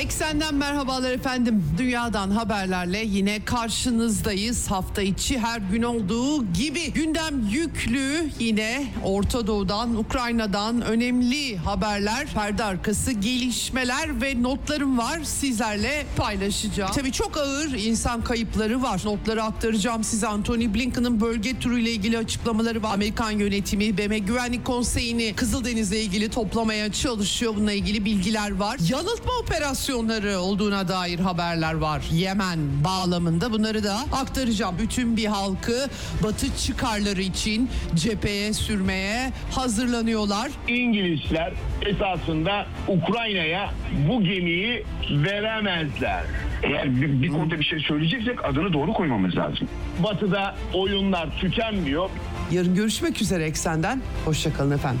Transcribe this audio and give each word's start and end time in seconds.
Eksenden 0.00 0.54
merhabalar 0.54 1.10
efendim. 1.10 1.64
Dünyadan 1.78 2.30
haberlerle 2.30 2.98
yine 2.98 3.44
karşınızdayız. 3.44 4.70
Hafta 4.70 5.02
içi 5.02 5.38
her 5.38 5.60
gün 5.60 5.82
olduğu 5.82 6.52
gibi 6.52 6.92
gündem 6.92 7.48
yüklü 7.50 8.30
yine 8.38 8.92
Orta 9.04 9.46
Doğu'dan, 9.46 9.94
Ukrayna'dan 9.94 10.82
önemli 10.82 11.56
haberler, 11.56 12.26
perde 12.34 12.64
arkası 12.64 13.12
gelişmeler 13.12 14.22
ve 14.22 14.42
notlarım 14.42 14.98
var 14.98 15.20
sizlerle 15.24 16.06
paylaşacağım. 16.16 16.92
Tabii 16.94 17.12
çok 17.12 17.36
ağır 17.36 17.72
insan 17.72 18.24
kayıpları 18.24 18.82
var. 18.82 19.00
Notları 19.04 19.42
aktaracağım 19.42 20.04
size. 20.04 20.26
Anthony 20.26 20.74
Blinken'ın 20.74 21.20
bölge 21.20 21.58
turuyla 21.58 21.90
ilgili 21.90 22.18
açıklamaları 22.18 22.82
var. 22.82 22.94
Amerikan 22.94 23.30
yönetimi 23.30 23.98
BM 23.98 24.18
Güvenlik 24.18 24.64
Konseyi'ni 24.64 25.34
Kızıldeniz'le 25.36 25.92
ilgili 25.92 26.30
toplamaya 26.30 26.92
çalışıyor. 26.92 27.54
Bununla 27.56 27.72
ilgili 27.72 28.04
bilgiler 28.04 28.50
var. 28.50 28.78
Yanıltma 28.88 29.32
operasyonu 29.42 29.89
operasyonları 29.90 30.38
olduğuna 30.38 30.88
dair 30.88 31.18
haberler 31.18 31.74
var. 31.74 32.02
Yemen 32.12 32.58
bağlamında 32.84 33.52
bunları 33.52 33.84
da 33.84 33.96
aktaracağım. 34.12 34.76
Bütün 34.78 35.16
bir 35.16 35.26
halkı 35.26 35.88
batı 36.22 36.56
çıkarları 36.56 37.20
için 37.20 37.70
cepheye 37.94 38.52
sürmeye 38.52 39.32
hazırlanıyorlar. 39.50 40.50
İngilizler 40.68 41.52
esasında 41.86 42.66
Ukrayna'ya 42.88 43.70
bu 44.08 44.22
gemiyi 44.24 44.84
veremezler. 45.10 46.24
Eğer 46.62 47.00
bir, 47.00 47.22
bir 47.22 47.28
konuda 47.28 47.58
bir 47.58 47.64
şey 47.64 47.78
söyleyeceksek 47.80 48.44
adını 48.44 48.72
doğru 48.72 48.92
koymamız 48.92 49.36
lazım. 49.36 49.68
Batı'da 49.98 50.54
oyunlar 50.74 51.38
tükenmiyor. 51.40 52.10
Yarın 52.50 52.74
görüşmek 52.74 53.22
üzere 53.22 53.44
Eksen'den. 53.44 54.02
Hoşçakalın 54.24 54.70
efendim. 54.70 55.00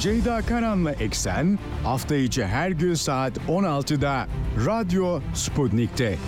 Ceyda 0.00 0.42
Karan'la 0.42 0.92
Eksen 0.92 1.58
hafta 1.84 2.14
içi 2.14 2.44
her 2.44 2.70
gün 2.70 2.94
saat 2.94 3.38
16'da 3.48 4.26
Radyo 4.66 5.20
Sputnik'te. 5.34 6.18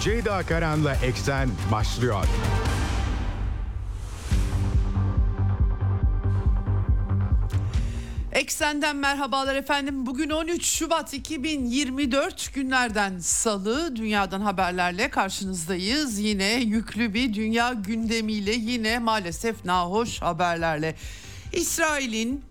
Ceyda 0.00 0.42
Karan'la 0.42 0.94
Eksen 0.94 1.48
başlıyor. 1.72 2.24
Eksenden 8.32 8.96
merhabalar 8.96 9.54
efendim. 9.54 10.06
Bugün 10.06 10.30
13 10.30 10.66
Şubat 10.66 11.14
2024 11.14 12.54
günlerden 12.54 13.18
salı 13.18 13.96
dünyadan 13.96 14.40
haberlerle 14.40 15.10
karşınızdayız. 15.10 16.18
Yine 16.18 16.52
yüklü 16.52 17.14
bir 17.14 17.34
dünya 17.34 17.72
gündemiyle 17.72 18.52
yine 18.52 18.98
maalesef 18.98 19.64
nahoş 19.64 20.22
haberlerle. 20.22 20.94
İsrail'in 21.52 22.44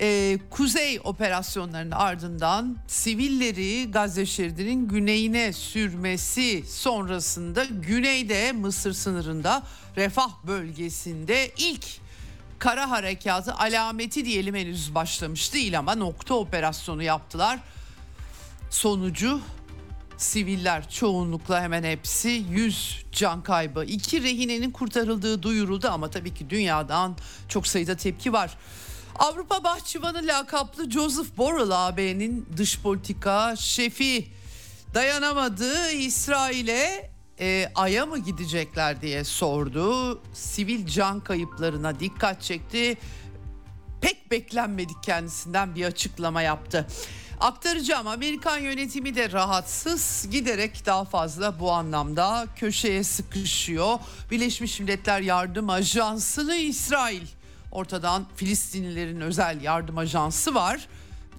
e, 0.00 0.38
kuzey 0.50 1.00
operasyonlarının 1.04 1.90
ardından 1.90 2.76
sivilleri 2.88 3.90
Gazze 3.90 4.26
şeridinin 4.26 4.88
güneyine 4.88 5.52
sürmesi 5.52 6.64
sonrasında 6.68 7.64
güneyde 7.64 8.52
Mısır 8.52 8.92
sınırında 8.92 9.62
Refah 9.96 10.30
bölgesinde 10.46 11.50
ilk 11.56 12.01
kara 12.62 12.90
harekatı 12.90 13.54
alameti 13.54 14.24
diyelim 14.24 14.54
henüz 14.54 14.94
başlamış 14.94 15.54
değil 15.54 15.78
ama 15.78 15.94
nokta 15.94 16.34
operasyonu 16.34 17.02
yaptılar. 17.02 17.60
Sonucu 18.70 19.40
siviller 20.16 20.90
çoğunlukla 20.90 21.62
hemen 21.62 21.84
hepsi 21.84 22.44
100 22.50 23.04
can 23.12 23.42
kaybı. 23.42 23.84
İki 23.84 24.22
rehinenin 24.22 24.70
kurtarıldığı 24.70 25.42
duyuruldu 25.42 25.88
ama 25.88 26.10
tabii 26.10 26.34
ki 26.34 26.50
dünyadan 26.50 27.16
çok 27.48 27.66
sayıda 27.66 27.96
tepki 27.96 28.32
var. 28.32 28.58
Avrupa 29.18 29.64
Bahçıvanı 29.64 30.26
lakaplı 30.26 30.90
Joseph 30.90 31.36
Borrell 31.36 31.88
AB'nin 31.88 32.46
dış 32.56 32.80
politika 32.80 33.56
şefi 33.56 34.28
dayanamadı 34.94 35.90
İsrail'e 35.90 37.11
e, 37.40 37.72
Ay'a 37.74 38.06
mı 38.06 38.18
gidecekler 38.18 39.02
diye 39.02 39.24
sordu. 39.24 40.20
Sivil 40.32 40.86
can 40.86 41.20
kayıplarına 41.20 42.00
dikkat 42.00 42.42
çekti. 42.42 42.98
Pek 44.00 44.30
beklenmedik 44.30 45.02
kendisinden 45.02 45.74
bir 45.74 45.84
açıklama 45.84 46.42
yaptı. 46.42 46.86
Aktaracağım 47.40 48.06
Amerikan 48.06 48.58
yönetimi 48.58 49.14
de 49.14 49.32
rahatsız 49.32 50.28
giderek 50.30 50.86
daha 50.86 51.04
fazla 51.04 51.60
bu 51.60 51.72
anlamda 51.72 52.46
köşeye 52.56 53.04
sıkışıyor. 53.04 53.98
Birleşmiş 54.30 54.80
Milletler 54.80 55.20
Yardım 55.20 55.70
Ajansı'nı 55.70 56.56
İsrail 56.56 57.26
ortadan 57.72 58.24
Filistinlilerin 58.36 59.20
özel 59.20 59.62
yardım 59.62 59.98
ajansı 59.98 60.54
var 60.54 60.88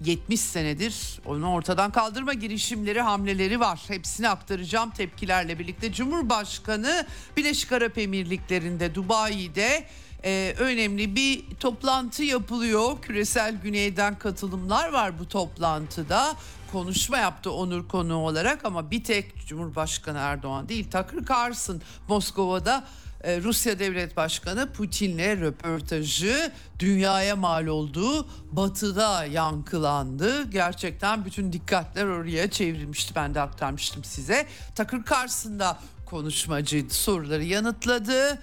70 0.01 0.39
senedir 0.39 1.19
onu 1.25 1.51
ortadan 1.51 1.91
kaldırma 1.91 2.33
girişimleri, 2.33 3.01
hamleleri 3.01 3.59
var. 3.59 3.83
Hepsini 3.87 4.29
aktaracağım 4.29 4.89
tepkilerle 4.89 5.59
birlikte. 5.59 5.93
Cumhurbaşkanı 5.93 7.05
Birleşik 7.37 7.71
Arap 7.71 7.97
Emirlikleri'nde, 7.97 8.95
Dubai'de 8.95 9.85
e, 10.23 10.55
önemli 10.57 11.15
bir 11.15 11.43
toplantı 11.59 12.23
yapılıyor. 12.23 13.01
Küresel 13.01 13.55
Güney'den 13.63 14.19
katılımlar 14.19 14.93
var 14.93 15.19
bu 15.19 15.27
toplantıda. 15.27 16.35
Konuşma 16.71 17.17
yaptı 17.17 17.51
onur 17.51 17.87
konuğu 17.87 18.15
olarak 18.15 18.65
ama 18.65 18.91
bir 18.91 19.03
tek 19.03 19.47
Cumhurbaşkanı 19.47 20.17
Erdoğan 20.17 20.69
değil 20.69 20.91
Takır 20.91 21.25
Carlson 21.25 21.81
Moskova'da 22.07 22.87
e, 23.23 23.41
Rusya 23.41 23.79
Devlet 23.79 24.17
Başkanı 24.17 24.73
Putin'le 24.73 25.41
röportajı 25.41 26.51
dünyaya 26.79 27.35
mal 27.35 27.67
oldu. 27.67 28.27
Batı'da 28.51 29.25
yankılandı. 29.25 30.51
Gerçekten 30.51 31.25
bütün 31.25 31.53
dikkatler 31.53 32.05
oraya 32.05 32.51
çevrilmişti. 32.51 33.15
Ben 33.15 33.35
de 33.35 33.41
aktarmıştım 33.41 34.03
size. 34.03 34.47
Takır 34.75 35.05
Carson'da 35.09 35.79
konuşmacıydı. 36.05 36.93
Soruları 36.93 37.43
yanıtladı. 37.43 38.39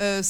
Ee, 0.00 0.22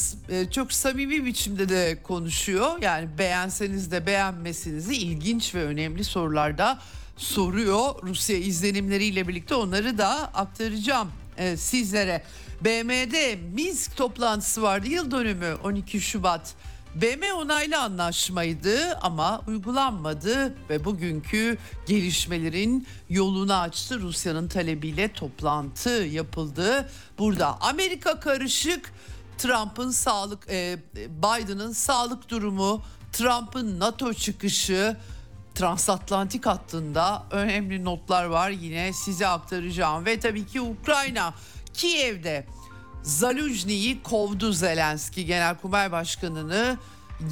çok 0.51 0.73
samimi 0.73 1.25
biçimde 1.25 1.69
de 1.69 2.03
konuşuyor. 2.03 2.83
Yani 2.83 3.09
beğenseniz 3.19 3.93
de 3.93 4.07
beğenmeseniz 4.07 4.89
ilginç 4.89 5.55
ve 5.55 5.65
önemli 5.65 6.05
sorularda 6.05 6.79
soruyor. 7.17 7.95
Rusya 8.03 8.37
izlenimleriyle 8.37 9.29
birlikte 9.29 9.55
onları 9.55 9.99
da 9.99 10.11
aktaracağım 10.35 11.09
e, 11.37 11.57
sizlere. 11.57 12.23
BM'de 12.65 13.37
Minsk 13.55 13.97
toplantısı 13.97 14.63
vardı 14.63 14.89
yıl 14.89 15.11
dönümü 15.11 15.55
12 15.65 16.01
Şubat. 16.01 16.55
BM 16.95 17.33
onaylı 17.35 17.79
anlaşmaydı 17.79 18.95
ama 18.95 19.43
uygulanmadı 19.47 20.55
ve 20.71 20.85
bugünkü 20.85 21.59
gelişmelerin 21.87 22.87
yolunu 23.11 23.55
açtı. 23.55 24.01
Rusya'nın 24.01 24.49
talebiyle 24.49 25.13
toplantı 25.13 25.91
yapıldı. 25.91 26.91
Burada 27.19 27.61
Amerika 27.61 28.21
karışık 28.21 28.93
Trump'ın 29.39 29.91
sağlık 29.91 30.51
e, 30.51 30.79
Biden'ın 30.97 31.73
sağlık 31.73 32.29
durumu, 32.29 32.83
Trump'ın 33.13 33.81
NATO 33.81 34.15
çıkışı, 34.15 34.97
transatlantik 35.55 36.47
hattında 36.47 37.23
önemli 37.31 37.85
notlar 37.85 38.25
var 38.25 38.51
yine 38.51 38.93
size 38.93 39.27
aktaracağım 39.27 40.07
ve 40.07 40.21
tabii 40.21 40.47
ki 40.47 40.61
Ukrayna 40.61 41.35
Kiev'de 41.75 42.47
Zaluzni'yi 43.03 44.03
kovdu 44.03 44.53
Zelenski 44.53 45.27
Genelkurmay 45.27 45.93
Başkanı'nı. 45.93 46.79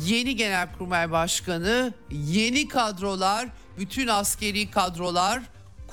Yeni 0.04 0.36
Genelkurmay 0.36 1.10
Başkanı, 1.10 1.92
yeni 2.10 2.68
kadrolar, 2.68 3.48
bütün 3.78 4.08
askeri 4.08 4.70
kadrolar, 4.70 5.42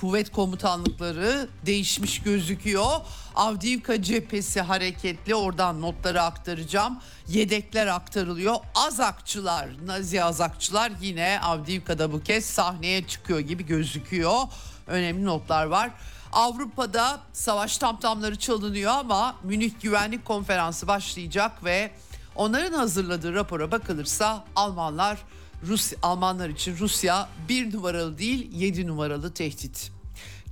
kuvvet 0.00 0.32
komutanlıkları 0.32 1.48
değişmiş 1.66 2.22
gözüküyor. 2.22 3.00
Avdiivka 3.34 4.02
cephesi 4.02 4.60
hareketli 4.60 5.34
oradan 5.34 5.80
notları 5.80 6.22
aktaracağım. 6.22 6.98
Yedekler 7.28 7.86
aktarılıyor. 7.86 8.54
Azakçılar, 8.74 9.68
Nazi 9.86 10.24
azakçılar 10.24 10.92
yine 11.00 11.40
Avdiivka'da 11.42 12.12
bu 12.12 12.22
kez 12.22 12.44
sahneye 12.44 13.06
çıkıyor 13.06 13.40
gibi 13.40 13.66
gözüküyor. 13.66 14.42
Önemli 14.86 15.24
notlar 15.24 15.64
var. 15.64 15.90
Avrupa'da 16.32 17.20
savaş 17.32 17.78
tamtamları 17.78 18.36
çalınıyor 18.36 18.92
ama 18.92 19.34
Münih 19.42 19.72
Güvenlik 19.82 20.24
Konferansı 20.24 20.86
başlayacak 20.86 21.64
ve 21.64 21.90
onların 22.36 22.78
hazırladığı 22.78 23.34
rapora 23.34 23.70
bakılırsa 23.70 24.44
Almanlar 24.56 25.18
Rus 25.66 25.92
Almanlar 26.02 26.48
için 26.48 26.78
Rusya 26.78 27.28
bir 27.48 27.74
numaralı 27.74 28.18
değil 28.18 28.52
yedi 28.52 28.86
numaralı 28.86 29.34
tehdit. 29.34 29.97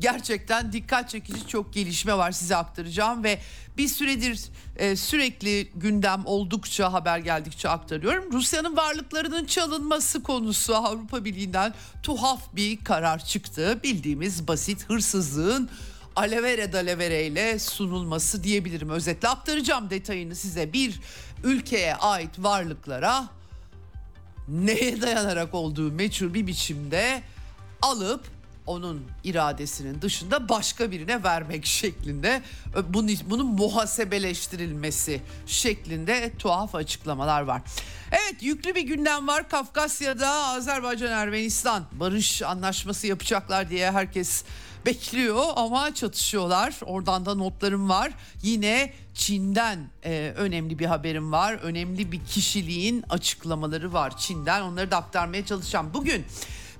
Gerçekten 0.01 0.73
dikkat 0.73 1.11
çekici 1.11 1.47
çok 1.47 1.73
gelişme 1.73 2.19
var 2.19 2.33
size 2.33 2.57
aktaracağım 2.57 3.25
ve 3.25 3.39
bir 3.79 3.89
süredir 3.89 4.41
e, 4.77 4.97
sürekli 4.97 5.71
gündem 5.75 6.23
oldukça 6.25 6.93
haber 6.93 7.19
geldikçe 7.19 7.69
aktarıyorum. 7.69 8.33
Rusya'nın 8.33 8.77
varlıklarının 8.77 9.45
çalınması 9.45 10.23
konusu 10.23 10.75
Avrupa 10.75 11.25
Birliği'nden 11.25 11.75
tuhaf 12.03 12.57
bir 12.57 12.85
karar 12.85 13.25
çıktı. 13.25 13.81
Bildiğimiz 13.83 14.49
basit 14.49 14.91
hırsızlığın 14.91 15.71
alevere 16.17 16.73
dalevere 16.73 17.27
ile 17.27 17.59
sunulması 17.59 18.45
diyebilirim. 18.45 18.91
Özetle 18.91 19.29
aktaracağım 19.29 19.91
detayını 19.91 20.35
size 20.35 20.73
bir 20.73 21.01
ülkeye 21.45 21.97
ait 21.97 22.31
varlıklara 22.39 23.29
neye 24.49 25.03
dayanarak 25.03 25.55
olduğu 25.55 25.93
meçhul 25.93 26.35
bir 26.35 26.47
biçimde 26.47 27.23
alıp 27.83 28.36
onun 28.67 29.07
iradesinin 29.25 30.03
dışında 30.03 30.49
başka 30.49 30.91
birine 30.91 31.23
vermek 31.23 31.67
şeklinde 31.67 32.43
bunun, 32.89 33.11
bunun 33.27 33.47
muhasebeleştirilmesi 33.47 35.21
şeklinde 35.47 36.33
tuhaf 36.39 36.75
açıklamalar 36.75 37.43
var. 37.43 37.63
Evet 38.13 38.43
yüklü 38.43 38.75
bir 38.75 38.83
gündem 38.83 39.29
var. 39.29 39.49
Kafkasya'da 39.49 40.31
Azerbaycan 40.31 41.13
Ermenistan 41.13 41.85
barış 41.93 42.43
anlaşması 42.43 43.07
yapacaklar 43.07 43.71
diye 43.71 43.91
herkes 43.91 44.45
bekliyor 44.87 45.45
ama 45.57 45.95
çatışıyorlar. 45.95 46.75
Oradan 46.83 47.27
da 47.27 47.35
notlarım 47.35 47.89
var. 47.89 48.13
Yine 48.43 48.93
Çin'den 49.15 49.91
e, 50.05 50.33
önemli 50.37 50.79
bir 50.79 50.87
haberim 50.87 51.33
var. 51.33 51.55
Önemli 51.55 52.13
bir 52.13 52.25
kişiliğin 52.25 53.05
açıklamaları 53.09 53.93
var 53.93 54.17
Çin'den. 54.19 54.63
Onları 54.63 54.91
da 54.91 54.97
aktarmaya 54.97 55.47
çalışacağım. 55.47 55.91
Bugün 55.95 56.25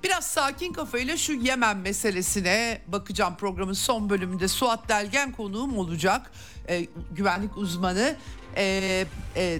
Biraz 0.07 0.25
sakin 0.25 0.73
kafayla 0.73 1.17
şu 1.17 1.33
Yemen 1.33 1.77
meselesine 1.77 2.81
bakacağım 2.87 3.35
programın 3.37 3.73
son 3.73 4.09
bölümünde. 4.09 4.47
Suat 4.47 4.89
Delgen 4.89 5.31
konuğum 5.31 5.77
olacak. 5.77 6.31
E, 6.69 6.87
güvenlik 7.11 7.57
uzmanı. 7.57 8.15
E, 8.55 9.05
e, 9.35 9.59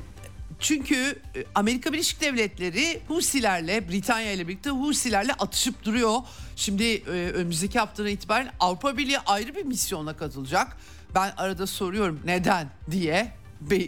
çünkü 0.59 0.95
e, 1.35 1.45
Amerika 1.55 1.93
Birleşik 1.93 2.21
Devletleri 2.21 3.01
Husilerle, 3.07 3.89
Britanya 3.89 4.31
ile 4.31 4.47
birlikte 4.47 4.69
Husilerle 4.69 5.33
atışıp 5.33 5.83
duruyor. 5.83 6.19
Şimdi 6.55 6.83
e, 6.83 7.09
önümüzdeki 7.09 7.79
haftadan 7.79 8.09
itibaren 8.09 8.49
Avrupa 8.59 8.97
Birliği 8.97 9.19
ayrı 9.19 9.55
bir 9.55 9.65
misyona 9.65 10.17
katılacak. 10.17 10.77
Ben 11.15 11.33
arada 11.37 11.67
soruyorum 11.67 12.19
neden 12.25 12.69
diye 12.91 13.31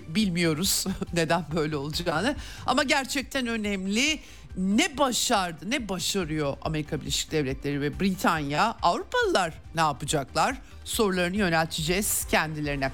bilmiyoruz 0.07 0.85
neden 1.13 1.45
böyle 1.55 1.77
olacağını 1.77 2.35
ama 2.65 2.83
gerçekten 2.83 3.47
önemli 3.47 4.19
ne 4.59 4.97
başardı 4.97 5.71
ne 5.71 5.89
başarıyor 5.89 6.57
Amerika 6.61 7.01
Birleşik 7.01 7.31
Devletleri 7.31 7.81
ve 7.81 7.99
Britanya 7.99 8.77
Avrupalılar 8.81 9.53
ne 9.75 9.81
yapacaklar 9.81 10.57
sorularını 10.85 11.37
yönelteceğiz 11.37 12.27
kendilerine. 12.31 12.91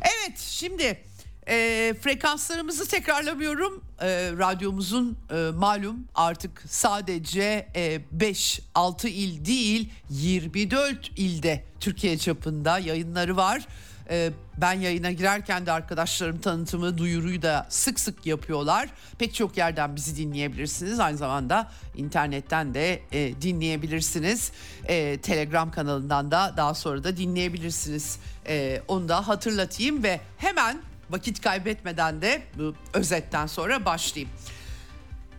Evet 0.00 0.38
şimdi 0.38 1.00
e, 1.48 1.94
frekanslarımızı 2.02 2.88
tekrarlamıyorum. 2.88 3.84
E, 4.00 4.06
radyomuzun 4.38 5.18
e, 5.30 5.50
malum 5.54 6.08
artık 6.14 6.64
sadece 6.68 7.68
e, 7.76 8.00
5-6 8.16 9.08
il 9.08 9.44
değil 9.44 9.92
24 10.10 11.10
ilde 11.16 11.64
Türkiye 11.80 12.18
çapında 12.18 12.78
yayınları 12.78 13.36
var. 13.36 13.66
E, 14.12 14.32
ben 14.56 14.72
yayına 14.72 15.10
girerken 15.10 15.66
de 15.66 15.72
arkadaşlarım 15.72 16.40
tanıtımı, 16.40 16.98
duyuruyu 16.98 17.42
da 17.42 17.66
sık 17.68 18.00
sık 18.00 18.26
yapıyorlar. 18.26 18.88
Pek 19.18 19.34
çok 19.34 19.56
yerden 19.56 19.96
bizi 19.96 20.16
dinleyebilirsiniz. 20.16 21.00
Aynı 21.00 21.16
zamanda 21.16 21.70
internetten 21.96 22.74
de 22.74 23.02
e, 23.12 23.42
dinleyebilirsiniz. 23.42 24.52
E, 24.84 25.18
Telegram 25.20 25.70
kanalından 25.70 26.30
da 26.30 26.54
daha 26.56 26.74
sonra 26.74 27.04
da 27.04 27.16
dinleyebilirsiniz. 27.16 28.18
E, 28.46 28.82
onu 28.88 29.08
da 29.08 29.28
hatırlatayım 29.28 30.02
ve 30.02 30.20
hemen 30.38 30.78
vakit 31.10 31.40
kaybetmeden 31.40 32.22
de 32.22 32.42
bu 32.58 32.74
özetten 32.92 33.46
sonra 33.46 33.84
başlayayım. 33.84 34.32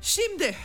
Şimdi 0.02 0.56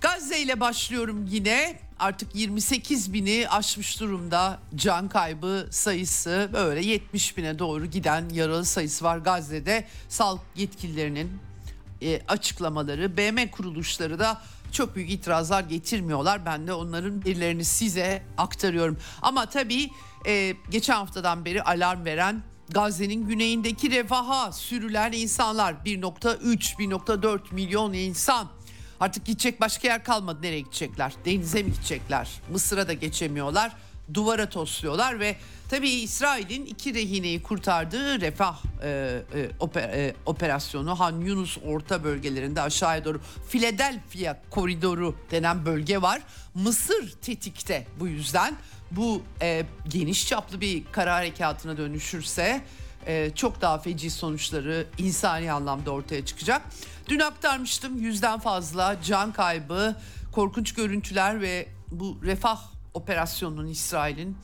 Gazze 0.00 0.38
ile 0.38 0.60
başlıyorum 0.60 1.26
yine. 1.30 1.78
Artık 1.98 2.34
28 2.34 3.12
bini 3.12 3.46
aşmış 3.50 4.00
durumda 4.00 4.58
can 4.74 5.08
kaybı 5.08 5.66
sayısı 5.70 6.50
böyle 6.52 6.84
70 6.84 7.36
bine 7.36 7.58
doğru 7.58 7.86
giden 7.86 8.28
yaralı 8.28 8.64
sayısı 8.64 9.04
var 9.04 9.18
Gazze'de. 9.18 9.86
Sağlık 10.08 10.42
yetkililerinin 10.56 11.38
e, 12.02 12.20
açıklamaları, 12.28 13.16
BM 13.16 13.50
kuruluşları 13.50 14.18
da 14.18 14.42
çok 14.72 14.96
büyük 14.96 15.10
itirazlar 15.10 15.62
getirmiyorlar. 15.62 16.46
Ben 16.46 16.66
de 16.66 16.72
onların 16.72 17.24
birilerini 17.24 17.64
size 17.64 18.22
aktarıyorum. 18.38 18.98
Ama 19.22 19.46
tabii 19.46 19.90
e, 20.26 20.54
geçen 20.70 20.94
haftadan 20.94 21.44
beri 21.44 21.62
alarm 21.62 22.04
veren 22.04 22.42
Gazze'nin 22.68 23.28
güneyindeki 23.28 23.90
refaha 23.90 24.52
sürülen 24.52 25.12
insanlar 25.12 25.72
1.3-1.4 25.72 27.54
milyon 27.54 27.92
insan 27.92 28.59
artık 29.00 29.24
gidecek 29.24 29.60
başka 29.60 29.88
yer 29.88 30.04
kalmadı. 30.04 30.38
Nereye 30.42 30.60
gidecekler? 30.60 31.12
Denize 31.24 31.62
mi 31.62 31.72
gidecekler? 31.72 32.30
Mısır'a 32.52 32.88
da 32.88 32.92
geçemiyorlar. 32.92 33.72
Duvara 34.14 34.48
tosluyorlar 34.48 35.20
ve 35.20 35.36
tabii 35.68 35.90
İsrail'in 35.90 36.66
iki 36.66 36.94
rehineyi 36.94 37.42
kurtardığı 37.42 38.20
refah 38.20 38.58
e, 38.82 38.88
e, 39.34 39.50
oper, 39.60 39.82
e, 39.82 40.14
operasyonu 40.26 41.00
Han 41.00 41.20
Yunus 41.20 41.58
orta 41.66 42.04
bölgelerinde 42.04 42.62
aşağıya 42.62 43.04
doğru 43.04 43.20
Philadelphia 43.50 44.36
koridoru 44.50 45.14
denen 45.30 45.66
bölge 45.66 46.02
var. 46.02 46.22
Mısır 46.54 47.12
tetikte 47.22 47.86
bu 48.00 48.08
yüzden. 48.08 48.56
Bu 48.90 49.22
e, 49.42 49.66
geniş 49.88 50.28
çaplı 50.28 50.60
bir 50.60 50.84
kara 50.92 51.14
harekatına 51.14 51.76
dönüşürse 51.76 52.62
e, 53.06 53.30
çok 53.34 53.60
daha 53.60 53.78
feci 53.78 54.10
sonuçları 54.10 54.86
insani 54.98 55.52
anlamda 55.52 55.90
ortaya 55.90 56.24
çıkacak. 56.24 56.62
Dün 57.08 57.20
aktarmıştım 57.20 57.98
yüzden 57.98 58.38
fazla 58.38 58.96
can 59.02 59.32
kaybı, 59.32 59.96
korkunç 60.32 60.74
görüntüler 60.74 61.40
ve 61.40 61.68
bu 61.90 62.18
refah 62.22 62.60
operasyonunun 62.94 63.66
İsrail'in 63.66 64.36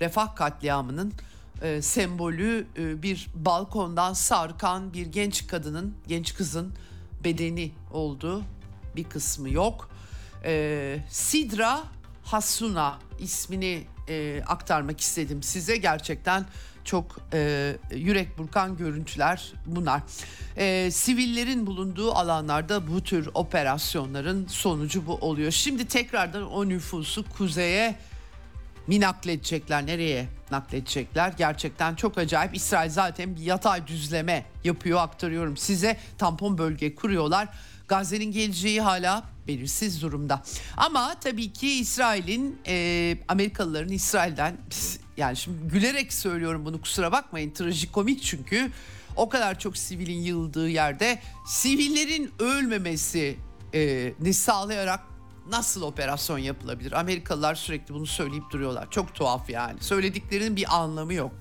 refah 0.00 0.36
katliamının 0.36 1.12
e, 1.62 1.82
sembolü 1.82 2.66
e, 2.78 3.02
bir 3.02 3.28
balkondan 3.34 4.12
sarkan 4.12 4.92
bir 4.92 5.06
genç 5.06 5.46
kadının, 5.46 5.94
genç 6.08 6.34
kızın 6.34 6.74
bedeni 7.24 7.72
oldu. 7.92 8.42
Bir 8.96 9.04
kısmı 9.04 9.50
yok. 9.50 9.90
E, 10.44 10.98
Sidra 11.10 11.82
Hasuna 12.24 12.98
ismini 13.18 13.86
e, 14.08 14.42
aktarmak 14.46 15.00
istedim 15.00 15.42
size. 15.42 15.76
Gerçekten 15.76 16.46
çok 16.86 17.16
e, 17.32 17.72
yürek 17.94 18.38
burkan 18.38 18.76
görüntüler 18.76 19.52
bunlar. 19.66 20.02
E, 20.56 20.90
sivillerin 20.90 21.66
bulunduğu 21.66 22.12
alanlarda 22.12 22.88
bu 22.88 23.02
tür 23.02 23.28
operasyonların 23.34 24.46
sonucu 24.46 25.06
bu 25.06 25.14
oluyor. 25.14 25.50
Şimdi 25.50 25.84
tekrardan 25.88 26.52
o 26.52 26.68
nüfusu 26.68 27.24
kuzeye 27.28 27.96
mi 28.86 29.00
nakledecekler 29.00 29.86
nereye 29.86 30.26
nakledecekler 30.50 31.32
gerçekten 31.38 31.94
çok 31.94 32.18
acayip 32.18 32.56
İsrail 32.56 32.90
zaten 32.90 33.36
bir 33.36 33.40
yatay 33.40 33.86
düzleme 33.86 34.44
yapıyor 34.64 35.00
aktarıyorum 35.00 35.56
size 35.56 35.96
tampon 36.18 36.58
bölge 36.58 36.94
kuruyorlar 36.94 37.48
Gazze'nin 37.88 38.32
geleceği 38.32 38.80
hala 38.80 39.24
belirsiz 39.48 40.02
durumda. 40.02 40.42
Ama 40.76 41.14
tabii 41.20 41.52
ki 41.52 41.68
İsrail'in 41.68 42.58
e, 42.66 43.18
Amerikalıların 43.28 43.92
İsrail'den 43.92 44.56
yani 45.16 45.36
şimdi 45.36 45.68
gülerek 45.68 46.12
söylüyorum 46.12 46.64
bunu 46.64 46.80
kusura 46.80 47.12
bakmayın 47.12 47.50
trajikomik 47.50 48.22
çünkü 48.22 48.70
o 49.16 49.28
kadar 49.28 49.58
çok 49.58 49.76
sivilin 49.76 50.20
yığıldığı 50.20 50.68
yerde 50.68 51.18
sivillerin 51.46 52.32
ölmemesi 52.38 53.36
e, 53.74 54.12
ne 54.20 54.32
sağlayarak 54.32 55.00
nasıl 55.50 55.82
operasyon 55.82 56.38
yapılabilir? 56.38 56.92
Amerikalılar 56.92 57.54
sürekli 57.54 57.94
bunu 57.94 58.06
söyleyip 58.06 58.50
duruyorlar. 58.50 58.90
Çok 58.90 59.14
tuhaf 59.14 59.50
yani. 59.50 59.82
Söylediklerinin 59.82 60.56
bir 60.56 60.76
anlamı 60.76 61.14
yok. 61.14 61.32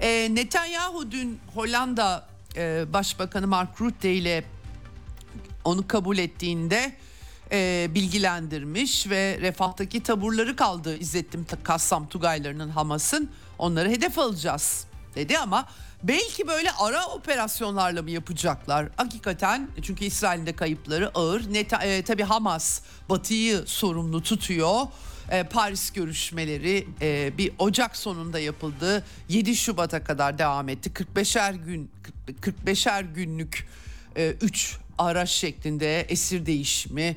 E, 0.00 0.28
Netanyahu 0.34 1.10
dün 1.10 1.40
Hollanda 1.54 2.28
e, 2.56 2.84
Başbakanı 2.92 3.46
Mark 3.46 3.80
Rutte 3.80 4.14
ile 4.14 4.44
onu 5.64 5.88
kabul 5.88 6.18
ettiğinde 6.18 6.96
e, 7.52 7.88
bilgilendirmiş 7.94 9.10
ve 9.10 9.38
refahtaki 9.40 10.02
taburları 10.02 10.56
kaldı 10.56 10.96
İzzettin 10.96 11.46
Kassam 11.62 12.08
Tugaylarının 12.08 12.68
Hamas'ın 12.68 13.30
onları 13.58 13.88
hedef 13.88 14.18
alacağız 14.18 14.86
dedi 15.14 15.38
ama 15.38 15.68
belki 16.02 16.48
böyle 16.48 16.72
ara 16.72 17.06
operasyonlarla 17.06 18.02
mı 18.02 18.10
yapacaklar? 18.10 18.88
Hakikaten 18.96 19.68
çünkü 19.82 20.04
İsrail'in 20.04 20.46
de 20.46 20.52
kayıpları 20.52 21.10
ağır. 21.14 21.52
Ne, 21.52 21.58
e, 21.58 22.02
tabii 22.02 22.22
Hamas 22.22 22.80
Batı'yı 23.08 23.62
sorumlu 23.66 24.22
tutuyor. 24.22 24.80
E, 25.30 25.42
Paris 25.42 25.90
görüşmeleri 25.90 26.88
e, 27.00 27.38
bir 27.38 27.52
Ocak 27.58 27.96
sonunda 27.96 28.38
yapıldı. 28.38 29.04
7 29.28 29.56
Şubat'a 29.56 30.04
kadar 30.04 30.38
devam 30.38 30.68
etti. 30.68 30.90
45'er 30.90 31.64
gün 31.64 31.90
45'er 32.42 33.14
günlük 33.14 33.68
3 34.40 34.74
e, 34.74 34.83
araç 34.98 35.30
şeklinde 35.30 36.00
esir 36.00 36.46
değişimi 36.46 37.16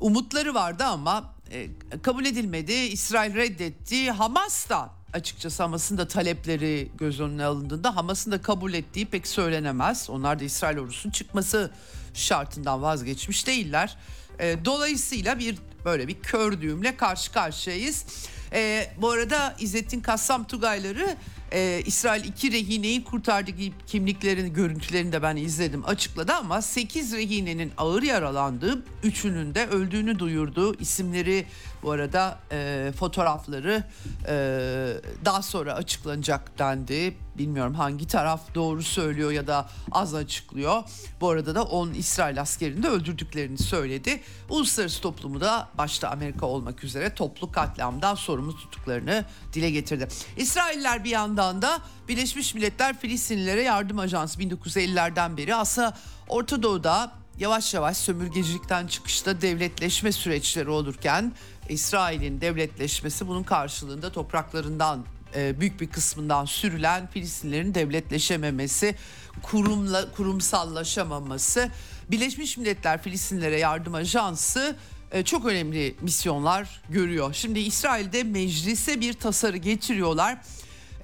umutları 0.00 0.54
vardı 0.54 0.84
ama 0.84 1.34
e, 1.50 1.68
kabul 2.02 2.24
edilmedi. 2.24 2.72
İsrail 2.72 3.34
reddetti. 3.34 4.10
Hamas 4.10 4.68
da 4.68 4.90
açıkçası 5.12 5.62
Hamas'ın 5.62 5.98
da 5.98 6.08
talepleri 6.08 6.88
göz 6.98 7.20
önüne 7.20 7.44
alındığında 7.44 7.96
Hamas'ın 7.96 8.32
da 8.32 8.42
kabul 8.42 8.72
ettiği 8.72 9.06
pek 9.06 9.26
söylenemez. 9.26 10.10
Onlar 10.10 10.40
da 10.40 10.44
İsrail 10.44 10.78
ordusunun 10.78 11.12
çıkması 11.12 11.70
şartından 12.14 12.82
vazgeçmiş 12.82 13.46
değiller. 13.46 13.96
E, 14.38 14.64
dolayısıyla 14.64 15.38
bir 15.38 15.58
böyle 15.84 16.08
bir 16.08 16.20
kör 16.22 16.60
düğümle 16.60 16.96
karşı 16.96 17.32
karşıyayız. 17.32 18.04
E, 18.52 18.90
bu 19.00 19.10
arada 19.10 19.56
İzzettin 19.58 20.00
Kassam 20.00 20.46
Tugayları 20.46 21.16
Ee, 21.52 21.82
İsrail 21.86 22.24
iki 22.24 22.52
rehineyi 22.52 23.04
kurtardı 23.04 23.50
kimliklerini 23.86 24.52
görüntülerini 24.52 25.12
de 25.12 25.22
ben 25.22 25.36
izledim 25.36 25.84
açıkladı 25.86 26.32
ama 26.32 26.62
8 26.62 27.12
rehinenin 27.12 27.72
ağır 27.76 28.02
yaralandığı 28.02 28.84
üçünün 29.02 29.54
de 29.54 29.66
öldüğünü 29.66 30.18
duyurdu. 30.18 30.74
İsimleri 30.80 31.46
bu 31.82 31.90
arada 31.90 32.38
e, 32.52 32.92
fotoğrafları 32.98 33.84
e, 34.28 34.34
daha 35.24 35.42
sonra 35.42 35.74
açıklanacak 35.74 36.58
dendi. 36.58 37.14
Bilmiyorum 37.38 37.74
hangi 37.74 38.06
taraf 38.06 38.54
doğru 38.54 38.82
söylüyor 38.82 39.30
ya 39.30 39.46
da 39.46 39.68
az 39.92 40.14
açıklıyor. 40.14 40.82
Bu 41.20 41.28
arada 41.28 41.54
da 41.54 41.62
10 41.62 41.94
İsrail 41.94 42.40
askerini 42.40 42.82
de 42.82 42.88
öldürdüklerini 42.88 43.58
söyledi. 43.58 44.20
Uluslararası 44.48 45.00
toplumu 45.00 45.40
da 45.40 45.68
başta 45.78 46.10
Amerika 46.10 46.46
olmak 46.46 46.84
üzere 46.84 47.14
toplu 47.14 47.52
katliamdan 47.52 48.14
sorumlu 48.14 48.56
tuttuklarını 48.56 49.24
dile 49.52 49.70
getirdi. 49.70 50.08
İsrailler 50.36 51.04
bir 51.04 51.10
yandan 51.10 51.62
da 51.62 51.78
Birleşmiş 52.08 52.54
Milletler 52.54 52.98
Filistinlilere 52.98 53.62
Yardım 53.62 53.98
Ajansı 53.98 54.40
1950'lerden 54.40 55.36
beri 55.36 55.54
aslında 55.54 55.96
Orta 56.28 56.62
Doğu'da 56.62 57.12
yavaş 57.38 57.74
yavaş 57.74 57.96
sömürgecilikten 57.96 58.86
çıkışta 58.86 59.40
devletleşme 59.40 60.12
süreçleri 60.12 60.70
olurken 60.70 61.32
İsrail'in 61.68 62.40
devletleşmesi 62.40 63.28
bunun 63.28 63.42
karşılığında 63.42 64.12
topraklarından 64.12 65.04
büyük 65.60 65.80
bir 65.80 65.86
kısmından 65.86 66.44
sürülen 66.44 67.06
Filistinlerin 67.06 67.74
devletleşememesi, 67.74 68.94
kurumla 69.42 70.12
kurumsallaşamaması, 70.12 71.70
Birleşmiş 72.10 72.56
Milletler 72.56 73.02
Filistinlere 73.02 73.58
Yardım 73.58 73.94
Ajansı 73.94 74.76
e, 75.12 75.24
çok 75.24 75.46
önemli 75.46 75.94
misyonlar 76.00 76.82
görüyor. 76.90 77.34
Şimdi 77.34 77.58
İsrail'de 77.58 78.22
meclise 78.22 79.00
bir 79.00 79.12
tasarı 79.12 79.56
getiriyorlar. 79.56 80.38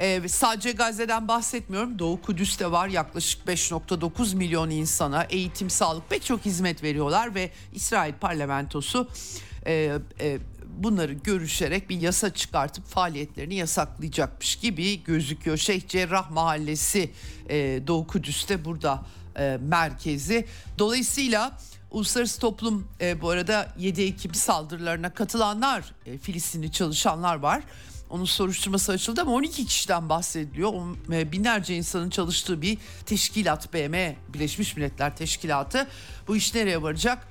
Ee, 0.01 0.21
sadece 0.29 0.73
Gazze'den 0.73 1.29
bahsetmiyorum. 1.29 1.99
Doğu 1.99 2.23
Kudüs'te 2.23 2.71
var 2.71 2.89
yaklaşık 2.89 3.47
5.9 3.47 4.37
milyon 4.37 4.71
insana 4.71 5.23
eğitim, 5.23 5.71
sağlık 5.71 6.11
pek 6.11 6.25
çok 6.25 6.45
hizmet 6.45 6.83
veriyorlar 6.83 7.35
ve 7.35 7.51
İsrail 7.75 8.15
parlamentosu 8.15 9.09
e, 9.67 9.99
e, 10.21 10.39
bunları 10.83 11.13
görüşerek 11.13 11.91
bir 11.91 12.01
yasa 12.01 12.35
çıkartıp 12.35 12.87
faaliyetlerini 12.87 13.55
yasaklayacakmış 13.55 14.57
gibi 14.57 15.05
gözüküyor. 15.05 15.57
Şeyh 15.57 15.89
Cerrah 15.89 16.31
Mahallesi 16.31 17.11
e, 17.49 17.81
Doğu 17.87 18.07
Kudüs'te 18.07 18.65
burada 18.65 19.03
e, 19.39 19.59
merkezi. 19.63 20.47
Dolayısıyla 20.79 21.59
uluslararası 21.91 22.41
toplum 22.41 22.89
e, 23.01 23.21
bu 23.21 23.31
arada 23.31 23.69
7 23.79 24.03
Ekim 24.03 24.35
saldırılarına 24.35 25.15
katılanlar, 25.15 25.95
e, 26.07 26.19
Filistinli 26.19 26.73
çalışanlar 26.73 27.37
var. 27.37 27.63
Onun 28.11 28.25
soruşturması 28.25 28.93
açıldı 28.93 29.21
ama 29.21 29.33
12 29.33 29.67
kişiden 29.67 30.09
bahsediliyor. 30.09 30.73
E, 31.13 31.33
binlerce 31.33 31.77
insanın 31.77 32.11
çalıştığı 32.11 32.63
bir 32.63 32.79
teşkilat 33.07 33.75
BM 33.75 34.17
Birleşmiş 34.29 34.77
Milletler 34.77 35.17
Teşkilatı. 35.17 35.89
Bu 36.29 36.37
iş 36.37 36.55
nereye 36.55 36.83
varacak? 36.83 37.29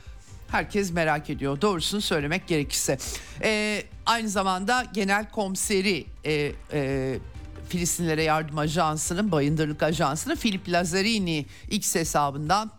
Herkes 0.52 0.92
merak 0.92 1.30
ediyor. 1.30 1.62
Doğrusunu 1.62 2.02
söylemek 2.02 2.48
gerekirse. 2.48 2.98
Ee, 3.44 3.84
aynı 4.06 4.30
zamanda 4.30 4.86
Genel 4.94 5.30
Komiseri 5.30 6.06
e, 6.26 6.52
e, 6.74 7.20
Filistinlere 7.70 8.24
Yardım 8.24 8.58
Ajansı'nın, 8.58 9.32
Bayındırlık 9.32 9.84
Ajansı'nın 9.84 10.36
Filip 10.36 10.70
Lazzarini 10.70 11.46
X 11.70 11.96
hesabından 11.96 12.72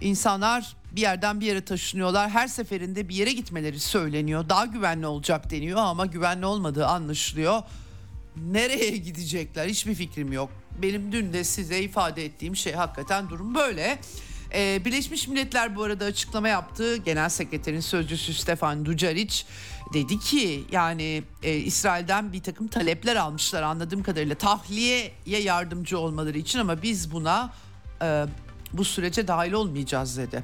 insanlar 0.00 0.76
bir 0.92 1.00
yerden 1.00 1.40
bir 1.40 1.46
yere 1.46 1.64
taşınıyorlar. 1.64 2.30
Her 2.30 2.48
seferinde 2.48 3.08
bir 3.08 3.14
yere 3.14 3.32
gitmeleri 3.32 3.80
söyleniyor. 3.80 4.48
Daha 4.48 4.66
güvenli 4.66 5.06
olacak 5.06 5.50
deniyor 5.50 5.78
ama 5.78 6.06
güvenli 6.06 6.46
olmadığı 6.46 6.86
anlaşılıyor. 6.86 7.62
Nereye 8.36 8.96
gidecekler 8.96 9.66
hiçbir 9.66 9.94
fikrim 9.94 10.32
yok. 10.32 10.50
Benim 10.82 11.12
dün 11.12 11.32
de 11.32 11.44
size 11.44 11.80
ifade 11.80 12.24
ettiğim 12.24 12.56
şey 12.56 12.72
hakikaten 12.72 13.30
durum 13.30 13.54
böyle. 13.54 13.98
Ee, 14.54 14.82
Birleşmiş 14.84 15.28
Milletler 15.28 15.76
bu 15.76 15.82
arada 15.82 16.04
açıklama 16.04 16.48
yaptı. 16.48 16.96
Genel 16.96 17.28
Sekreterin 17.28 17.80
Sözcüsü 17.80 18.34
Stefan 18.34 18.84
Ducaric 18.84 19.44
dedi 19.92 20.18
ki 20.18 20.64
yani 20.72 21.22
e, 21.42 21.56
İsrail'den 21.56 22.32
bir 22.32 22.42
takım 22.42 22.68
talepler 22.68 23.16
almışlar 23.16 23.62
anladığım 23.62 24.02
kadarıyla 24.02 24.34
tahliyeye 24.34 25.12
yardımcı 25.42 25.98
olmaları 25.98 26.38
için 26.38 26.58
ama 26.58 26.82
biz 26.82 27.12
buna 27.12 27.52
e, 28.02 28.26
bu 28.72 28.84
sürece 28.84 29.28
dahil 29.28 29.52
olmayacağız 29.52 30.18
dedi. 30.18 30.42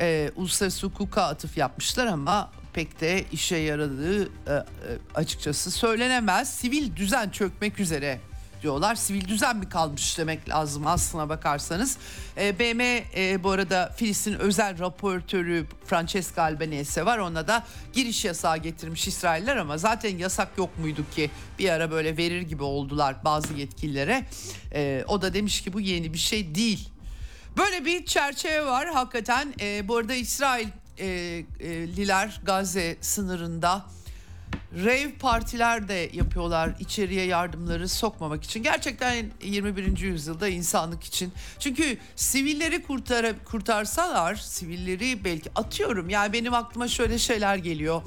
E, 0.00 0.30
uluslararası 0.36 0.86
hukuka 0.86 1.22
atıf 1.22 1.56
yapmışlar 1.56 2.06
ama 2.06 2.50
pek 2.72 3.00
de 3.00 3.24
işe 3.32 3.56
yaradığı 3.56 4.22
e, 4.22 4.26
e, 4.46 4.64
açıkçası 5.14 5.70
söylenemez. 5.70 6.54
Sivil 6.54 6.96
düzen 6.96 7.30
çökmek 7.30 7.80
üzere 7.80 8.20
diyorlar. 8.62 8.94
Sivil 8.94 9.28
düzen 9.28 9.56
mi 9.56 9.68
kalmış 9.68 10.18
demek 10.18 10.48
lazım 10.48 10.86
aslına 10.86 11.28
bakarsanız. 11.28 11.98
E, 12.36 12.58
BM 12.58 12.82
e, 13.16 13.44
bu 13.44 13.50
arada 13.50 13.92
Filistin 13.96 14.34
özel 14.34 14.78
raportörü 14.78 15.66
Francesca 15.84 16.42
Albanese 16.42 17.06
var. 17.06 17.18
Ona 17.18 17.48
da 17.48 17.64
giriş 17.92 18.24
yasağı 18.24 18.56
getirmiş 18.56 19.08
İsrailler 19.08 19.56
ama 19.56 19.78
zaten 19.78 20.18
yasak 20.18 20.48
yok 20.58 20.78
muydu 20.78 21.04
ki 21.14 21.30
bir 21.58 21.68
ara 21.68 21.90
böyle 21.90 22.16
verir 22.16 22.42
gibi 22.42 22.62
oldular 22.62 23.24
bazı 23.24 23.54
yetkililere. 23.54 24.26
E, 24.74 25.04
o 25.08 25.22
da 25.22 25.34
demiş 25.34 25.60
ki 25.60 25.72
bu 25.72 25.80
yeni 25.80 26.12
bir 26.12 26.18
şey 26.18 26.54
değil. 26.54 26.88
Böyle 27.56 27.84
bir 27.84 28.06
çerçeve 28.06 28.66
var 28.66 28.88
hakikaten. 28.88 29.54
E, 29.60 29.88
bu 29.88 29.96
arada 29.96 30.14
İsrail 30.14 30.68
e, 30.98 31.06
e, 31.06 31.44
liler 31.96 32.40
Gazze 32.44 32.96
sınırında 33.00 33.86
Rave 34.74 35.12
partiler 35.20 35.88
de 35.88 36.10
yapıyorlar 36.12 36.74
içeriye 36.80 37.24
yardımları 37.24 37.88
sokmamak 37.88 38.44
için. 38.44 38.62
Gerçekten 38.62 39.30
21. 39.42 39.98
yüzyılda 39.98 40.48
insanlık 40.48 41.04
için. 41.04 41.32
Çünkü 41.58 41.98
sivilleri 42.16 42.82
kurtar 42.82 43.44
kurtarsalar, 43.44 44.34
sivilleri 44.34 45.24
belki 45.24 45.50
atıyorum. 45.54 46.10
Yani 46.10 46.32
benim 46.32 46.54
aklıma 46.54 46.88
şöyle 46.88 47.18
şeyler 47.18 47.56
geliyor. 47.56 48.02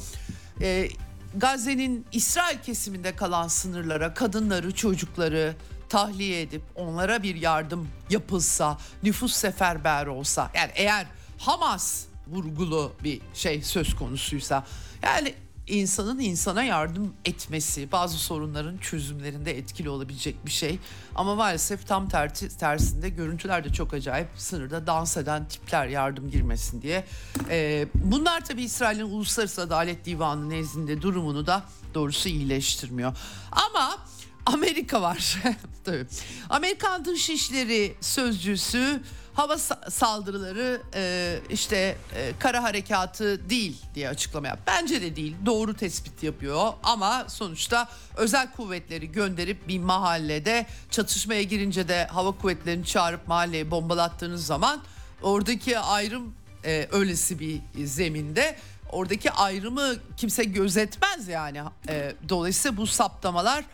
Ee, 0.62 0.89
Gazze'nin 1.36 2.06
İsrail 2.12 2.58
kesiminde 2.58 3.15
kalan 3.15 3.48
sınırlara 3.48 4.13
kadınları, 4.13 4.72
çocukları 4.72 5.56
tahliye 5.89 6.41
edip 6.41 6.62
onlara 6.75 7.24
bir 7.24 7.36
yardım 7.36 7.88
yapılsa, 8.10 8.77
nüfus 9.03 9.34
seferber 9.34 10.06
olsa. 10.06 10.51
Yani 10.56 10.72
eğer 10.75 11.06
Hamas 11.38 12.06
vurgulu 12.27 12.94
bir 13.03 13.22
şey 13.34 13.62
söz 13.62 13.96
konusuysa 13.96 14.65
yani 15.03 15.34
insanın 15.68 16.20
insana 16.20 16.63
yardım 16.63 17.13
etmesi 17.25 17.91
bazı 17.91 18.18
sorunların 18.18 18.77
çözümlerinde 18.77 19.58
etkili 19.58 19.89
olabilecek 19.89 20.46
bir 20.46 20.51
şey. 20.51 20.80
Ama 21.15 21.36
maalesef 21.36 21.88
tam 21.88 22.10
tersi, 22.10 22.58
tersinde 22.58 23.10
görüntüler 23.10 23.63
de 23.63 23.74
çok 23.74 23.94
acayip. 23.94 24.27
Sınırda 24.36 24.88
dans 24.88 25.18
eden 25.18 25.48
tipler 25.48 25.88
yardım 25.88 26.30
girmesin 26.30 26.82
diye. 26.82 27.06
Ee, 27.50 27.88
bunlar 27.96 28.46
tabii 28.46 28.63
İsrail'in 28.63 29.03
Uluslararası 29.03 29.62
Adalet 29.62 30.06
Divanı 30.06 30.50
nezdinde 30.50 31.01
durumunu 31.01 31.48
da 31.48 31.63
doğrusu 31.94 32.30
iyileştirmiyor. 32.30 33.18
Ama 33.51 33.98
Amerika 34.45 35.01
var. 35.01 35.38
tabii. 35.83 36.05
Amerikan 36.50 37.05
Dışişleri 37.05 37.95
Sözcüsü 38.01 39.01
hava 39.33 39.57
saldırıları 39.89 40.81
e, 40.95 41.36
işte 41.50 41.98
e, 42.15 42.33
kara 42.39 42.63
harekatı 42.63 43.50
değil 43.50 43.81
diye 43.95 44.10
açıklama 44.10 44.48
yap. 44.48 44.60
Bence 44.67 45.01
de 45.01 45.15
değil. 45.15 45.36
Doğru 45.45 45.74
tespit 45.74 46.24
yapıyor 46.24 46.74
ama 46.83 47.25
sonuçta 47.27 47.89
özel 48.17 48.51
kuvvetleri 48.51 49.12
gönderip 49.12 49.67
bir 49.67 49.79
mahallede 49.79 50.65
çatışmaya 50.89 51.43
girince 51.43 51.88
de 51.88 52.05
hava 52.05 52.31
kuvvetlerini 52.31 52.86
çağırıp 52.86 53.27
mahalleyi 53.27 53.71
bombalattığınız 53.71 54.45
zaman 54.45 54.81
oradaki 55.21 55.79
ayrım 55.79 56.36
e, 56.65 56.88
öylesi 56.91 57.39
bir 57.39 57.62
zeminde 57.86 58.55
oradaki 58.89 59.31
ayrımı 59.31 59.95
kimse 60.17 60.43
gözetmez 60.43 61.27
yani. 61.27 61.62
E, 61.89 62.15
dolayısıyla 62.29 62.77
bu 62.77 62.88
saptamalar 62.88 63.65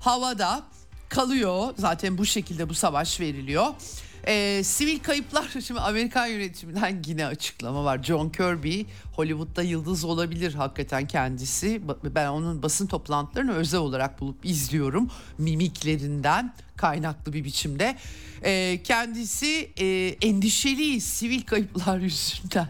havada 0.00 0.62
kalıyor. 1.08 1.74
Zaten 1.78 2.18
bu 2.18 2.26
şekilde 2.26 2.68
bu 2.68 2.74
savaş 2.74 3.20
veriliyor. 3.20 3.66
Ee, 4.26 4.60
sivil 4.64 4.98
kayıplar 4.98 5.48
şimdi 5.66 5.80
Amerikan 5.80 6.26
yönetiminden 6.26 7.02
yine 7.06 7.26
açıklama 7.26 7.84
var. 7.84 8.02
John 8.02 8.28
Kirby 8.28 8.82
Hollywood'da 9.12 9.62
yıldız 9.62 10.04
olabilir 10.04 10.54
hakikaten 10.54 11.06
kendisi. 11.06 11.82
Ben 12.14 12.26
onun 12.26 12.62
basın 12.62 12.86
toplantılarını 12.86 13.52
özel 13.52 13.80
olarak 13.80 14.20
bulup 14.20 14.44
izliyorum. 14.44 15.10
Mimiklerinden 15.38 16.54
kaynaklı 16.76 17.32
bir 17.32 17.44
biçimde. 17.44 17.96
Ee, 18.44 18.80
kendisi 18.84 19.70
e, 19.76 20.16
endişeli 20.22 21.00
sivil 21.00 21.42
kayıplar 21.42 21.98
yüzünden 22.00 22.68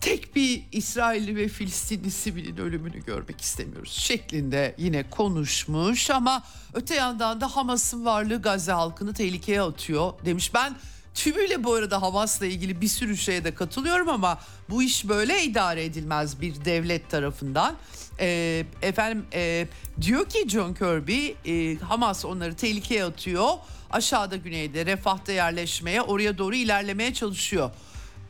tek 0.00 0.36
bir 0.36 0.62
İsrailli 0.72 1.36
ve 1.36 1.48
Filistinli 1.48 2.10
sivilin 2.10 2.56
ölümünü 2.56 3.04
görmek 3.04 3.40
istemiyoruz 3.40 3.92
şeklinde 3.92 4.74
yine 4.78 5.10
konuşmuş 5.10 6.10
ama 6.10 6.42
öte 6.74 6.94
yandan 6.94 7.40
da 7.40 7.56
Hamas'ın 7.56 8.04
varlığı 8.04 8.42
Gazze 8.42 8.72
halkını 8.72 9.14
tehlikeye 9.14 9.62
atıyor 9.62 10.12
demiş. 10.24 10.54
Ben 10.54 10.76
Tümüyle 11.18 11.64
bu 11.64 11.74
arada 11.74 12.02
Hamas'la 12.02 12.46
ilgili 12.46 12.80
bir 12.80 12.88
sürü 12.88 13.16
şeye 13.16 13.44
de 13.44 13.54
katılıyorum 13.54 14.08
ama 14.08 14.38
bu 14.70 14.82
iş 14.82 15.08
böyle 15.08 15.42
idare 15.42 15.84
edilmez 15.84 16.40
bir 16.40 16.64
devlet 16.64 17.10
tarafından. 17.10 17.76
Ee, 18.20 18.64
efendim 18.82 19.26
e, 19.32 19.68
diyor 20.00 20.28
ki 20.28 20.48
John 20.48 20.74
Kirby 20.74 21.28
e, 21.46 21.76
Hamas 21.76 22.24
onları 22.24 22.56
tehlikeye 22.56 23.04
atıyor. 23.04 23.48
Aşağıda 23.90 24.36
güneyde 24.36 24.86
refahta 24.86 25.32
yerleşmeye 25.32 26.02
oraya 26.02 26.38
doğru 26.38 26.54
ilerlemeye 26.54 27.14
çalışıyor. 27.14 27.70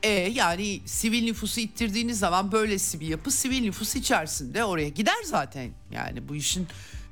E, 0.02 0.08
yani 0.10 0.80
sivil 0.86 1.24
nüfusu 1.24 1.60
ittirdiğiniz 1.60 2.18
zaman 2.18 2.52
böylesi 2.52 3.00
bir 3.00 3.06
yapı 3.06 3.30
sivil 3.30 3.60
nüfus 3.60 3.96
içerisinde 3.96 4.64
oraya 4.64 4.88
gider 4.88 5.22
zaten. 5.24 5.70
Yani 5.90 6.28
bu 6.28 6.34
işin 6.34 6.68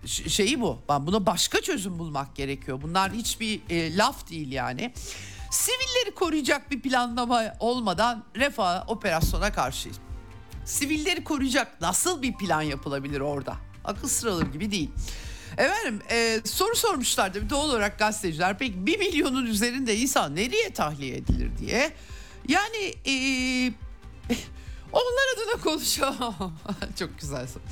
şeyi 0.07 0.61
bu. 0.61 0.83
Ben 0.88 1.07
buna 1.07 1.26
başka 1.26 1.61
çözüm 1.61 1.99
bulmak 1.99 2.37
gerekiyor. 2.37 2.83
Bunlar 2.83 3.12
hiçbir 3.12 3.61
e, 3.71 3.97
laf 3.97 4.31
değil 4.31 4.52
yani. 4.52 4.93
Sivilleri 5.50 6.14
koruyacak 6.14 6.71
bir 6.71 6.81
planlama 6.81 7.43
olmadan 7.61 8.25
refah 8.37 8.88
operasyona 8.88 9.52
karşıyız. 9.52 9.97
Sivilleri 10.64 11.25
koruyacak 11.25 11.81
nasıl 11.81 12.23
bir 12.23 12.35
plan 12.35 12.62
yapılabilir 12.62 13.21
orada? 13.21 13.57
Akıl 13.85 14.09
sıralı 14.09 14.45
gibi 14.52 14.71
değil. 14.71 14.90
Efendim 15.59 16.00
e, 16.11 16.40
soru 16.45 16.76
sormuşlar 16.76 17.33
tabii 17.33 17.50
doğal 17.50 17.69
olarak 17.71 17.99
gazeteciler. 17.99 18.59
Peki 18.59 18.87
bir 18.87 18.99
milyonun 18.99 19.47
üzerinde 19.47 19.97
insan 19.97 20.37
nereye 20.37 20.71
tahliye 20.71 21.16
edilir 21.16 21.50
diye. 21.59 21.93
Yani 22.49 22.95
e, 23.07 23.12
onlar 24.93 25.25
adına 25.37 25.62
konuşamam. 25.62 26.59
Çok 26.99 27.21
güzel 27.21 27.47
soru. 27.47 27.62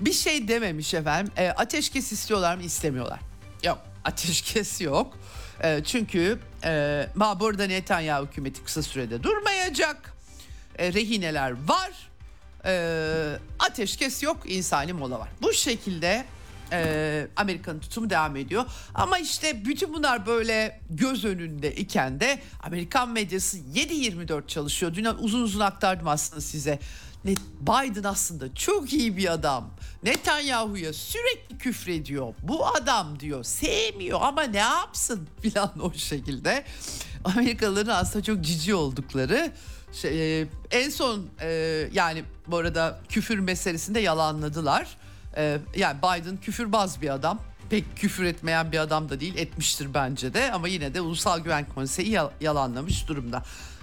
Bir 0.00 0.12
şey 0.12 0.48
dememiş 0.48 0.94
efendim. 0.94 1.32
E, 1.36 1.48
ateşkes 1.48 2.12
istiyorlar 2.12 2.56
mı 2.56 2.62
istemiyorlar. 2.62 3.20
Yok 3.64 3.78
ateşkes 4.04 4.80
yok. 4.80 5.18
E, 5.62 5.84
çünkü 5.84 6.38
e, 6.64 7.06
ma 7.14 7.40
burada 7.40 7.66
Netanyahu 7.66 8.26
hükümeti 8.26 8.64
kısa 8.64 8.82
sürede 8.82 9.22
durmayacak. 9.22 10.14
E, 10.78 10.92
rehineler 10.92 11.68
var. 11.68 12.10
E, 12.64 13.38
ateşkes 13.58 14.22
yok 14.22 14.38
insani 14.44 14.92
mola 14.92 15.18
var. 15.18 15.28
Bu 15.42 15.52
şekilde 15.52 16.24
e, 16.72 17.26
Amerika'nın 17.36 17.80
tutumu 17.80 18.10
devam 18.10 18.36
ediyor. 18.36 18.64
Ama 18.94 19.18
işte 19.18 19.64
bütün 19.64 19.94
bunlar 19.94 20.26
böyle 20.26 20.80
göz 20.90 21.24
önünde 21.24 21.74
iken 21.74 22.20
de 22.20 22.38
Amerikan 22.62 23.10
medyası 23.10 23.58
7-24 23.58 24.46
çalışıyor. 24.46 24.94
Dün 24.94 25.04
uzun 25.04 25.42
uzun 25.42 25.60
aktardım 25.60 26.08
aslında 26.08 26.40
size. 26.40 26.78
Biden 27.60 28.04
aslında 28.04 28.54
çok 28.54 28.92
iyi 28.92 29.16
bir 29.16 29.32
adam. 29.32 29.70
Netanyahu'ya 30.02 30.92
sürekli 30.92 31.58
küfrediyor. 31.58 32.34
Bu 32.42 32.66
adam 32.66 33.20
diyor 33.20 33.44
sevmiyor 33.44 34.20
ama 34.22 34.42
ne 34.42 34.58
yapsın 34.58 35.28
filan 35.42 35.72
o 35.80 35.92
şekilde. 35.92 36.64
Amerikalıların 37.24 37.94
aslında 37.94 38.24
çok 38.24 38.40
cici 38.40 38.74
oldukları 38.74 39.52
şey, 39.92 40.40
e, 40.40 40.46
en 40.70 40.90
son 40.90 41.26
e, 41.40 41.48
yani 41.92 42.24
bu 42.46 42.56
arada 42.56 43.00
küfür 43.08 43.38
meselesinde 43.38 44.00
yalanladılar. 44.00 44.96
E, 45.36 45.58
yani 45.76 45.96
Biden 45.98 46.36
küfürbaz 46.36 47.02
bir 47.02 47.10
adam. 47.10 47.40
Pek 47.70 47.96
küfür 47.96 48.24
etmeyen 48.24 48.72
bir 48.72 48.78
adam 48.78 49.08
da 49.08 49.20
değil 49.20 49.36
etmiştir 49.36 49.94
bence 49.94 50.34
de 50.34 50.52
ama 50.52 50.68
yine 50.68 50.94
de 50.94 51.00
Ulusal 51.00 51.40
Güvenlik 51.40 51.74
Konseyi 51.74 52.10
yal- 52.10 52.30
yalanlamış 52.40 53.08
durumda. 53.08 53.42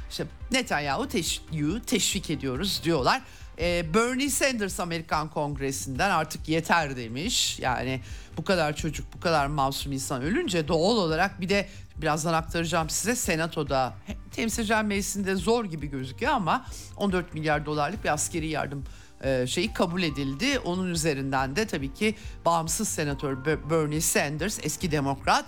İşte 0.09 0.25
Netanyahu 0.51 1.07
teşvik, 1.07 1.87
teşvik 1.87 2.29
ediyoruz 2.29 2.81
diyorlar. 2.83 3.21
Ee, 3.59 3.93
Bernie 3.93 4.29
Sanders 4.29 4.79
Amerikan 4.79 5.29
Kongresi'nden 5.29 6.09
artık 6.09 6.49
yeter 6.49 6.97
demiş. 6.97 7.59
Yani 7.59 8.01
bu 8.37 8.43
kadar 8.43 8.75
çocuk, 8.75 9.13
bu 9.13 9.19
kadar 9.19 9.47
masum 9.47 9.91
insan 9.91 10.21
ölünce 10.21 10.67
doğal 10.67 10.97
olarak 10.97 11.41
bir 11.41 11.49
de 11.49 11.69
birazdan 11.95 12.33
aktaracağım 12.33 12.89
size 12.89 13.15
Senato'da 13.15 13.93
Temsilciler 14.31 14.83
Meclisi'nde 14.85 15.35
zor 15.35 15.65
gibi 15.65 15.87
gözüküyor 15.87 16.31
ama 16.31 16.65
14 16.97 17.33
milyar 17.33 17.65
dolarlık 17.65 18.03
bir 18.03 18.09
askeri 18.13 18.47
yardım 18.47 18.83
e, 19.23 19.47
şeyi 19.47 19.73
kabul 19.73 20.03
edildi. 20.03 20.59
Onun 20.59 20.87
üzerinden 20.89 21.55
de 21.55 21.67
tabii 21.67 21.93
ki 21.93 22.15
bağımsız 22.45 22.87
senatör 22.89 23.45
Be- 23.45 23.69
Bernie 23.69 24.01
Sanders 24.01 24.59
eski 24.63 24.91
demokrat 24.91 25.45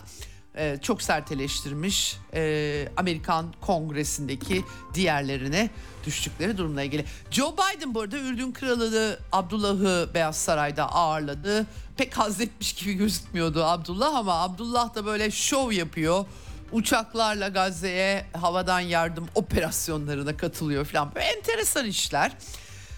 e, 0.58 0.78
çok 0.82 1.02
sert 1.02 1.32
eleştirmiş 1.32 2.18
e, 2.34 2.88
Amerikan 2.98 3.54
Kongresi'ndeki 3.62 4.64
diğerlerine 4.94 5.70
düştükleri 6.06 6.58
durumla 6.58 6.84
ilgili. 6.84 7.06
Joe 7.32 7.54
Biden 7.54 7.94
bu 7.96 8.02
arada 8.02 8.18
Ürdün 8.18 8.52
Kralı 8.52 9.20
Abdullah'ı 9.32 10.10
Beyaz 10.14 10.36
Saray'da 10.38 10.92
ağırladı. 10.92 11.66
Pek 11.98 12.18
haz 12.18 12.42
etmiş 12.42 12.74
gibi 12.74 12.94
gözükmüyordu 12.94 13.64
Abdullah 13.64 14.16
ama 14.16 14.42
Abdullah 14.42 14.96
da 14.96 15.06
böyle 15.06 15.32
şov 15.32 15.72
yapıyor. 15.72 16.26
Uçaklarla 16.72 17.48
Gazze'ye 17.48 18.26
havadan 18.34 18.80
yardım 18.80 19.28
operasyonlarına 19.36 20.38
katılıyor 20.38 20.86
falan. 20.86 21.16
Böyle 21.16 21.26
enteresan 21.26 21.86
işler. 21.86 22.32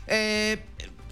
Ee, 0.09 0.57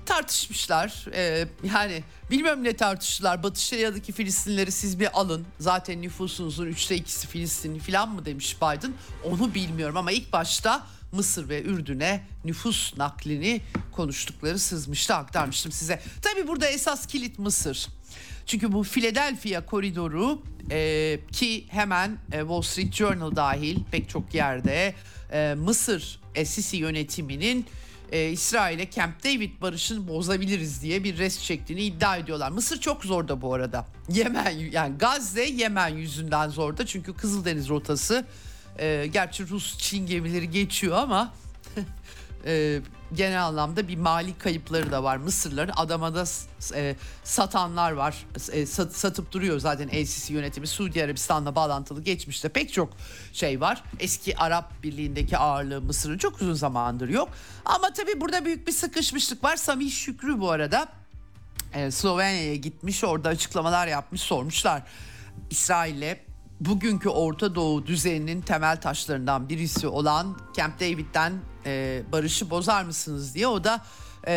tartışmışlar. 0.05 1.05
Ee, 1.13 1.47
yani 1.63 2.03
bilmiyorum 2.31 2.63
ne 2.63 2.73
tartıştılar. 2.73 3.43
Batı 3.43 3.61
Şeria'daki 3.61 4.11
Filistinleri 4.11 4.71
siz 4.71 4.99
bir 4.99 5.19
alın. 5.19 5.45
Zaten 5.59 6.01
nüfusunuzun 6.01 6.67
üçte 6.67 6.95
ikisi 6.95 7.27
Filistin 7.27 7.79
falan 7.79 8.09
mı 8.09 8.25
demiş 8.25 8.57
Biden. 8.57 8.93
Onu 9.23 9.53
bilmiyorum 9.53 9.97
ama 9.97 10.11
ilk 10.11 10.33
başta 10.33 10.87
Mısır 11.11 11.49
ve 11.49 11.63
Ürdün'e 11.63 12.23
nüfus 12.45 12.97
naklini 12.97 13.61
konuştukları 13.91 14.59
sızmıştı 14.59 15.15
aktarmıştım 15.15 15.71
size. 15.71 16.01
Tabi 16.21 16.47
burada 16.47 16.67
esas 16.67 17.07
kilit 17.07 17.39
Mısır. 17.39 17.87
Çünkü 18.45 18.71
bu 18.71 18.83
Philadelphia 18.83 19.65
koridoru 19.65 20.41
e, 20.71 21.19
ki 21.31 21.65
hemen 21.69 22.17
e, 22.31 22.39
Wall 22.39 22.61
Street 22.61 22.93
Journal 22.93 23.35
dahil 23.35 23.79
pek 23.91 24.09
çok 24.09 24.33
yerde 24.33 24.95
e, 25.31 25.55
Mısır 25.57 26.19
e, 26.35 26.45
Sisi 26.45 26.77
yönetiminin 26.77 27.65
e, 28.13 28.29
İsrail'e 28.29 28.89
Camp 28.89 29.23
David 29.23 29.61
barışını 29.61 30.07
bozabiliriz 30.07 30.81
diye 30.81 31.03
bir 31.03 31.17
rest 31.17 31.43
çektiğini 31.43 31.81
iddia 31.81 32.17
ediyorlar. 32.17 32.49
Mısır 32.49 32.79
çok 32.79 33.03
zorda 33.03 33.41
bu 33.41 33.53
arada. 33.53 33.85
Yemen 34.09 34.51
yani 34.51 34.97
Gazze 34.97 35.43
Yemen 35.43 35.89
yüzünden 35.89 36.49
zorda 36.49 36.85
çünkü 36.85 37.13
Kızıldeniz 37.13 37.69
rotası 37.69 38.25
e, 38.79 39.07
gerçi 39.13 39.47
Rus 39.47 39.77
Çin 39.77 40.05
gemileri 40.05 40.49
geçiyor 40.49 40.97
ama 40.97 41.33
e, 42.45 42.79
genel 43.15 43.45
anlamda 43.45 43.87
bir 43.87 43.97
mali 43.97 44.37
kayıpları 44.37 44.91
da 44.91 45.03
var. 45.03 45.17
Mısırların 45.17 45.73
adamada 45.75 46.23
e, 46.75 46.95
satanlar 47.23 47.91
var. 47.91 48.25
E, 48.51 48.65
sat- 48.65 48.95
satıp 48.95 49.31
duruyor 49.31 49.59
zaten 49.59 49.87
El-Sisi 49.87 50.33
yönetimi. 50.33 50.67
Suudi 50.67 51.03
Arabistan'la 51.03 51.55
bağlantılı 51.55 52.01
geçmişte 52.01 52.49
pek 52.49 52.73
çok 52.73 52.89
şey 53.33 53.61
var. 53.61 53.83
Eski 53.99 54.37
Arap 54.37 54.83
Birliği'ndeki 54.83 55.37
ağırlığı 55.37 55.81
Mısır'ın 55.81 56.17
çok 56.17 56.41
uzun 56.41 56.53
zamandır 56.53 57.09
yok. 57.09 57.29
Ama 57.65 57.93
tabii 57.93 58.21
burada 58.21 58.45
büyük 58.45 58.67
bir 58.67 58.71
sıkışmışlık 58.71 59.43
var. 59.43 59.55
Samih 59.55 59.91
Şükrü 59.91 60.39
bu 60.39 60.51
arada 60.51 60.87
e, 61.73 61.91
Slovenya'ya 61.91 62.55
gitmiş 62.55 63.03
orada 63.03 63.29
açıklamalar 63.29 63.87
yapmış 63.87 64.21
sormuşlar. 64.21 64.81
İsrail'le 65.49 66.17
bugünkü 66.65 67.09
Orta 67.09 67.55
Doğu 67.55 67.87
düzeninin 67.87 68.41
temel 68.41 68.81
taşlarından 68.81 69.49
birisi 69.49 69.87
olan 69.87 70.37
Camp 70.57 70.79
David'den 70.79 71.33
e, 71.65 72.03
barışı 72.11 72.49
bozar 72.49 72.83
mısınız 72.83 73.35
diye. 73.35 73.47
O 73.47 73.63
da 73.63 73.81
e, 74.27 74.33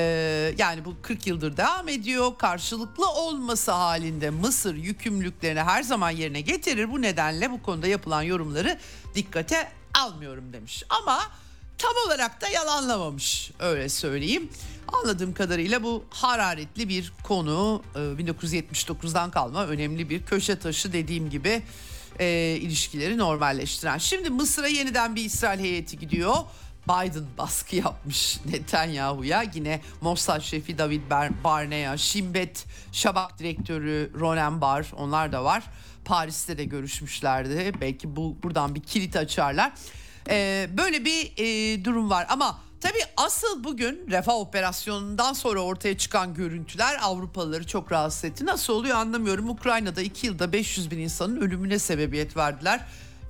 yani 0.58 0.84
bu 0.84 0.94
40 1.02 1.26
yıldır 1.26 1.56
devam 1.56 1.88
ediyor. 1.88 2.32
Karşılıklı 2.38 3.10
olması 3.10 3.72
halinde 3.72 4.30
Mısır 4.30 4.74
yükümlülüklerini 4.74 5.60
her 5.60 5.82
zaman 5.82 6.10
yerine 6.10 6.40
getirir. 6.40 6.90
Bu 6.90 7.02
nedenle 7.02 7.50
bu 7.50 7.62
konuda 7.62 7.86
yapılan 7.86 8.22
yorumları 8.22 8.78
dikkate 9.14 9.68
almıyorum 9.94 10.52
demiş. 10.52 10.84
Ama 10.88 11.20
tam 11.78 11.92
olarak 12.06 12.40
da 12.40 12.48
yalanlamamış 12.48 13.50
öyle 13.58 13.88
söyleyeyim. 13.88 14.48
Anladığım 14.88 15.34
kadarıyla 15.34 15.82
bu 15.82 16.04
hararetli 16.10 16.88
bir 16.88 17.12
konu. 17.24 17.82
E, 17.94 17.98
1979'dan 17.98 19.30
kalma 19.30 19.66
önemli 19.66 20.10
bir 20.10 20.22
köşe 20.22 20.58
taşı 20.58 20.92
dediğim 20.92 21.30
gibi 21.30 21.62
e, 22.20 22.56
ilişkileri 22.60 23.18
normalleştiren. 23.18 23.98
Şimdi 23.98 24.30
Mısır'a 24.30 24.68
yeniden 24.68 25.16
bir 25.16 25.24
İsrail 25.24 25.60
heyeti 25.60 25.98
gidiyor. 25.98 26.34
Biden 26.88 27.24
baskı 27.38 27.76
yapmış 27.76 28.38
Netanyahu'ya. 28.50 29.44
Yine 29.54 29.80
Mossad 30.00 30.40
şefi 30.40 30.78
David 30.78 31.10
Bar- 31.10 31.44
Barnea, 31.44 31.96
Şimbet 31.96 32.64
Şabak 32.92 33.38
direktörü 33.38 34.10
Ronen 34.20 34.60
Bar 34.60 34.86
onlar 34.96 35.32
da 35.32 35.44
var. 35.44 35.62
Paris'te 36.04 36.58
de 36.58 36.64
görüşmüşlerdi. 36.64 37.72
Belki 37.80 38.16
bu 38.16 38.36
buradan 38.42 38.74
bir 38.74 38.82
kilit 38.82 39.16
açarlar. 39.16 39.72
Ee, 40.30 40.68
böyle 40.78 41.04
bir 41.04 41.32
e, 41.36 41.84
durum 41.84 42.10
var 42.10 42.26
ama 42.28 42.58
tabii 42.88 43.04
asıl 43.16 43.64
bugün 43.64 44.06
refah 44.10 44.34
operasyonundan 44.34 45.32
sonra 45.32 45.60
ortaya 45.60 45.98
çıkan 45.98 46.34
görüntüler 46.34 46.98
Avrupalıları 47.02 47.66
çok 47.66 47.92
rahatsız 47.92 48.24
etti. 48.24 48.46
Nasıl 48.46 48.72
oluyor 48.72 48.96
anlamıyorum. 48.96 49.50
Ukrayna'da 49.50 50.02
2 50.02 50.26
yılda 50.26 50.52
500 50.52 50.90
bin 50.90 50.98
insanın 50.98 51.40
ölümüne 51.40 51.78
sebebiyet 51.78 52.36
verdiler. 52.36 52.80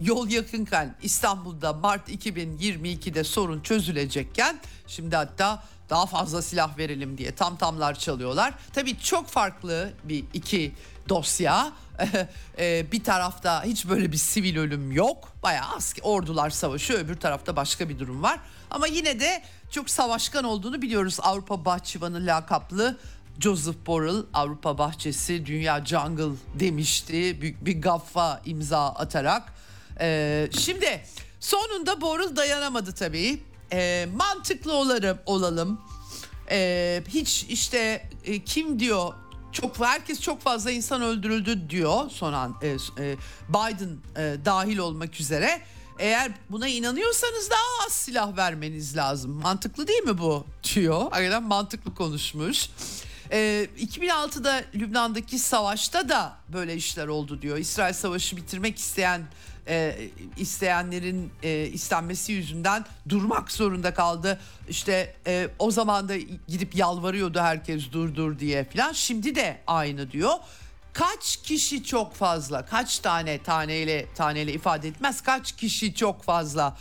Yol 0.00 0.28
yakınken 0.28 0.96
İstanbul'da 1.02 1.72
Mart 1.72 2.08
2022'de 2.08 3.24
sorun 3.24 3.60
çözülecekken 3.60 4.60
şimdi 4.86 5.16
hatta 5.16 5.64
daha 5.90 6.06
fazla 6.06 6.42
silah 6.42 6.78
verelim 6.78 7.18
diye 7.18 7.34
tam 7.34 7.56
tamlar 7.56 7.94
çalıyorlar. 7.98 8.54
Tabii 8.72 8.98
çok 8.98 9.28
farklı 9.28 9.92
bir 10.04 10.24
iki 10.34 10.72
dosya. 11.08 11.72
e, 12.58 12.92
bir 12.92 13.04
tarafta 13.04 13.64
hiç 13.64 13.88
böyle 13.88 14.12
bir 14.12 14.16
sivil 14.16 14.58
ölüm 14.58 14.92
yok. 14.92 15.28
Bayağı 15.42 15.66
asker, 15.76 16.02
ordular 16.04 16.50
savaşıyor 16.50 17.00
öbür 17.00 17.16
tarafta 17.16 17.56
başka 17.56 17.88
bir 17.88 17.98
durum 17.98 18.22
var. 18.22 18.40
Ama 18.70 18.86
yine 18.86 19.20
de 19.20 19.42
çok 19.70 19.90
savaşkan 19.90 20.44
olduğunu 20.44 20.82
biliyoruz. 20.82 21.18
Avrupa 21.22 21.64
Bahçıvanı 21.64 22.26
lakaplı 22.26 22.96
Joseph 23.40 23.86
Borrell 23.86 24.22
Avrupa 24.34 24.78
Bahçesi 24.78 25.46
Dünya 25.46 25.84
Jungle 25.84 26.36
demişti. 26.54 27.40
Büyük 27.40 27.64
bir 27.64 27.82
gaffa 27.82 28.40
imza 28.44 28.88
atarak. 28.88 29.52
Ee, 30.00 30.48
şimdi 30.52 31.02
sonunda 31.40 32.00
Borrell 32.00 32.36
dayanamadı 32.36 32.92
tabii. 32.92 33.42
Ee, 33.72 34.08
mantıklı 34.14 34.72
olalım. 34.72 35.18
olalım. 35.26 35.80
Ee, 36.50 37.02
hiç 37.08 37.46
işte 37.48 38.08
e, 38.24 38.44
kim 38.44 38.80
diyor 38.80 39.14
çok 39.56 39.80
herkes 39.80 40.20
çok 40.20 40.40
fazla 40.40 40.70
insan 40.70 41.02
öldürüldü 41.02 41.70
diyor 41.70 42.10
son 42.10 42.32
an 42.32 42.56
e, 42.62 42.68
e, 42.68 43.16
Biden 43.48 43.96
e, 44.16 44.36
dahil 44.44 44.78
olmak 44.78 45.20
üzere. 45.20 45.60
Eğer 45.98 46.32
buna 46.50 46.68
inanıyorsanız 46.68 47.50
daha 47.50 47.86
az 47.86 47.92
silah 47.92 48.36
vermeniz 48.36 48.96
lazım. 48.96 49.30
Mantıklı 49.30 49.88
değil 49.88 50.02
mi 50.02 50.18
bu? 50.18 50.46
diyor. 50.74 51.00
Hakikaten 51.10 51.42
mantıklı 51.42 51.94
konuşmuş. 51.94 52.70
E, 53.32 53.68
2006'da 53.78 54.64
Lübnan'daki 54.74 55.38
savaşta 55.38 56.08
da 56.08 56.36
böyle 56.52 56.74
işler 56.74 57.06
oldu 57.06 57.42
diyor. 57.42 57.56
İsrail 57.58 57.94
savaşı 57.94 58.36
bitirmek 58.36 58.78
isteyen 58.78 59.22
e, 59.68 60.08
isteyenlerin 60.36 61.32
e, 61.42 61.66
istenmesi 61.66 62.32
yüzünden 62.32 62.84
durmak 63.08 63.52
zorunda 63.52 63.94
kaldı. 63.94 64.40
İşte 64.68 65.14
e, 65.26 65.48
o 65.58 65.70
zaman 65.70 66.08
da 66.08 66.16
gidip 66.48 66.74
yalvarıyordu 66.76 67.40
herkes 67.40 67.92
dur 67.92 68.14
dur 68.14 68.38
diye 68.38 68.64
falan. 68.64 68.92
Şimdi 68.92 69.34
de 69.34 69.58
aynı 69.66 70.10
diyor. 70.10 70.32
Kaç 70.92 71.36
kişi 71.36 71.84
çok 71.84 72.14
fazla? 72.14 72.66
Kaç 72.66 72.98
tane 72.98 73.42
taneyle 73.42 74.06
taneyle 74.14 74.52
ifade 74.52 74.88
etmez. 74.88 75.22
Kaç 75.22 75.52
kişi 75.52 75.94
çok 75.94 76.22
fazla 76.22 76.76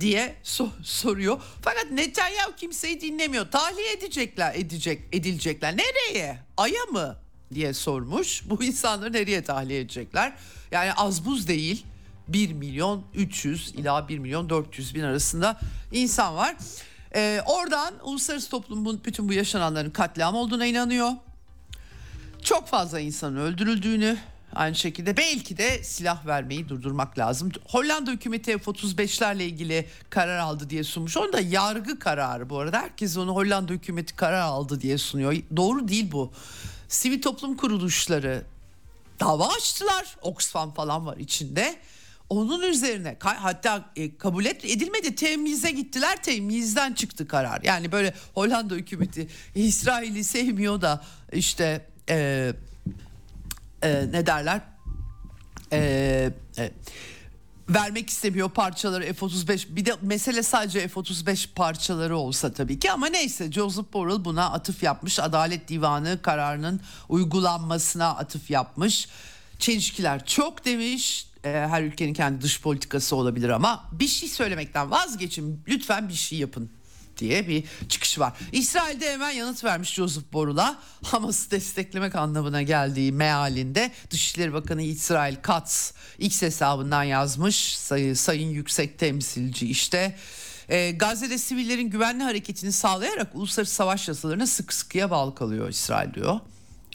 diye 0.00 0.36
so- 0.44 0.84
soruyor. 0.84 1.40
Fakat 1.62 1.90
Netanyahu 1.90 2.56
kimseyi 2.56 3.00
dinlemiyor. 3.00 3.50
Tahliye 3.50 3.92
edecekler, 3.92 4.54
edecek, 4.54 5.02
edilecekler. 5.12 5.76
Nereye? 5.76 6.38
Ay'a 6.56 6.84
mı? 6.92 7.16
diye 7.54 7.74
sormuş. 7.74 8.42
Bu 8.50 8.64
insanları 8.64 9.12
nereye 9.12 9.44
tahliye 9.44 9.80
edecekler? 9.80 10.32
Yani 10.70 10.92
az 10.92 11.24
buz 11.24 11.48
değil. 11.48 11.84
1 12.28 12.52
milyon 12.52 13.04
300 13.14 13.74
ila 13.74 14.08
1 14.08 14.18
milyon 14.18 14.50
400 14.50 14.94
bin 14.94 15.02
arasında 15.02 15.60
insan 15.92 16.36
var. 16.36 16.56
Ee, 17.14 17.40
oradan 17.46 17.94
uluslararası 18.02 18.50
toplum 18.50 19.00
bütün 19.04 19.28
bu 19.28 19.32
yaşananların 19.32 19.90
katliam 19.90 20.34
olduğuna 20.34 20.66
inanıyor. 20.66 21.10
Çok 22.42 22.68
fazla 22.68 23.00
insanın 23.00 23.36
öldürüldüğünü 23.36 24.18
aynı 24.54 24.74
şekilde 24.74 25.16
belki 25.16 25.56
de 25.58 25.82
silah 25.82 26.26
vermeyi 26.26 26.68
durdurmak 26.68 27.18
lazım. 27.18 27.50
Hollanda 27.68 28.10
hükümeti 28.10 28.58
F-35'lerle 28.58 29.42
ilgili 29.42 29.88
karar 30.10 30.38
aldı 30.38 30.70
diye 30.70 30.84
sunmuş. 30.84 31.16
Onu 31.16 31.32
da 31.32 31.40
yargı 31.40 31.98
kararı 31.98 32.50
bu 32.50 32.58
arada. 32.58 32.78
Herkes 32.78 33.16
onu 33.16 33.34
Hollanda 33.34 33.72
hükümeti 33.72 34.16
karar 34.16 34.40
aldı 34.40 34.80
diye 34.80 34.98
sunuyor. 34.98 35.36
Doğru 35.56 35.88
değil 35.88 36.12
bu. 36.12 36.32
Sivil 36.88 37.22
toplum 37.22 37.56
kuruluşları 37.56 38.42
dava 39.20 39.48
açtılar. 39.48 40.16
Oxfam 40.22 40.74
falan 40.74 41.06
var 41.06 41.16
içinde. 41.16 41.78
Onun 42.30 42.62
üzerine 42.62 43.16
hatta 43.20 43.90
e, 43.96 44.16
kabul 44.16 44.44
edilmedi. 44.44 45.14
Temize 45.14 45.70
gittiler 45.70 46.22
temizden 46.22 46.92
çıktı 46.92 47.28
karar. 47.28 47.60
Yani 47.62 47.92
böyle 47.92 48.14
Hollanda 48.34 48.74
hükümeti 48.74 49.28
İsrail'i 49.54 50.24
sevmiyor 50.24 50.80
da 50.80 51.04
işte 51.32 51.86
e, 52.10 52.52
e, 53.82 54.04
ne 54.12 54.26
derler? 54.26 54.60
E, 55.72 56.30
e, 56.58 56.70
vermek 57.68 58.10
istemiyor 58.10 58.50
parçaları 58.50 59.14
F-35 59.14 59.76
bir 59.76 59.84
de 59.84 59.94
mesele 60.02 60.42
sadece 60.42 60.88
F-35 60.88 61.48
parçaları 61.54 62.16
olsa 62.16 62.52
tabii 62.52 62.78
ki 62.78 62.92
ama 62.92 63.06
neyse 63.06 63.52
Joseph 63.52 63.92
Borrell 63.92 64.24
buna 64.24 64.50
atıf 64.50 64.82
yapmış. 64.82 65.18
Adalet 65.18 65.68
Divanı 65.68 66.22
kararının 66.22 66.80
uygulanmasına 67.08 68.08
atıf 68.08 68.50
yapmış. 68.50 69.08
Çelişkiler 69.58 70.26
çok 70.26 70.64
demiş 70.64 71.27
her 71.52 71.82
ülkenin 71.82 72.14
kendi 72.14 72.40
dış 72.40 72.62
politikası 72.62 73.16
olabilir 73.16 73.48
ama 73.48 73.84
bir 73.92 74.08
şey 74.08 74.28
söylemekten 74.28 74.90
vazgeçin 74.90 75.62
lütfen 75.68 76.08
bir 76.08 76.14
şey 76.14 76.38
yapın 76.38 76.70
diye 77.18 77.48
bir 77.48 77.64
çıkış 77.88 78.18
var. 78.18 78.32
İsrail'de 78.52 79.12
hemen 79.12 79.30
yanıt 79.30 79.64
vermiş 79.64 79.94
Joseph 79.94 80.32
Borrell'a 80.32 80.78
Hamas'ı 81.02 81.50
desteklemek 81.50 82.14
anlamına 82.14 82.62
geldiği 82.62 83.12
mealinde 83.12 83.92
Dışişleri 84.10 84.52
Bakanı 84.52 84.82
İsrail 84.82 85.36
Katz 85.42 85.94
X 86.18 86.42
hesabından 86.42 87.02
yazmış 87.02 87.76
say, 87.78 88.14
sayın 88.14 88.48
yüksek 88.48 88.98
temsilci 88.98 89.70
işte 89.70 90.16
e, 90.68 90.90
Gazze'de 90.90 91.38
sivillerin 91.38 91.90
güvenli 91.90 92.22
hareketini 92.22 92.72
sağlayarak 92.72 93.34
uluslararası 93.34 93.74
savaş 93.74 94.08
yasalarına 94.08 94.46
sık 94.46 94.72
sıkıya 94.72 95.10
bağlı 95.10 95.34
kalıyor 95.34 95.68
İsrail 95.68 96.14
diyor. 96.14 96.40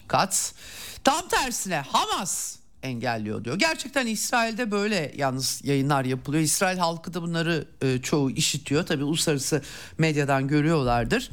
Katz 0.08 0.52
tam 1.04 1.28
tersine 1.28 1.76
Hamas 1.80 2.56
engelliyor 2.84 3.44
diyor. 3.44 3.58
Gerçekten 3.58 4.06
İsrail'de 4.06 4.70
böyle 4.70 5.12
yalnız 5.16 5.60
yayınlar 5.64 6.04
yapılıyor. 6.04 6.42
İsrail 6.42 6.78
halkı 6.78 7.14
da 7.14 7.22
bunları 7.22 7.64
e, 7.82 8.02
çoğu 8.02 8.30
işitiyor. 8.30 8.86
Tabii 8.86 9.04
uluslararası 9.04 9.62
medyadan 9.98 10.48
görüyorlardır. 10.48 11.30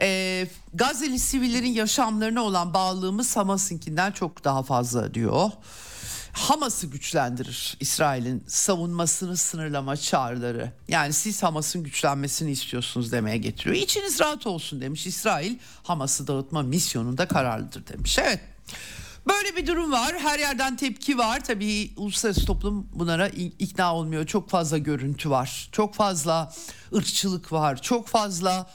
E, 0.00 0.48
Gazze'li 0.74 1.18
sivillerin 1.18 1.72
yaşamlarına 1.72 2.42
olan 2.42 2.74
bağlılığımız 2.74 3.36
Hamas'ınkinden 3.36 4.12
çok 4.12 4.44
daha 4.44 4.62
fazla 4.62 5.14
diyor. 5.14 5.50
Hamas'ı 6.32 6.86
güçlendirir 6.86 7.76
İsrail'in 7.80 8.44
savunmasını 8.46 9.36
sınırlama 9.36 9.96
çağrıları. 9.96 10.72
Yani 10.88 11.12
siz 11.12 11.42
Hamas'ın 11.42 11.82
güçlenmesini 11.82 12.50
istiyorsunuz 12.50 13.12
demeye 13.12 13.36
getiriyor. 13.36 13.76
İçiniz 13.76 14.20
rahat 14.20 14.46
olsun 14.46 14.80
demiş 14.80 15.06
İsrail. 15.06 15.58
Hamas'ı 15.82 16.26
dağıtma 16.26 16.62
misyonunda 16.62 17.28
kararlıdır 17.28 17.86
demiş. 17.86 18.18
Evet 18.18 18.40
Böyle 19.28 19.56
bir 19.56 19.66
durum 19.66 19.92
var. 19.92 20.14
Her 20.18 20.38
yerden 20.38 20.76
tepki 20.76 21.18
var. 21.18 21.44
Tabii 21.44 21.90
uluslararası 21.96 22.46
toplum 22.46 22.88
bunlara 22.92 23.28
ikna 23.28 23.94
olmuyor. 23.94 24.26
Çok 24.26 24.50
fazla 24.50 24.78
görüntü 24.78 25.30
var. 25.30 25.68
Çok 25.72 25.94
fazla 25.94 26.52
ırkçılık 26.94 27.52
var. 27.52 27.82
Çok 27.82 28.08
fazla 28.08 28.66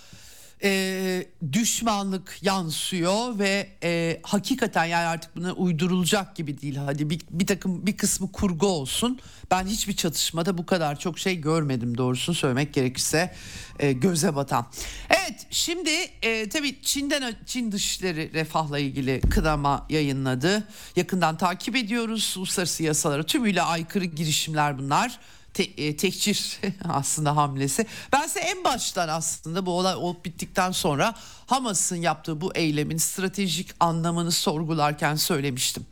e, 0.64 1.26
düşmanlık 1.52 2.38
yansıyor 2.42 3.40
ve 3.40 3.70
e, 3.84 4.20
hakikaten 4.24 4.86
yani 4.86 5.06
artık 5.06 5.36
buna 5.36 5.54
uydurulacak 5.54 6.36
gibi 6.36 6.62
değil. 6.62 6.76
Hadi 6.76 7.10
bir, 7.10 7.22
bir 7.30 7.48
takım 7.48 7.86
bir 7.88 7.98
kısmı 7.98 8.32
kurgu 8.32 8.68
olsun. 8.68 9.20
Ben 9.52 9.66
hiçbir 9.66 9.96
çatışmada 9.96 10.58
bu 10.58 10.66
kadar 10.66 11.00
çok 11.00 11.20
şey 11.20 11.42
görmedim 11.42 11.98
doğrusunu 11.98 12.36
söylemek 12.36 12.74
gerekirse 12.74 13.36
e, 13.80 13.92
göze 13.92 14.36
batan. 14.36 14.68
Evet 15.10 15.48
şimdi 15.50 15.90
e, 16.22 16.50
tabii 16.50 16.82
Çin'den 16.82 17.36
Çin 17.46 17.72
dışişleri 17.72 18.34
refahla 18.34 18.80
ilgili 18.80 19.22
kınama 19.22 19.86
yayınladı. 19.90 20.68
Yakından 20.96 21.38
takip 21.38 21.76
ediyoruz 21.76 22.36
uluslararası 22.38 22.84
yasalara 22.84 23.24
tümüyle 23.24 23.62
aykırı 23.62 24.06
girişimler 24.06 24.78
bunlar 24.78 25.20
te, 25.54 25.64
e, 25.64 25.98
tekçir 25.98 26.60
aslında 26.90 27.36
hamlesi. 27.36 27.86
Ben 28.14 28.28
size 28.28 28.40
en 28.40 28.64
baştan 28.64 29.08
aslında 29.08 29.66
bu 29.66 29.72
olay 29.72 29.96
olup 29.96 30.26
bittikten 30.26 30.72
sonra 30.72 31.16
Hamas'ın 31.46 31.96
yaptığı 31.96 32.42
bu 32.42 32.56
eylemin 32.56 32.98
stratejik 32.98 33.70
anlamını 33.80 34.32
sorgularken 34.32 35.16
söylemiştim. 35.16 35.86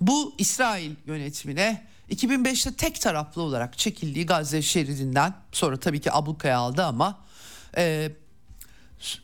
Bu 0.00 0.34
İsrail 0.38 0.92
yönetimine 1.06 1.86
2005'te 2.10 2.74
tek 2.74 3.00
taraflı 3.00 3.42
olarak 3.42 3.78
çekildiği 3.78 4.26
Gazze 4.26 4.62
şeridinden 4.62 5.34
sonra 5.52 5.76
tabii 5.76 6.00
ki 6.00 6.12
ablukaya 6.12 6.58
aldı 6.58 6.84
ama 6.84 7.18
e, 7.76 8.12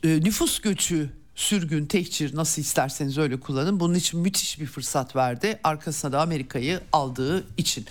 e, 0.03 0.07
nüfus 0.07 0.59
göçü 0.59 1.20
sürgün, 1.41 1.85
tehcir 1.85 2.35
nasıl 2.35 2.61
isterseniz 2.61 3.17
öyle 3.17 3.39
kullanın. 3.39 3.79
Bunun 3.79 3.93
için 3.93 4.19
müthiş 4.19 4.59
bir 4.59 4.65
fırsat 4.65 5.15
verdi. 5.15 5.59
Arkasına 5.63 6.11
da 6.11 6.21
Amerika'yı 6.21 6.81
aldığı 6.91 7.45
için. 7.57 7.85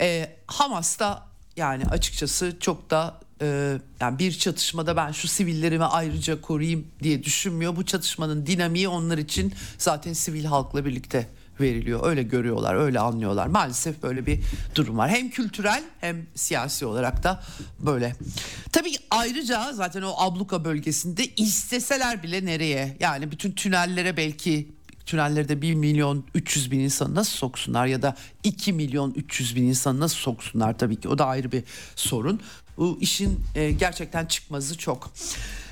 E, 0.00 0.36
Hamas 0.46 0.98
da 0.98 1.26
yani 1.56 1.84
açıkçası 1.84 2.56
çok 2.60 2.90
da 2.90 3.20
e, 3.42 3.78
yani 4.00 4.18
bir 4.18 4.32
çatışmada 4.32 4.96
ben 4.96 5.12
şu 5.12 5.28
sivillerimi 5.28 5.84
ayrıca 5.84 6.40
koruyayım 6.40 6.86
diye 7.02 7.24
düşünmüyor. 7.24 7.76
Bu 7.76 7.86
çatışmanın 7.86 8.46
dinamiği 8.46 8.88
onlar 8.88 9.18
için 9.18 9.52
zaten 9.78 10.12
sivil 10.12 10.44
halkla 10.44 10.84
birlikte 10.84 11.28
veriliyor. 11.60 12.06
Öyle 12.06 12.22
görüyorlar, 12.22 12.74
öyle 12.74 13.00
anlıyorlar. 13.00 13.46
Maalesef 13.46 14.02
böyle 14.02 14.26
bir 14.26 14.40
durum 14.74 14.98
var. 14.98 15.10
Hem 15.10 15.30
kültürel 15.30 15.82
hem 16.00 16.26
siyasi 16.34 16.86
olarak 16.86 17.24
da 17.24 17.42
böyle. 17.78 18.16
Tabii 18.72 18.92
ayrıca 19.10 19.72
zaten 19.72 20.02
o 20.02 20.14
abluka 20.16 20.64
bölgesinde 20.64 21.26
isteseler 21.26 22.22
bile 22.22 22.44
nereye? 22.44 22.96
Yani 23.00 23.30
bütün 23.30 23.52
tünellere 23.52 24.16
belki 24.16 24.76
tünellerde 25.06 25.62
1 25.62 25.74
milyon 25.74 26.24
300 26.34 26.70
bin 26.70 26.80
insanı 26.80 27.14
nasıl 27.14 27.32
soksunlar 27.32 27.86
ya 27.86 28.02
da 28.02 28.16
2 28.44 28.72
milyon 28.72 29.14
300 29.14 29.56
bin 29.56 29.62
insanı 29.62 30.00
nasıl 30.00 30.16
soksunlar 30.16 30.78
tabii 30.78 30.96
ki 30.96 31.08
o 31.08 31.18
da 31.18 31.26
ayrı 31.26 31.52
bir 31.52 31.64
sorun. 31.96 32.40
Bu 32.78 32.98
işin 33.00 33.40
e, 33.54 33.70
gerçekten 33.70 34.26
çıkmazı 34.26 34.78
çok. 34.78 35.12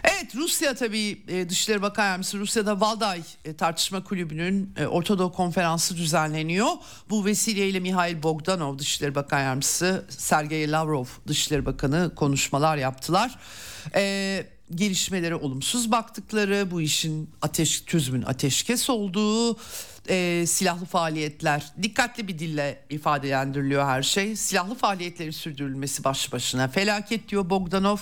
Evet 0.04 0.36
Rusya 0.36 0.74
tabii 0.74 1.22
e, 1.28 1.48
Dışişleri 1.48 1.82
Bakan 1.82 2.04
Yardımcısı 2.06 2.38
Rusya'da 2.38 2.80
Valday 2.80 3.22
e, 3.44 3.56
Tartışma 3.56 4.04
Kulübü'nün 4.04 4.72
e, 4.76 4.86
Ortadoğu 4.86 5.32
Konferansı 5.32 5.96
düzenleniyor. 5.96 6.68
Bu 7.10 7.24
vesileyle 7.24 7.80
Mihail 7.80 8.22
Bogdanov 8.22 8.78
Dışişleri 8.78 9.14
Bakan 9.14 9.40
Yardımcısı 9.40 10.04
Sergey 10.08 10.70
Lavrov 10.70 11.04
Dışişleri 11.26 11.66
Bakanı 11.66 12.14
konuşmalar 12.14 12.76
yaptılar. 12.76 13.38
E, 13.94 14.46
gelişmelere 14.74 15.34
olumsuz 15.34 15.92
baktıkları 15.92 16.70
bu 16.70 16.80
işin 16.80 17.30
ateş 17.42 17.84
çözümün 17.84 18.22
ateşkes 18.22 18.90
olduğu 18.90 19.56
e, 20.08 20.46
silahlı 20.46 20.86
faaliyetler 20.86 21.72
dikkatli 21.82 22.28
bir 22.28 22.38
dille 22.38 22.82
ifadelendiriliyor 22.90 23.84
her 23.84 24.02
şey. 24.02 24.36
Silahlı 24.36 24.74
faaliyetleri 24.74 25.32
sürdürülmesi 25.32 26.04
baş 26.04 26.32
başına 26.32 26.68
felaket 26.68 27.28
diyor 27.28 27.50
Bogdanov. 27.50 27.96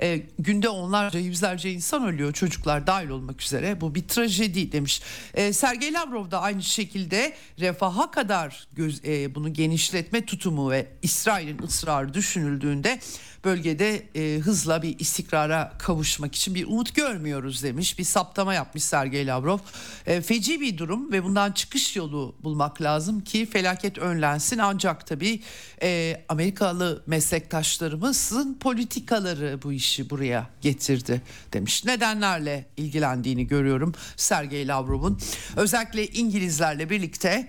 E, 0.00 0.22
günde 0.38 0.68
onlarca 0.68 1.20
yüzlerce 1.20 1.72
insan 1.72 2.06
ölüyor 2.06 2.32
çocuklar 2.32 2.86
dahil 2.86 3.08
olmak 3.08 3.42
üzere 3.42 3.80
bu 3.80 3.94
bir 3.94 4.08
trajedi 4.08 4.72
demiş. 4.72 5.02
E, 5.34 5.52
Sergey 5.52 5.92
Lavrov 5.92 6.30
da 6.30 6.40
aynı 6.40 6.62
şekilde 6.62 7.36
refaha 7.60 8.10
kadar 8.10 8.68
göz, 8.72 9.04
e, 9.04 9.34
bunu 9.34 9.52
genişletme 9.52 10.24
tutumu 10.24 10.70
ve 10.70 10.86
İsrail'in 11.02 11.62
ısrarı 11.62 12.14
düşünüldüğünde 12.14 13.00
bölgede 13.44 14.02
e, 14.14 14.38
hızla 14.38 14.82
bir 14.82 14.98
istikrara 14.98 15.72
kavuşmak 15.78 16.34
için 16.34 16.54
bir 16.54 16.66
umut 16.66 16.94
görmüyoruz 16.94 17.62
demiş. 17.62 17.98
Bir 17.98 18.04
saptama 18.04 18.54
yapmış 18.54 18.84
Sergey 18.84 19.26
Lavrov. 19.26 19.58
E, 20.06 20.20
feci 20.20 20.60
bir 20.60 20.78
durum 20.78 21.12
ve 21.12 21.24
bundan 21.24 21.47
çıkış 21.52 21.96
yolu 21.96 22.34
bulmak 22.42 22.82
lazım 22.82 23.20
ki 23.20 23.46
felaket 23.46 23.98
önlensin. 23.98 24.58
Ancak 24.58 25.06
tabii 25.06 25.40
e, 25.82 26.22
Amerikalı 26.28 27.02
meslektaşlarımızın 27.06 28.54
politikaları 28.54 29.58
bu 29.62 29.72
işi 29.72 30.10
buraya 30.10 30.50
getirdi 30.60 31.22
demiş. 31.52 31.84
Nedenlerle 31.84 32.66
ilgilendiğini 32.76 33.46
görüyorum 33.46 33.94
Sergey 34.16 34.68
Lavrov'un. 34.68 35.18
Özellikle 35.56 36.06
İngilizlerle 36.06 36.90
birlikte 36.90 37.48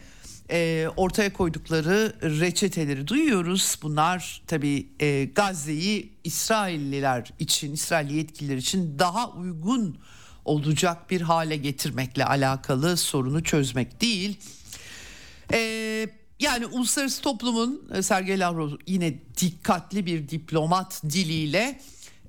e, 0.52 0.88
ortaya 0.98 1.34
koydukları 1.34 2.14
reçeteleri 2.22 3.08
duyuyoruz. 3.08 3.80
Bunlar 3.82 4.42
tabii 4.48 4.88
e, 5.00 5.26
Gazze'yi 5.26 6.14
İsrailliler 6.24 7.34
için, 7.40 7.74
İsrail 7.74 8.10
yetkililer 8.10 8.58
için 8.58 9.00
daha 9.00 9.32
uygun 9.32 9.98
olacak 10.50 11.10
bir 11.10 11.22
hale 11.22 11.58
getirmekle 11.58 12.26
alakalı 12.26 12.98
sorunu 12.98 13.44
çözmek 13.44 14.02
değil. 14.02 14.40
E, 15.54 15.60
yani 16.40 16.66
uluslararası 16.66 17.22
toplumun 17.22 17.90
e, 17.94 18.02
Sergey 18.02 18.40
Lavrov 18.40 18.72
yine 18.88 19.14
dikkatli 19.42 20.06
bir 20.06 20.30
diplomat 20.30 21.02
diliyle 21.04 21.80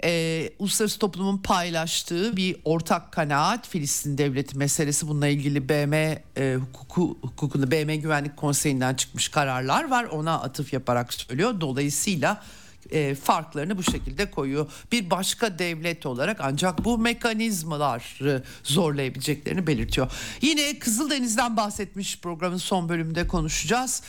e, 0.04 0.50
uluslararası 0.58 0.98
toplumun 0.98 1.38
paylaştığı 1.38 2.36
bir 2.36 2.56
ortak 2.64 3.12
kanaat 3.12 3.68
Filistin 3.68 4.18
devleti 4.18 4.58
meselesi 4.58 5.08
bununla 5.08 5.28
ilgili 5.28 5.68
BM 5.68 6.22
e, 6.36 6.54
hukuku 6.54 7.18
hukukunda 7.22 7.70
BM 7.70 7.96
Güvenlik 7.96 8.36
Konseyi'nden 8.36 8.94
çıkmış 8.94 9.28
kararlar 9.28 9.90
var 9.90 10.04
ona 10.04 10.40
atıf 10.40 10.72
yaparak 10.72 11.12
söylüyor. 11.12 11.60
Dolayısıyla 11.60 12.42
e, 12.92 13.14
farklarını 13.14 13.78
bu 13.78 13.82
şekilde 13.82 14.30
koyuyor. 14.30 14.70
Bir 14.92 15.10
başka 15.10 15.58
devlet 15.58 16.06
olarak 16.06 16.40
ancak 16.40 16.84
bu 16.84 16.98
mekanizmaları 16.98 18.42
zorlayabileceklerini 18.64 19.66
belirtiyor. 19.66 20.12
Yine 20.40 20.78
Kızıldeniz'den 20.78 21.56
bahsetmiş 21.56 22.18
programın 22.20 22.56
son 22.56 22.88
bölümünde 22.88 23.26
konuşacağız. 23.26 24.02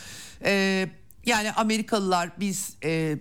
E, 0.45 0.89
yani 1.25 1.51
Amerikalılar 1.51 2.29
biz 2.39 2.73
e, 2.83 2.89
e, 2.89 3.17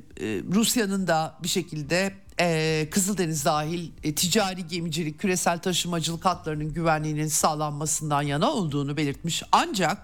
Rusya'nın 0.54 1.06
da 1.06 1.38
bir 1.42 1.48
şekilde 1.48 2.12
e, 2.40 2.88
Kızıldeniz 2.90 3.44
dahil 3.44 3.90
e, 4.04 4.14
ticari 4.14 4.66
gemicilik, 4.66 5.18
küresel 5.18 5.58
taşımacılık 5.58 6.24
hatlarının 6.24 6.72
güvenliğinin 6.72 7.28
sağlanmasından 7.28 8.22
yana 8.22 8.50
olduğunu 8.50 8.96
belirtmiş. 8.96 9.42
Ancak 9.52 9.98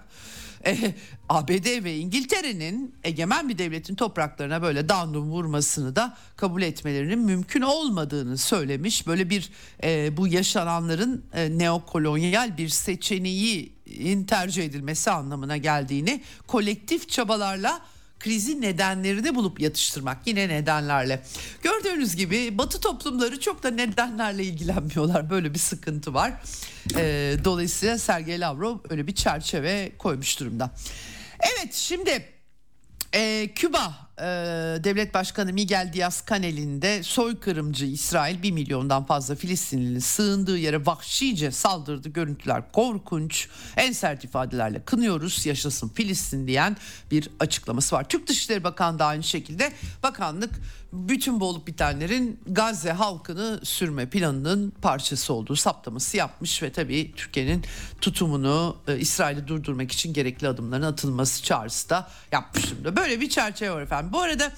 e, 0.83 0.93
ABD 1.29 1.83
ve 1.83 1.97
İngiltere'nin 1.97 2.95
egemen 3.03 3.49
bir 3.49 3.57
devletin 3.57 3.95
topraklarına 3.95 4.61
böyle 4.61 4.89
dandum 4.89 5.29
vurmasını 5.29 5.95
da 5.95 6.17
kabul 6.35 6.61
etmelerinin 6.61 7.19
mümkün 7.19 7.61
olmadığını 7.61 8.37
söylemiş. 8.37 9.07
Böyle 9.07 9.29
bir 9.29 9.49
e, 9.83 10.17
bu 10.17 10.27
yaşananların 10.27 11.23
e, 11.33 11.57
neokolonyal 11.57 12.57
bir 12.57 12.69
seçeneğin 12.69 14.23
tercih 14.27 14.63
edilmesi 14.63 15.11
anlamına 15.11 15.57
geldiğini 15.57 16.21
kolektif 16.47 17.09
çabalarla 17.09 17.81
krizi 18.19 18.61
nedenlerini 18.61 19.35
bulup 19.35 19.59
yatıştırmak 19.59 20.17
yine 20.25 20.49
nedenlerle. 20.49 21.23
Gördüğünüz 21.61 22.15
gibi 22.15 22.57
Batı 22.57 22.79
toplumları 22.79 23.39
çok 23.39 23.63
da 23.63 23.69
nedenlerle 23.69 24.43
ilgilenmiyorlar. 24.43 25.29
Böyle 25.29 25.53
bir 25.53 25.59
sıkıntı 25.59 26.13
var. 26.13 26.33
Ee, 26.95 27.35
dolayısıyla 27.43 27.97
Sergey 27.97 28.39
Lavrov 28.39 28.77
öyle 28.89 29.07
bir 29.07 29.15
çerçeve 29.15 29.91
koymuş 29.97 30.39
durumda. 30.39 30.71
Evet 31.39 31.73
şimdi 31.73 32.25
e, 33.13 33.49
Küba 33.55 34.06
e, 34.19 34.23
Devlet 34.83 35.13
Başkanı 35.13 35.53
Miguel 35.53 35.91
Diaz-Canel'in 35.93 36.81
de 36.81 37.03
soykırımcı 37.03 37.85
İsrail 37.85 38.43
1 38.43 38.51
milyondan 38.51 39.05
fazla 39.05 39.35
Filistinlinin 39.35 39.99
sığındığı 39.99 40.57
yere 40.57 40.85
vahşice 40.85 41.51
saldırdı. 41.51 42.09
Görüntüler 42.09 42.71
korkunç. 42.71 43.47
En 43.77 43.91
sert 43.91 44.23
ifadelerle 44.23 44.81
kınıyoruz 44.85 45.45
yaşasın 45.45 45.89
Filistin 45.89 46.47
diyen 46.47 46.77
bir 47.11 47.29
açıklaması 47.39 47.95
var. 47.95 48.09
Türk 48.09 48.27
Dışişleri 48.27 48.63
Bakanı 48.63 48.99
da 48.99 49.05
aynı 49.05 49.23
şekilde 49.23 49.73
bakanlık 50.03 50.51
bütün 50.93 51.39
bu 51.39 51.45
olup 51.45 51.67
bitenlerin 51.67 52.39
Gazze 52.47 52.91
halkını 52.91 53.59
sürme 53.63 54.09
planının 54.09 54.73
parçası 54.81 55.33
olduğu 55.33 55.55
saptaması 55.55 56.17
yapmış 56.17 56.63
ve 56.63 56.71
tabii 56.71 57.11
Türkiye'nin 57.15 57.65
tutumunu 58.01 58.77
e, 58.87 58.99
İsrail'i 58.99 59.47
durdurmak 59.47 59.91
için 59.91 60.13
gerekli 60.13 60.47
adımların 60.47 60.83
atılması 60.83 61.43
çağrısı 61.43 61.89
da 61.89 62.09
yapmıştım 62.31 62.83
da. 62.83 62.95
Böyle 62.95 63.21
bir 63.21 63.29
çerçeve 63.29 63.71
var 63.71 63.81
efendim. 63.81 64.13
Bu 64.13 64.21
arada 64.21 64.53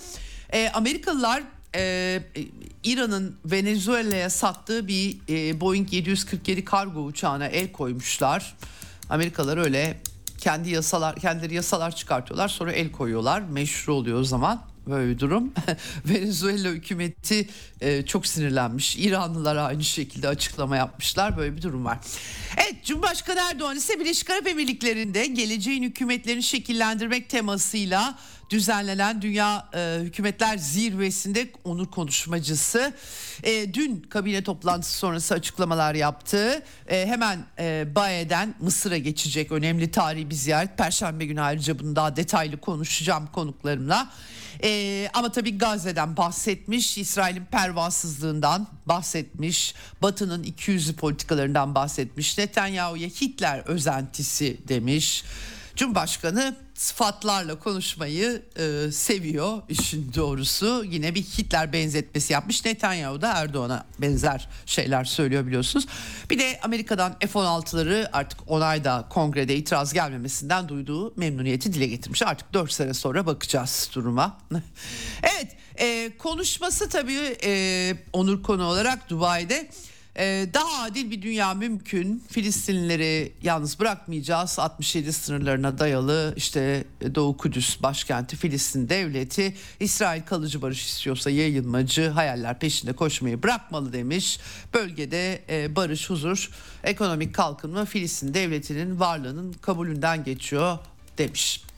e, 0.53 0.69
Amerikalılar 0.69 1.43
e, 1.75 2.21
İran'ın 2.83 3.37
Venezuela'ya 3.45 4.29
sattığı 4.29 4.87
bir 4.87 5.17
e, 5.29 5.61
Boeing 5.61 5.93
747 5.93 6.65
kargo 6.65 7.03
uçağına 7.03 7.47
el 7.47 7.71
koymuşlar. 7.71 8.55
Amerikalılar 9.09 9.57
öyle 9.57 10.01
kendi 10.37 10.69
yasalar 10.69 11.15
kendileri 11.15 11.53
yasalar 11.53 11.95
çıkartıyorlar 11.95 12.47
sonra 12.47 12.71
el 12.71 12.91
koyuyorlar 12.91 13.41
meşru 13.41 13.93
oluyor 13.93 14.19
o 14.19 14.23
zaman 14.23 14.68
böyle 14.89 15.11
bir 15.11 15.19
durum. 15.19 15.53
Venezuela 16.05 16.69
hükümeti 16.69 17.49
e, 17.81 18.05
çok 18.05 18.27
sinirlenmiş. 18.27 18.95
İranlılar 18.95 19.55
aynı 19.55 19.83
şekilde 19.83 20.27
açıklama 20.27 20.77
yapmışlar. 20.77 21.37
Böyle 21.37 21.57
bir 21.57 21.61
durum 21.61 21.85
var. 21.85 21.97
Evet 22.57 22.85
Cumhurbaşkanı 22.85 23.39
Erdoğan 23.39 23.77
ise 23.77 23.99
Birleşik 23.99 24.29
Arap 24.29 24.47
Emirlikleri'nde 24.47 25.25
geleceğin 25.25 25.83
hükümetlerini 25.83 26.43
şekillendirmek 26.43 27.29
temasıyla 27.29 28.17
düzenlenen 28.49 29.21
Dünya 29.21 29.69
e, 29.73 29.99
Hükümetler 30.01 30.57
Zirvesi'nde 30.57 31.49
onur 31.63 31.91
konuşmacısı. 31.91 32.93
E, 33.43 33.73
dün 33.73 34.01
kabine 34.01 34.43
toplantısı 34.43 34.97
sonrası 34.97 35.33
açıklamalar 35.33 35.95
yaptı. 35.95 36.63
E, 36.87 37.05
hemen 37.07 37.39
e, 37.59 37.87
Baye'den 37.95 38.55
Mısır'a 38.59 38.97
geçecek 38.97 39.51
önemli 39.51 39.91
tarihi 39.91 40.29
bir 40.29 40.35
ziyaret. 40.35 40.77
Perşembe 40.77 41.25
günü 41.25 41.41
ayrıca 41.41 41.79
bunu 41.79 41.95
daha 41.95 42.15
detaylı 42.15 42.57
konuşacağım 42.57 43.27
konuklarımla. 43.33 44.09
Ee, 44.63 45.09
ama 45.13 45.31
tabii 45.31 45.57
Gazze'den 45.57 46.17
bahsetmiş, 46.17 46.97
İsrail'in 46.97 47.45
pervasızlığından 47.45 48.67
bahsetmiş, 48.85 49.75
Batı'nın 50.01 50.43
ikiyüzlü 50.43 50.95
politikalarından 50.95 51.75
bahsetmiş, 51.75 52.37
Netanyahu'ya 52.37 53.07
Hitler 53.07 53.59
özentisi 53.59 54.57
demiş. 54.67 55.23
Cumhurbaşkanı 55.79 56.55
sıfatlarla 56.73 57.59
konuşmayı 57.59 58.41
e, 58.55 58.91
seviyor 58.91 59.61
işin 59.69 60.13
doğrusu. 60.15 60.83
Yine 60.87 61.15
bir 61.15 61.21
Hitler 61.21 61.73
benzetmesi 61.73 62.33
yapmış. 62.33 62.65
Netanyahu 62.65 63.21
da 63.21 63.33
Erdoğan'a 63.33 63.85
benzer 63.99 64.49
şeyler 64.65 65.03
söylüyor 65.03 65.47
biliyorsunuz. 65.47 65.87
Bir 66.29 66.39
de 66.39 66.59
Amerika'dan 66.63 67.15
F-16'ları 67.19 68.09
artık 68.13 68.39
onayda 68.47 69.05
kongrede 69.09 69.55
itiraz 69.55 69.93
gelmemesinden 69.93 70.69
duyduğu 70.69 71.13
memnuniyeti 71.15 71.73
dile 71.73 71.87
getirmiş. 71.87 72.21
Artık 72.21 72.53
4 72.53 72.71
sene 72.71 72.93
sonra 72.93 73.25
bakacağız 73.25 73.89
duruma. 73.95 74.37
evet 75.23 75.55
e, 75.75 76.17
konuşması 76.17 76.89
tabii 76.89 77.37
e, 77.43 77.93
onur 78.13 78.43
konu 78.43 78.63
olarak 78.63 79.09
Dubai'de 79.09 79.69
daha 80.53 80.83
adil 80.83 81.11
bir 81.11 81.21
dünya 81.21 81.53
mümkün. 81.53 82.23
Filistinlileri 82.31 83.33
yalnız 83.43 83.79
bırakmayacağız. 83.79 84.59
67 84.59 85.13
sınırlarına 85.13 85.77
dayalı 85.79 86.33
işte 86.37 86.83
Doğu 87.15 87.37
Kudüs 87.37 87.83
başkenti 87.83 88.35
Filistin 88.35 88.89
devleti 88.89 89.55
İsrail 89.79 90.21
kalıcı 90.21 90.61
barış 90.61 90.85
istiyorsa 90.85 91.29
yayılmacı 91.29 92.09
hayaller 92.09 92.59
peşinde 92.59 92.93
koşmayı 92.93 93.43
bırakmalı 93.43 93.93
demiş. 93.93 94.39
Bölgede 94.73 95.41
e, 95.49 95.75
barış, 95.75 96.09
huzur, 96.09 96.49
ekonomik 96.83 97.35
kalkınma 97.35 97.85
Filistin 97.85 98.33
devletinin 98.33 98.99
varlığının 98.99 99.53
kabulünden 99.53 100.23
geçiyor 100.23 100.77
demiş. 101.17 101.68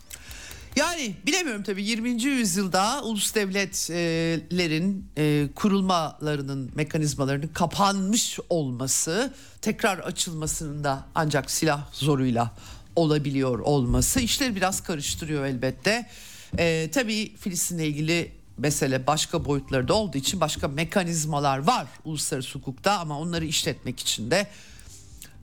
Yani 0.75 1.15
bilemiyorum 1.25 1.63
tabii 1.63 1.83
20. 1.83 2.23
yüzyılda 2.23 3.03
ulus 3.03 3.35
devletlerin 3.35 5.05
e, 5.17 5.47
kurulmalarının 5.55 6.71
mekanizmalarının 6.75 7.47
kapanmış 7.47 8.39
olması 8.49 9.33
tekrar 9.61 9.97
açılmasının 9.97 10.83
da 10.83 11.05
ancak 11.15 11.51
silah 11.51 11.93
zoruyla 11.93 12.51
olabiliyor 12.95 13.59
olması 13.59 14.19
işleri 14.19 14.55
biraz 14.55 14.83
karıştırıyor 14.83 15.45
elbette. 15.45 16.09
E, 16.57 16.89
tabii 16.93 17.35
Filistin'le 17.35 17.79
ilgili 17.79 18.31
mesele 18.57 19.07
başka 19.07 19.45
boyutları 19.45 19.87
da 19.87 19.93
olduğu 19.93 20.17
için 20.17 20.41
başka 20.41 20.67
mekanizmalar 20.67 21.57
var 21.57 21.87
uluslararası 22.05 22.59
hukukta 22.59 22.99
ama 22.99 23.19
onları 23.19 23.45
işletmek 23.45 23.99
için 23.99 24.31
de 24.31 24.47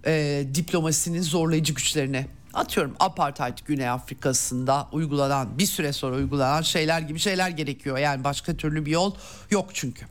e, 0.06 0.44
diplomasinin 0.54 1.22
zorlayıcı 1.22 1.72
güçlerine 1.74 2.26
atıyorum 2.54 2.96
apartheid 3.00 3.58
Güney 3.66 3.88
Afrika'sında 3.88 4.88
uygulanan 4.92 5.58
bir 5.58 5.66
süre 5.66 5.92
sonra 5.92 6.16
uygulanan 6.16 6.62
şeyler 6.62 7.00
gibi 7.00 7.18
şeyler 7.18 7.50
gerekiyor. 7.50 7.98
Yani 7.98 8.24
başka 8.24 8.56
türlü 8.56 8.86
bir 8.86 8.90
yol 8.90 9.14
yok 9.50 9.70
çünkü. 9.74 10.06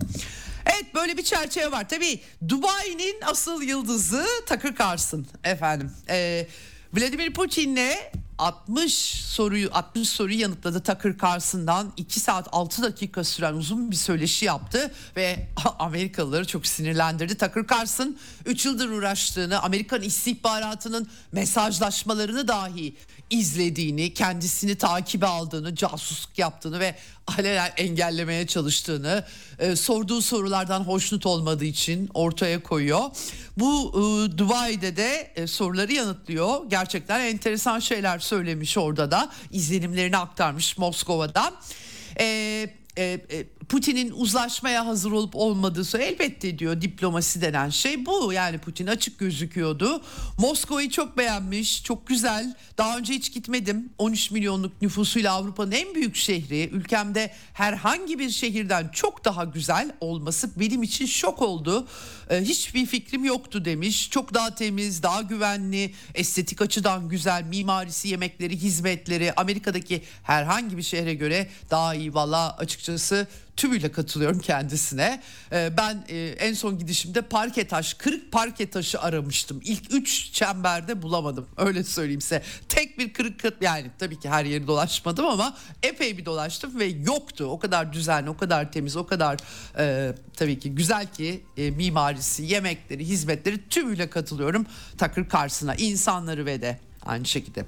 Evet 0.65 0.95
böyle 0.95 1.17
bir 1.17 1.23
çerçeve 1.23 1.71
var. 1.71 1.89
Tabii 1.89 2.19
Dubai'nin 2.49 3.15
asıl 3.25 3.61
yıldızı 3.61 4.25
Tucker 4.49 4.75
Carlson 4.79 5.25
efendim. 5.43 5.91
Ee, 6.09 6.47
Vladimir 6.93 7.33
Putin'le 7.33 7.95
60 8.37 8.93
soruyu 9.25 9.69
60 9.73 10.09
soruyu 10.09 10.39
yanıtladı 10.39 10.79
Tucker 10.79 11.15
Carlson'dan 11.23 11.93
2 11.97 12.19
saat 12.19 12.47
6 12.51 12.83
dakika 12.83 13.23
süren 13.23 13.53
uzun 13.53 13.91
bir 13.91 13.95
söyleşi 13.95 14.45
yaptı 14.45 14.91
ve 15.15 15.47
Amerikalıları 15.79 16.47
çok 16.47 16.67
sinirlendirdi. 16.67 17.37
Tucker 17.37 17.65
Carlson 17.71 18.17
3 18.45 18.65
yıldır 18.65 18.89
uğraştığını, 18.89 19.61
Amerikan 19.61 20.01
istihbaratının 20.01 21.07
mesajlaşmalarını 21.31 22.47
dahi 22.47 22.95
izlediğini, 23.29 24.13
kendisini 24.13 24.75
takibe 24.75 25.25
aldığını, 25.25 25.75
casusluk 25.75 26.39
yaptığını 26.39 26.79
ve 26.79 26.95
alenen 27.27 27.71
engellemeye 27.77 28.47
çalıştığını, 28.47 29.23
e, 29.59 29.75
sorduğu 29.75 30.21
sorulardan 30.21 30.79
hoşnut 30.79 31.25
olmadığı 31.25 31.65
için 31.65 32.09
ortaya 32.13 32.63
koyuyor. 32.63 33.01
Bu 33.57 33.91
e, 33.93 34.37
Dubai'de 34.37 34.97
de 34.97 35.31
e, 35.35 35.47
soruları 35.47 35.93
yanıtlıyor. 35.93 36.69
Gerçekten 36.69 37.19
enteresan 37.19 37.79
şeyler 37.79 38.19
söylemiş 38.27 38.77
orada 38.77 39.11
da. 39.11 39.29
izlenimlerini 39.51 40.17
aktarmış 40.17 40.77
Moskova'da. 40.77 41.53
Eee 42.19 42.73
e, 42.97 43.03
e, 43.31 43.45
Putin'in 43.69 44.11
uzlaşmaya 44.11 44.85
hazır 44.85 45.11
olup 45.11 45.35
olmadığı 45.35 45.97
elbette 45.97 46.59
diyor 46.59 46.81
diplomasi 46.81 47.41
denen 47.41 47.69
şey 47.69 48.05
bu. 48.05 48.33
Yani 48.33 48.57
Putin 48.57 48.87
açık 48.87 49.19
gözüküyordu. 49.19 50.01
Moskova'yı 50.37 50.89
çok 50.89 51.17
beğenmiş, 51.17 51.83
çok 51.83 52.07
güzel. 52.07 52.55
Daha 52.77 52.97
önce 52.97 53.13
hiç 53.13 53.33
gitmedim. 53.33 53.89
13 53.97 54.31
milyonluk 54.31 54.81
nüfusuyla 54.81 55.33
Avrupa'nın 55.33 55.71
en 55.71 55.95
büyük 55.95 56.15
şehri. 56.15 56.69
Ülkemde 56.69 57.33
herhangi 57.53 58.19
bir 58.19 58.29
şehirden 58.29 58.89
çok 58.93 59.25
daha 59.25 59.43
güzel 59.43 59.91
olması 60.01 60.59
benim 60.59 60.83
için 60.83 61.05
şok 61.05 61.41
oldu. 61.41 61.87
Ee, 62.29 62.41
hiçbir 62.41 62.85
fikrim 62.85 63.25
yoktu 63.25 63.65
demiş. 63.65 64.09
Çok 64.09 64.33
daha 64.33 64.55
temiz, 64.55 65.03
daha 65.03 65.21
güvenli, 65.21 65.93
estetik 66.15 66.61
açıdan 66.61 67.09
güzel, 67.09 67.43
mimarisi, 67.43 68.07
yemekleri, 68.07 68.57
hizmetleri 68.57 69.33
Amerika'daki 69.33 70.01
herhangi 70.23 70.77
bir 70.77 70.83
şehre 70.83 71.13
göre 71.13 71.49
daha 71.69 71.95
iyi. 71.95 72.13
Valla 72.13 72.55
açıkçası 72.57 73.27
tümüyle 73.57 73.91
katılıyorum 73.91 74.39
kendisine. 74.39 75.21
Ee, 75.51 75.71
ben 75.77 76.05
e, 76.09 76.17
en 76.27 76.53
son 76.53 76.77
gidişimde 76.77 77.21
parke 77.21 77.67
taş, 77.67 77.93
kırık 77.93 78.31
parke 78.31 78.69
taşı 78.69 79.01
aramıştım. 79.01 79.61
İlk 79.63 79.93
üç 79.93 80.31
çemberde 80.31 81.01
bulamadım. 81.01 81.47
Öyle 81.57 81.83
söyleyeyim 81.83 82.21
size. 82.21 82.43
Tek 82.69 82.99
bir 82.99 83.13
kırık 83.13 83.61
yani 83.61 83.91
tabii 83.99 84.19
ki 84.19 84.29
her 84.29 84.45
yeri 84.45 84.67
dolaşmadım 84.67 85.25
ama 85.25 85.57
epey 85.83 86.17
bir 86.17 86.25
dolaştım 86.25 86.79
ve 86.79 86.85
yoktu. 86.85 87.45
O 87.45 87.59
kadar 87.59 87.93
düzenli, 87.93 88.29
o 88.29 88.37
kadar 88.37 88.71
temiz, 88.71 88.95
o 88.95 89.05
kadar 89.07 89.37
e, 89.77 90.15
tabii 90.35 90.59
ki 90.59 90.75
güzel 90.75 91.07
ki 91.07 91.43
e, 91.57 91.71
mimarisi, 91.71 92.43
yemekleri, 92.43 93.05
hizmetleri 93.05 93.69
tümüyle 93.69 94.09
katılıyorum. 94.09 94.65
Takır 94.97 95.29
karşısına 95.29 95.75
insanları 95.75 96.45
ve 96.45 96.61
de 96.61 96.86
Aynı 97.07 97.25
şekilde. 97.25 97.65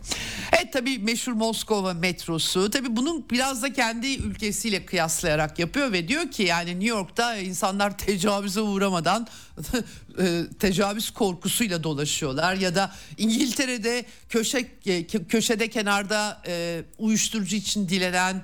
Evet 0.52 0.74
tabii 0.74 1.00
meşhur 1.00 1.32
Moskova 1.32 1.94
metrosu 1.94 2.70
tabii 2.70 2.96
bunun 2.96 3.30
biraz 3.30 3.64
da 3.64 3.74
kendi 3.74 4.16
ülkesiyle 4.16 4.86
kıyaslayarak 4.86 5.60
yapıyor 5.60 5.92
ve 5.92 6.08
diyor 6.08 6.32
ki 6.32 6.44
yani 6.44 6.70
New 6.70 6.88
York'ta 6.88 7.36
insanlar 7.36 7.98
tecavüze 7.98 8.62
uğramadan 8.62 9.28
e, 10.20 10.44
tecavüz 10.60 11.12
korkusuyla 11.12 11.84
dolaşıyorlar 11.84 12.56
ya 12.56 12.76
da 12.76 12.92
İngiltere'de 13.18 14.06
köşe 14.30 14.72
e, 14.86 15.08
köşede 15.08 15.70
kenarda 15.70 16.42
e, 16.48 16.84
uyuşturucu 16.98 17.56
için 17.56 17.90
dilenen 17.90 18.44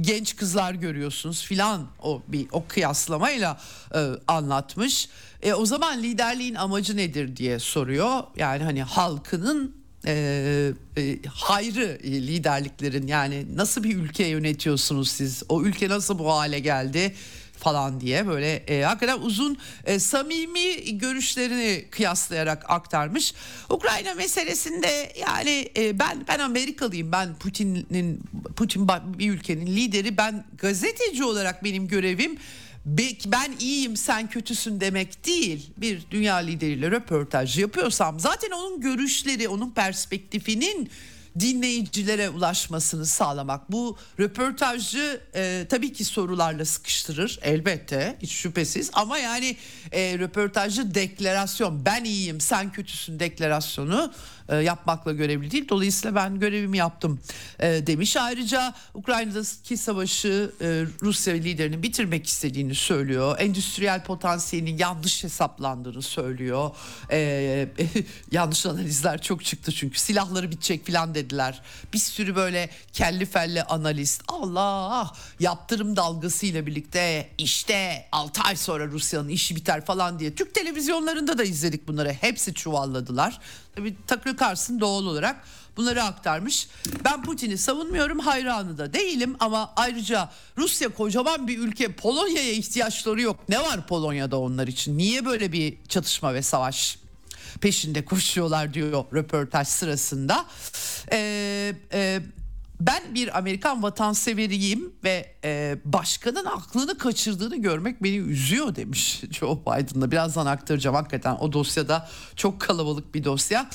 genç 0.00 0.36
kızlar 0.36 0.74
görüyorsunuz 0.74 1.42
filan 1.42 1.86
o 2.02 2.22
bir 2.28 2.46
o 2.52 2.64
kıyaslamayla 2.68 3.60
anlatmış. 4.28 5.08
E, 5.46 5.54
o 5.54 5.66
zaman 5.66 6.02
liderliğin 6.02 6.54
amacı 6.54 6.96
nedir 6.96 7.36
diye 7.36 7.58
soruyor. 7.58 8.22
Yani 8.36 8.64
hani 8.64 8.82
halkının 8.82 9.76
e, 10.06 10.72
e, 10.96 11.18
hayrı 11.28 11.98
e, 12.04 12.10
liderliklerin 12.10 13.06
yani 13.06 13.56
nasıl 13.56 13.82
bir 13.82 13.96
ülke 13.96 14.26
yönetiyorsunuz 14.26 15.10
siz? 15.10 15.42
O 15.48 15.62
ülke 15.62 15.88
nasıl 15.88 16.18
bu 16.18 16.32
hale 16.32 16.58
geldi? 16.58 17.14
falan 17.58 18.00
diye 18.00 18.26
böyle 18.26 18.54
e, 18.56 18.82
hakikaten 18.82 19.20
uzun 19.20 19.58
e, 19.84 19.98
samimi 19.98 20.98
görüşlerini 20.98 21.84
kıyaslayarak 21.90 22.70
aktarmış. 22.70 23.34
Ukrayna 23.70 24.14
meselesinde 24.14 25.12
yani 25.20 25.68
e, 25.76 25.98
ben 25.98 26.24
ben 26.28 26.38
Amerikalıyım. 26.38 27.12
Ben 27.12 27.34
Putin'in 27.34 28.20
Putin 28.56 28.88
bir 28.88 29.30
ülkenin 29.30 29.66
lideri. 29.66 30.16
Ben 30.16 30.44
gazeteci 30.58 31.24
olarak 31.24 31.64
benim 31.64 31.88
görevim 31.88 32.38
ben 32.86 33.52
iyiyim 33.60 33.96
sen 33.96 34.26
kötüsün 34.26 34.80
demek 34.80 35.26
değil. 35.26 35.70
Bir 35.76 36.02
dünya 36.10 36.36
lideriyle 36.36 36.90
röportaj 36.90 37.58
yapıyorsam 37.58 38.20
zaten 38.20 38.50
onun 38.50 38.80
görüşleri, 38.80 39.48
onun 39.48 39.70
perspektifinin 39.70 40.90
dinleyicilere 41.40 42.30
ulaşmasını 42.30 43.06
sağlamak. 43.06 43.72
Bu 43.72 43.98
röportajcı 44.20 45.20
e, 45.34 45.66
tabii 45.70 45.92
ki 45.92 46.04
sorularla 46.04 46.64
sıkıştırır 46.64 47.38
elbette 47.42 48.16
hiç 48.22 48.32
şüphesiz 48.32 48.90
ama 48.92 49.18
yani 49.18 49.56
e, 49.92 50.18
röportajcı 50.18 50.94
deklarasyon 50.94 51.84
ben 51.84 52.04
iyiyim 52.04 52.40
sen 52.40 52.72
kötüsün 52.72 53.20
deklarasyonu 53.20 54.12
e, 54.48 54.56
yapmakla 54.56 55.12
görevli 55.12 55.50
değil. 55.50 55.68
Dolayısıyla 55.68 56.14
ben 56.14 56.40
görevimi 56.40 56.78
yaptım 56.78 57.20
e, 57.58 57.86
demiş. 57.86 58.16
Ayrıca 58.16 58.74
Ukrayna'daki 58.94 59.76
savaşı 59.76 60.52
e, 60.60 60.84
Rusya 61.02 61.34
liderinin 61.34 61.82
bitirmek 61.82 62.26
istediğini 62.26 62.74
söylüyor. 62.74 63.36
Endüstriyel 63.38 64.04
potansiyelinin 64.04 64.78
yanlış 64.78 65.24
hesaplandığını 65.24 66.02
söylüyor. 66.02 66.70
E, 67.10 67.68
yanlış 68.32 68.66
analizler 68.66 69.22
çok 69.22 69.44
çıktı 69.44 69.72
çünkü 69.72 69.98
silahları 69.98 70.50
bitecek 70.50 70.86
falan 70.86 71.14
dediler. 71.14 71.62
Bir 71.92 71.98
sürü 71.98 72.36
böyle 72.36 72.70
kelli 72.92 73.26
felli 73.26 73.62
analist 73.62 74.22
Allah 74.28 75.12
yaptırım 75.40 75.96
dalgasıyla 75.96 76.66
birlikte 76.66 77.28
işte 77.38 78.08
6 78.12 78.42
ay 78.42 78.56
sonra 78.56 78.86
Rusya'nın 78.86 79.28
işi 79.28 79.56
biter 79.56 79.84
falan 79.84 80.18
diye 80.18 80.34
Türk 80.34 80.54
televizyonlarında 80.54 81.38
da 81.38 81.44
izledik 81.44 81.88
bunları. 81.88 82.12
Hepsi 82.12 82.54
çuvalladılar. 82.54 83.40
Tucker 84.06 84.36
Carlson 84.40 84.80
doğal 84.80 85.06
olarak 85.06 85.44
bunları 85.76 86.02
aktarmış. 86.02 86.68
Ben 87.04 87.22
Putin'i 87.22 87.58
savunmuyorum 87.58 88.18
hayranı 88.18 88.78
da 88.78 88.92
değilim 88.92 89.36
ama 89.40 89.72
ayrıca 89.76 90.30
Rusya 90.58 90.88
kocaman 90.88 91.48
bir 91.48 91.58
ülke 91.58 91.92
Polonya'ya 91.92 92.52
ihtiyaçları 92.52 93.20
yok. 93.20 93.48
Ne 93.48 93.58
var 93.58 93.86
Polonya'da 93.86 94.40
onlar 94.40 94.66
için? 94.66 94.98
Niye 94.98 95.24
böyle 95.24 95.52
bir 95.52 95.76
çatışma 95.88 96.34
ve 96.34 96.42
savaş 96.42 96.98
peşinde 97.60 98.04
koşuyorlar 98.04 98.74
diyor 98.74 99.04
röportaj 99.12 99.68
sırasında. 99.68 100.46
Ee, 101.12 101.74
e, 101.92 102.20
ben 102.80 103.14
bir 103.14 103.38
Amerikan 103.38 103.82
vatanseveriyim 103.82 104.92
ve 105.04 105.34
e, 105.44 105.78
başkanın 105.84 106.44
aklını 106.44 106.98
kaçırdığını 106.98 107.56
görmek 107.56 108.02
beni 108.02 108.16
üzüyor 108.16 108.76
demiş 108.76 109.22
Joe 109.30 109.60
Biden'da. 109.60 110.10
Birazdan 110.10 110.46
aktaracağım 110.46 110.96
hakikaten 110.96 111.36
o 111.40 111.52
dosyada 111.52 112.08
çok 112.36 112.60
kalabalık 112.60 113.14
bir 113.14 113.24
dosya. 113.24 113.70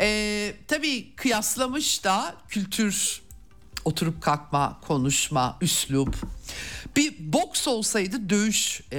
E, 0.00 0.52
tabii 0.68 1.14
kıyaslamış 1.16 2.04
da 2.04 2.34
kültür, 2.48 3.22
oturup 3.84 4.22
kalkma, 4.22 4.80
konuşma, 4.86 5.58
üslup, 5.60 6.16
Bir 6.98 7.14
boks 7.18 7.68
olsaydı 7.68 8.30
dövüş 8.30 8.80
e, 8.92 8.98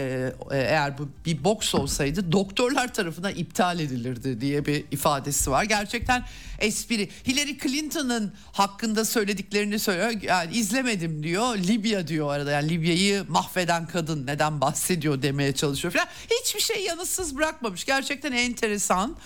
e, 0.52 0.58
eğer 0.58 0.98
bu 0.98 1.10
bir 1.26 1.44
boks 1.44 1.76
olsaydı 1.76 2.32
doktorlar 2.32 2.94
tarafından 2.94 3.36
iptal 3.36 3.80
edilirdi 3.80 4.42
diye 4.42 4.66
bir 4.66 4.86
ifadesi 4.92 5.52
var. 5.52 5.64
Gerçekten 5.64 6.26
espri. 6.60 7.10
Hillary 7.28 7.58
Clinton'ın 7.58 8.34
hakkında 8.52 9.06
söylediklerini 9.06 9.80
söylüyor. 9.80 10.22
Yani 10.22 10.58
izlemedim 10.58 11.24
diyor. 11.24 11.58
Libya 11.58 12.08
diyor 12.08 12.34
arada. 12.34 12.52
Yani 12.52 12.70
Libya'yı 12.70 13.26
mahveden 13.28 13.88
kadın 13.88 14.28
neden 14.28 14.62
bahsediyor 14.62 15.22
demeye 15.22 15.54
çalışıyor 15.54 15.94
falan. 15.94 16.08
Hiçbir 16.42 16.62
şey 16.62 16.84
yanıtsız 16.84 17.38
bırakmamış. 17.38 17.86
Gerçekten 17.86 18.32
enteresan. 18.32 19.18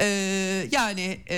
Ee, 0.00 0.68
yani 0.72 1.20
e, 1.30 1.36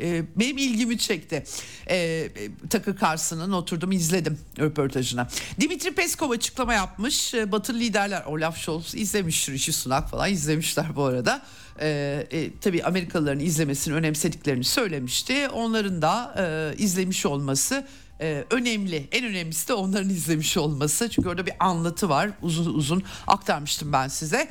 e, 0.00 0.22
benim 0.36 0.58
ilgimi 0.58 0.98
çekti. 0.98 1.44
Ee, 1.90 2.28
Takır 2.70 2.98
Carson'ın 2.98 3.52
oturdum 3.52 3.92
izledim 3.92 4.38
röportajına. 4.58 5.28
Dimitri 5.60 5.94
Peskov 5.94 6.30
açıklama 6.30 6.74
yapmış. 6.74 7.34
Ee, 7.34 7.52
Batılı 7.52 7.78
liderler 7.78 8.24
Olaf 8.24 8.58
Scholz 8.58 8.94
izlemiş 8.94 9.48
Rishi 9.48 9.72
Sunak 9.72 10.10
falan 10.10 10.32
izlemişler 10.32 10.96
bu 10.96 11.04
arada. 11.04 11.42
Ee, 11.80 12.26
e, 12.30 12.50
tabii 12.60 12.84
Amerikalıların 12.84 13.40
izlemesini 13.40 13.94
önemsediklerini 13.94 14.64
söylemişti. 14.64 15.48
Onların 15.48 16.02
da 16.02 16.34
e, 16.38 16.76
izlemiş 16.82 17.26
olması 17.26 17.86
e, 18.20 18.44
önemli. 18.50 19.08
En 19.12 19.24
önemlisi 19.24 19.68
de 19.68 19.74
onların 19.74 20.10
izlemiş 20.10 20.56
olması. 20.56 21.10
Çünkü 21.10 21.28
orada 21.28 21.46
bir 21.46 21.54
anlatı 21.60 22.08
var. 22.08 22.30
Uzun 22.42 22.74
uzun 22.74 23.02
aktarmıştım 23.26 23.92
ben 23.92 24.08
size. 24.08 24.48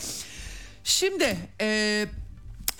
Şimdi 0.84 1.38
e, 1.62 2.08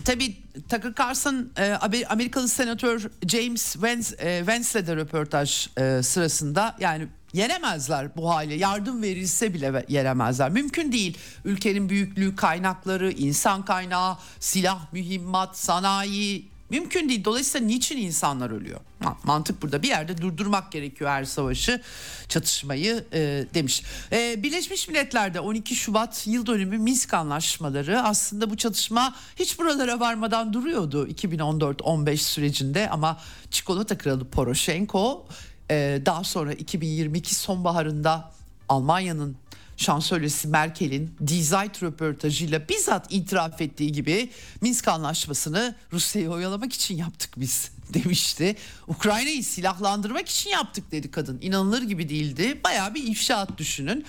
tabii 0.06 0.38
Tucker 0.70 0.94
Carlson 1.00 1.50
e, 1.58 1.74
Amerikalı 2.10 2.48
senatör 2.48 3.10
James 3.28 3.76
Vance, 3.78 4.46
Vance'le 4.48 4.88
de 4.88 4.96
röportaj 4.96 5.68
e, 5.78 6.04
sırasında. 6.04 6.76
Yani 6.80 7.08
yenemezler 7.34 8.16
bu 8.16 8.30
hale. 8.30 8.54
Yardım 8.54 9.02
verilse 9.02 9.54
bile 9.54 9.86
yenemezler. 9.88 10.50
Mümkün 10.50 10.92
değil. 10.92 11.18
Ülkenin 11.46 11.90
büyüklüğü 11.90 12.36
kaynakları 12.36 13.12
insan 13.12 13.66
kaynağı 13.66 14.18
silah 14.40 14.94
mühimmat 14.94 15.58
sanayi 15.58 16.57
Mümkün 16.70 17.10
değil. 17.10 17.26
Dolayısıyla 17.26 17.68
niçin 17.68 17.98
insanlar 17.98 18.50
ölüyor? 18.50 18.80
Mantık 19.24 19.62
burada 19.62 19.84
bir 19.84 19.88
yerde 19.88 20.18
durdurmak 20.18 20.72
gerekiyor 20.72 21.10
her 21.10 21.26
savaşı, 21.26 21.82
çatışmayı 22.30 23.06
e, 23.14 23.46
demiş. 23.54 23.84
E, 24.12 24.44
Birleşmiş 24.44 24.88
Milletler'de 24.88 25.40
12 25.40 25.76
Şubat 25.76 26.28
yıl 26.28 26.46
dönümü 26.46 26.78
Minsk 26.78 27.14
anlaşmaları 27.14 28.02
aslında 28.02 28.50
bu 28.50 28.58
çatışma 28.58 29.16
hiç 29.36 29.60
buralara 29.60 30.00
varmadan 30.00 30.54
duruyordu 30.54 31.08
2014-15 31.08 32.18
sürecinde 32.18 32.90
ama 32.90 33.20
çikolata 33.52 33.98
kralı 33.98 34.30
Poroshenko 34.30 35.26
e, 35.72 36.02
daha 36.06 36.24
sonra 36.24 36.54
2022 36.54 37.36
sonbaharında 37.36 38.32
Almanya'nın 38.70 39.38
şansölyesi 39.78 40.48
Merkel'in 40.48 41.16
Die 41.28 41.42
röportajıyla 41.82 42.70
bizzat 42.70 43.14
itiraf 43.14 43.62
ettiği 43.62 43.92
gibi 43.92 44.30
Minsk 44.62 44.88
anlaşmasını 44.88 45.76
Rusya'yı 45.94 46.30
oyalamak 46.30 46.74
için 46.74 46.98
yaptık 46.98 47.30
biz 47.38 47.72
demişti. 47.94 48.56
Ukrayna'yı 48.88 49.44
silahlandırmak 49.44 50.30
için 50.30 50.50
yaptık 50.50 50.92
dedi 50.92 51.12
kadın. 51.12 51.40
İnanılır 51.42 51.82
gibi 51.82 52.10
değildi. 52.10 52.62
Bayağı 52.64 52.94
bir 52.94 53.04
ifşaat 53.04 53.58
düşünün. 53.58 54.06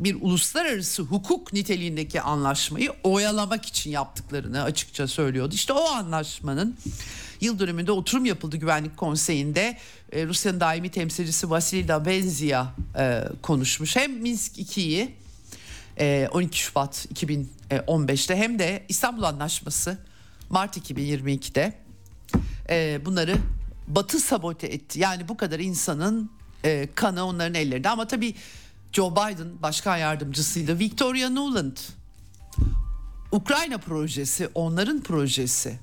Bir 0.00 0.16
uluslararası 0.20 1.02
hukuk 1.02 1.52
niteliğindeki 1.52 2.20
anlaşmayı 2.20 2.92
oyalamak 3.02 3.66
için 3.66 3.90
yaptıklarını 3.90 4.62
açıkça 4.62 5.08
söylüyordu. 5.08 5.54
İşte 5.54 5.72
o 5.72 5.84
anlaşmanın 5.84 6.76
yıl 7.40 7.58
dönümünde 7.58 7.92
oturum 7.92 8.24
yapıldı 8.24 8.56
Güvenlik 8.56 8.96
Konseyi'nde. 8.96 9.78
E, 10.12 10.26
Rusya'nın 10.26 10.60
daimi 10.60 10.90
temsilcisi 10.90 11.50
Vasily 11.50 11.88
Dabenzia 11.88 12.66
e, 12.98 13.24
konuşmuş. 13.42 13.96
Hem 13.96 14.12
Minsk 14.12 14.58
2'yi 14.58 15.14
e, 15.98 16.28
12 16.32 16.58
Şubat 16.58 17.06
2015'te 17.14 18.36
hem 18.36 18.58
de 18.58 18.84
İstanbul 18.88 19.22
Anlaşması 19.22 19.98
Mart 20.50 20.76
2022'de 20.76 21.72
e, 22.68 23.00
bunları 23.04 23.36
Batı 23.88 24.20
sabote 24.20 24.66
etti. 24.66 25.00
Yani 25.00 25.28
bu 25.28 25.36
kadar 25.36 25.58
insanın 25.58 26.30
e, 26.64 26.88
kanı 26.94 27.24
onların 27.24 27.54
ellerinde. 27.54 27.88
Ama 27.88 28.06
tabii 28.06 28.34
Joe 28.92 29.12
Biden 29.12 29.62
başkan 29.62 29.96
yardımcısıydı. 29.96 30.78
Victoria 30.78 31.30
Nuland 31.30 31.76
Ukrayna 33.32 33.78
projesi 33.78 34.48
onların 34.54 35.00
projesi. 35.00 35.78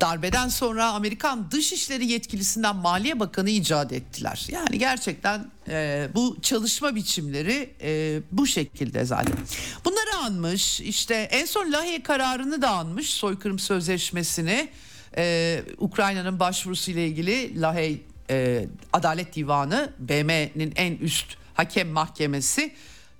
Darbeden 0.00 0.48
sonra 0.48 0.86
Amerikan 0.86 1.50
Dışişleri 1.50 2.06
Yetkilisinden 2.06 2.76
Maliye 2.76 3.20
Bakanı 3.20 3.50
icat 3.50 3.92
ettiler. 3.92 4.46
Yani 4.50 4.78
gerçekten 4.78 5.50
e, 5.68 6.08
bu 6.14 6.36
çalışma 6.42 6.94
biçimleri 6.94 7.74
e, 7.82 8.20
bu 8.32 8.46
şekilde 8.46 9.04
zaten. 9.04 9.36
Bunları 9.84 10.16
anmış 10.24 10.80
işte 10.80 11.14
en 11.14 11.44
son 11.44 11.72
Lahey 11.72 12.02
kararını 12.02 12.62
da 12.62 12.70
anmış 12.70 13.10
soykırım 13.10 13.58
sözleşmesini. 13.58 14.68
E, 15.16 15.62
Ukrayna'nın 15.78 16.40
başvurusu 16.40 16.90
ile 16.90 17.06
ilgili 17.06 17.60
Lahey 17.60 18.02
e, 18.30 18.66
Adalet 18.92 19.34
Divanı 19.34 19.92
BM'nin 19.98 20.72
en 20.76 20.96
üst 20.96 21.26
hakem 21.54 21.88
mahkemesi 21.88 22.74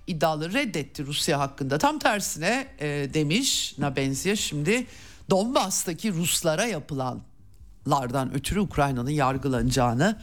iddiaları 0.07 0.53
reddetti 0.53 1.07
Rusya 1.07 1.39
hakkında. 1.39 1.79
Tam 1.79 1.99
tersine 1.99 2.66
e, 2.81 2.87
demiş 3.14 3.74
na 3.79 3.97
benziyor 3.97 4.37
şimdi 4.37 4.87
Donbas'taki 5.31 6.12
Ruslara 6.12 6.64
yapılanlardan 6.64 8.35
ötürü 8.35 8.61
Ukrayna'nın 8.61 9.11
yargılanacağını 9.11 10.18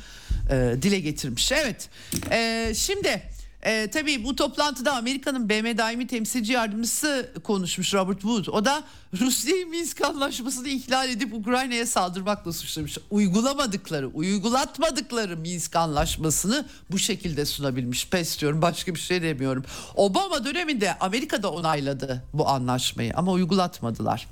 e, 0.49 0.76
dile 0.82 0.99
getirmiş. 0.99 1.51
Evet 1.51 1.89
e, 2.32 2.72
şimdi 2.76 3.22
e, 3.66 3.89
tabii 3.91 4.24
bu 4.24 4.36
toplantıda 4.36 4.95
Amerika'nın 4.95 5.49
BM 5.49 5.78
daimi 5.78 6.08
temsilci 6.08 6.53
yardımcısı 6.53 7.32
konuşmuş 7.43 7.93
Robert 7.93 8.22
Wood. 8.22 8.47
O 8.47 8.66
da 8.66 8.84
Rusya'yı 9.22 9.68
Minsk 9.68 10.01
anlaşmasını 10.01 10.68
ihlal 10.68 11.10
edip 11.10 11.34
Ukrayna'ya 11.34 11.86
saldırmakla 11.86 12.53
suçlamış. 12.53 12.97
Uygulamadıkları, 13.12 14.08
uygulatmadıkları 14.08 15.38
Minsk 15.38 15.76
anlaşmasını 15.76 16.66
bu 16.91 16.99
şekilde 16.99 17.45
sunabilmiş. 17.45 18.10
Pes 18.10 18.39
diyorum 18.39 18.62
başka 18.62 18.95
bir 18.95 18.99
şey 18.99 19.22
demiyorum. 19.22 19.66
Obama 19.95 20.45
döneminde 20.45 20.97
Amerika'da 20.99 21.51
onayladı 21.51 22.24
bu 22.34 22.47
anlaşmayı 22.47 23.14
ama 23.16 23.32
uygulatmadılar. 23.32 24.28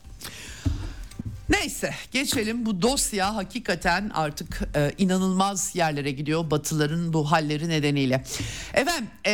Neyse 1.50 1.94
geçelim 2.12 2.66
bu 2.66 2.82
dosya 2.82 3.36
hakikaten 3.36 4.12
artık 4.14 4.62
e, 4.76 4.91
inanılmaz 4.98 5.76
yerlere 5.76 6.12
gidiyor 6.12 6.52
Batıların 6.52 7.14
bu 7.14 7.32
halleri 7.32 7.70
nedeniyle. 7.70 8.24
Efendim 8.74 9.10
e, 9.26 9.32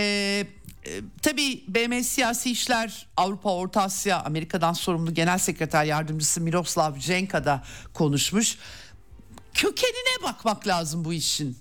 e, 1.27 1.37
BM 1.67 2.03
Siyasi 2.03 2.51
İşler 2.51 3.07
Avrupa 3.17 3.53
Orta 3.55 3.81
Asya 3.81 4.23
Amerika'dan 4.23 4.73
sorumlu 4.73 5.13
Genel 5.13 5.37
Sekreter 5.37 5.85
Yardımcısı 5.85 6.41
Miroslav 6.41 6.99
Jenka 6.99 7.45
da 7.45 7.63
konuşmuş. 7.93 8.57
Kökenine 9.53 10.23
bakmak 10.23 10.67
lazım 10.67 11.05
bu 11.05 11.13
işin 11.13 11.57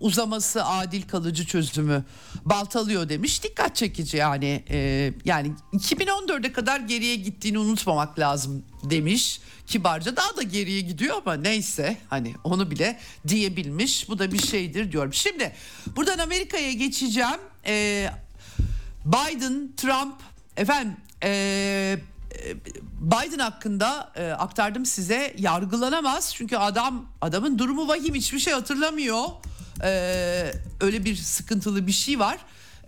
uzaması 0.00 0.64
adil 0.64 1.02
kalıcı 1.02 1.46
çözümü 1.46 2.04
baltalıyor 2.44 3.08
demiş. 3.08 3.44
Dikkat 3.44 3.76
çekici 3.76 4.16
yani 4.16 4.64
e, 4.70 5.12
yani 5.24 5.52
2014'e 5.72 6.52
kadar 6.52 6.80
geriye 6.80 7.16
gittiğini 7.16 7.58
unutmamak 7.58 8.18
lazım 8.18 8.64
demiş. 8.90 9.40
Kibarca 9.66 10.16
daha 10.16 10.36
da 10.36 10.42
geriye 10.42 10.80
gidiyor 10.80 11.16
ama 11.16 11.34
neyse 11.34 11.96
hani 12.08 12.34
onu 12.44 12.70
bile 12.70 12.98
diyebilmiş. 13.28 14.08
Bu 14.08 14.18
da 14.18 14.32
bir 14.32 14.42
şeydir 14.42 14.92
diyorum. 14.92 15.14
Şimdi 15.14 15.52
buradan 15.96 16.18
Amerika'ya 16.18 16.72
geçeceğim. 16.72 17.40
E, 17.66 18.06
Biden, 19.04 19.72
Trump 19.76 20.14
efendim 20.56 20.96
e, 21.22 21.98
Biden 23.00 23.38
hakkında 23.38 24.12
e, 24.16 24.30
aktardım 24.30 24.86
size 24.86 25.34
yargılanamaz. 25.38 26.34
Çünkü 26.34 26.56
adam 26.56 27.06
adamın 27.20 27.58
durumu 27.58 27.88
vahim 27.88 28.14
hiçbir 28.14 28.38
şey 28.38 28.52
hatırlamıyor. 28.52 29.24
E, 29.84 30.52
öyle 30.80 31.04
bir 31.04 31.16
sıkıntılı 31.16 31.86
bir 31.86 31.92
şey 31.92 32.18
var. 32.18 32.38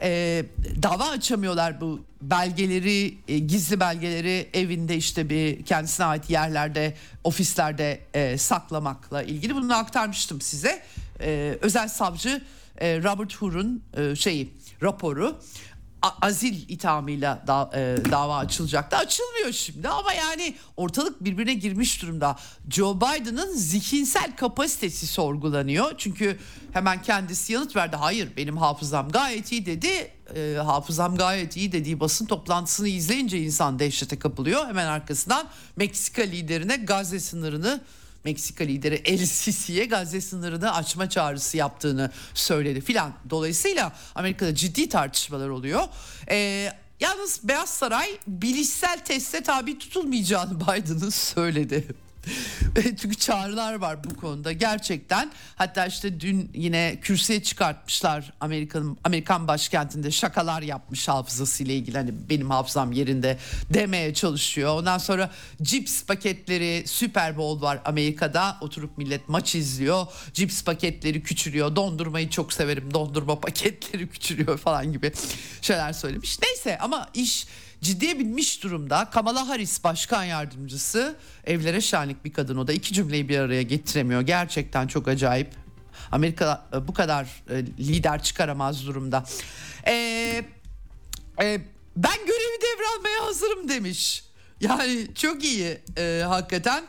E, 0.02 0.44
dava 0.82 1.08
açamıyorlar 1.08 1.80
bu 1.80 2.04
belgeleri 2.22 3.18
e, 3.28 3.38
gizli 3.38 3.80
belgeleri 3.80 4.50
evinde 4.54 4.96
işte 4.96 5.30
bir 5.30 5.64
kendisine 5.64 6.06
ait 6.06 6.30
yerlerde 6.30 6.94
ofislerde 7.24 8.00
e, 8.14 8.38
saklamakla 8.38 9.22
ilgili. 9.22 9.54
Bunu 9.54 9.76
aktarmıştım 9.76 10.40
size. 10.40 10.82
E, 11.20 11.58
özel 11.60 11.88
savcı 11.88 12.42
e, 12.78 13.02
Robert 13.02 13.36
Hur'un 13.36 13.82
e, 13.96 14.16
şeyi 14.16 14.52
raporu 14.82 15.40
azil 16.02 16.68
ithamıyla 16.68 17.44
da, 17.46 17.70
e, 17.74 17.96
dava 18.10 18.36
açılacaktı. 18.36 18.96
Açılmıyor 18.96 19.52
şimdi 19.52 19.88
ama 19.88 20.12
yani 20.12 20.54
ortalık 20.76 21.24
birbirine 21.24 21.54
girmiş 21.54 22.02
durumda. 22.02 22.36
Joe 22.70 22.96
Biden'ın 22.96 23.54
zihinsel 23.54 24.36
kapasitesi 24.36 25.06
sorgulanıyor. 25.06 25.94
Çünkü 25.98 26.38
hemen 26.72 27.02
kendisi 27.02 27.52
yanıt 27.52 27.76
verdi. 27.76 27.96
Hayır 27.96 28.28
benim 28.36 28.56
hafızam 28.56 29.08
gayet 29.08 29.52
iyi 29.52 29.66
dedi. 29.66 30.12
E, 30.36 30.56
hafızam 30.56 31.16
gayet 31.16 31.56
iyi 31.56 31.72
dediği 31.72 32.00
basın 32.00 32.26
toplantısını 32.26 32.88
izleyince 32.88 33.38
insan 33.38 33.78
dehşete 33.78 34.18
kapılıyor. 34.18 34.66
Hemen 34.66 34.86
arkasından 34.86 35.48
Meksika 35.76 36.22
liderine 36.22 36.76
Gazze 36.76 37.20
sınırını 37.20 37.80
Meksika 38.24 38.64
lideri 38.64 38.94
El 39.04 39.26
Sisi'ye 39.26 39.84
Gazze 39.84 40.20
sınırını 40.20 40.74
açma 40.74 41.08
çağrısı 41.08 41.56
yaptığını 41.56 42.10
söyledi 42.34 42.80
filan. 42.80 43.12
Dolayısıyla 43.30 43.92
Amerika'da 44.14 44.54
ciddi 44.54 44.88
tartışmalar 44.88 45.48
oluyor. 45.48 45.82
Ee, 46.30 46.72
yalnız 47.00 47.40
Beyaz 47.44 47.70
Saray 47.70 48.18
bilişsel 48.26 49.04
teste 49.04 49.42
tabi 49.42 49.78
tutulmayacağını 49.78 50.60
Biden'ın 50.60 51.10
söyledi. 51.10 52.09
Çünkü 53.00 53.14
çağrılar 53.14 53.74
var 53.74 54.04
bu 54.04 54.16
konuda 54.16 54.52
gerçekten. 54.52 55.32
Hatta 55.56 55.86
işte 55.86 56.20
dün 56.20 56.50
yine 56.54 56.98
kürsüye 57.02 57.42
çıkartmışlar 57.42 58.32
Amerika'nın 58.40 58.98
Amerikan 59.04 59.48
başkentinde 59.48 60.10
şakalar 60.10 60.62
yapmış 60.62 61.08
hafızası 61.08 61.62
ile 61.62 61.74
ilgili. 61.74 61.98
Hani 61.98 62.10
benim 62.30 62.50
hafızam 62.50 62.92
yerinde 62.92 63.38
demeye 63.74 64.14
çalışıyor. 64.14 64.78
Ondan 64.78 64.98
sonra 64.98 65.30
cips 65.62 66.04
paketleri 66.04 66.84
Super 66.86 67.36
Bowl 67.36 67.62
var 67.62 67.80
Amerika'da. 67.84 68.58
Oturup 68.60 68.98
millet 68.98 69.28
maç 69.28 69.54
izliyor. 69.54 70.06
Cips 70.32 70.64
paketleri 70.64 71.22
küçülüyor. 71.22 71.76
Dondurmayı 71.76 72.30
çok 72.30 72.52
severim. 72.52 72.94
Dondurma 72.94 73.40
paketleri 73.40 74.08
küçülüyor 74.10 74.58
falan 74.58 74.92
gibi 74.92 75.12
şeyler 75.62 75.92
söylemiş. 75.92 76.38
Neyse 76.42 76.78
ama 76.78 77.08
iş 77.14 77.46
ciddiye 77.82 78.18
binmiş 78.18 78.62
durumda. 78.62 79.10
Kamala 79.10 79.48
Harris 79.48 79.84
başkan 79.84 80.24
yardımcısı 80.24 81.16
evlere 81.44 81.80
şenlik 81.80 82.24
bir 82.24 82.32
kadın 82.32 82.56
o 82.56 82.66
da 82.66 82.72
iki 82.72 82.94
cümleyi 82.94 83.28
bir 83.28 83.38
araya 83.38 83.62
getiremiyor. 83.62 84.20
Gerçekten 84.20 84.86
çok 84.86 85.08
acayip. 85.08 85.48
Amerika 86.12 86.66
e, 86.74 86.88
bu 86.88 86.94
kadar 86.94 87.42
e, 87.50 87.66
lider 87.66 88.22
çıkaramaz 88.22 88.86
durumda. 88.86 89.24
Ee, 89.86 90.44
e, 91.42 91.60
ben 91.96 92.18
görevi 92.26 92.60
devralmaya 92.62 93.26
hazırım 93.26 93.68
demiş. 93.68 94.24
Yani 94.60 95.06
çok 95.14 95.44
iyi 95.44 95.78
e, 95.98 96.22
hakikaten. 96.26 96.84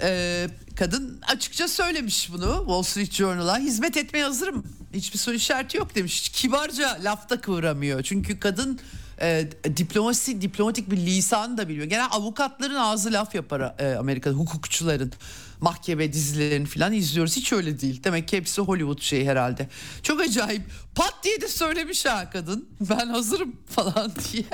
E, 0.00 0.48
kadın 0.76 1.20
açıkça 1.28 1.68
söylemiş 1.68 2.32
bunu 2.32 2.56
Wall 2.58 2.82
Street 2.82 3.12
Journal'a. 3.12 3.58
Hizmet 3.58 3.96
etmeye 3.96 4.24
hazırım. 4.24 4.66
Hiçbir 4.94 5.18
soru 5.18 5.34
işareti 5.34 5.76
yok 5.76 5.94
demiş. 5.94 6.28
Kibarca 6.28 6.98
lafta 7.04 7.40
kıvıramıyor. 7.40 8.02
Çünkü 8.02 8.40
kadın 8.40 8.80
e, 9.20 9.48
diplomasi 9.76 10.40
diplomatik 10.40 10.90
bir 10.90 10.96
lisan 10.96 11.58
da 11.58 11.68
biliyor. 11.68 11.86
Genel 11.86 12.08
avukatların 12.10 12.74
ağzı 12.74 13.12
laf 13.12 13.34
yapar 13.34 13.74
e, 13.78 13.96
Amerika'da 13.96 14.34
hukukçuların 14.34 15.12
mahkeme 15.60 16.12
dizilerini 16.12 16.66
falan 16.66 16.92
izliyoruz. 16.92 17.36
Hiç 17.36 17.52
öyle 17.52 17.80
değil. 17.80 18.04
Demek 18.04 18.28
ki 18.28 18.36
hepsi 18.36 18.62
Hollywood 18.62 19.00
şeyi 19.00 19.28
herhalde. 19.28 19.68
Çok 20.02 20.20
acayip. 20.20 20.62
Pat 20.94 21.14
diye 21.22 21.40
de 21.40 21.48
söylemiş 21.48 22.06
ha 22.06 22.30
kadın. 22.30 22.68
Ben 22.80 23.08
hazırım 23.08 23.56
falan 23.66 24.12
diye. 24.32 24.44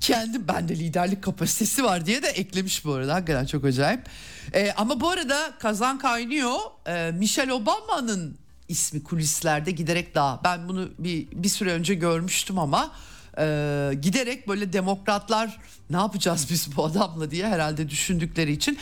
Kendi 0.00 0.48
bende 0.48 0.76
liderlik 0.76 1.22
kapasitesi 1.22 1.84
var 1.84 2.06
diye 2.06 2.22
de 2.22 2.28
eklemiş 2.28 2.84
bu 2.84 2.92
arada. 2.92 3.14
Hakikaten 3.14 3.46
çok 3.46 3.64
acayip. 3.64 4.00
Ee, 4.54 4.72
ama 4.76 5.00
bu 5.00 5.10
arada 5.10 5.54
kazan 5.58 5.98
kaynıyor. 5.98 6.56
Ee, 6.86 7.10
Michelle 7.14 7.52
Obama'nın 7.52 8.38
ismi 8.68 9.02
kulislerde 9.02 9.70
giderek 9.70 10.14
daha 10.14 10.40
ben 10.44 10.68
bunu 10.68 10.88
bir 10.98 11.28
bir 11.32 11.48
süre 11.48 11.72
önce 11.72 11.94
görmüştüm 11.94 12.58
ama 12.58 12.92
e, 13.38 13.44
giderek 14.02 14.48
böyle 14.48 14.72
demokratlar 14.72 15.58
ne 15.90 15.96
yapacağız 15.96 16.46
biz 16.50 16.76
bu 16.76 16.84
adamla 16.84 17.30
diye 17.30 17.46
herhalde 17.46 17.90
düşündükleri 17.90 18.52
için 18.52 18.78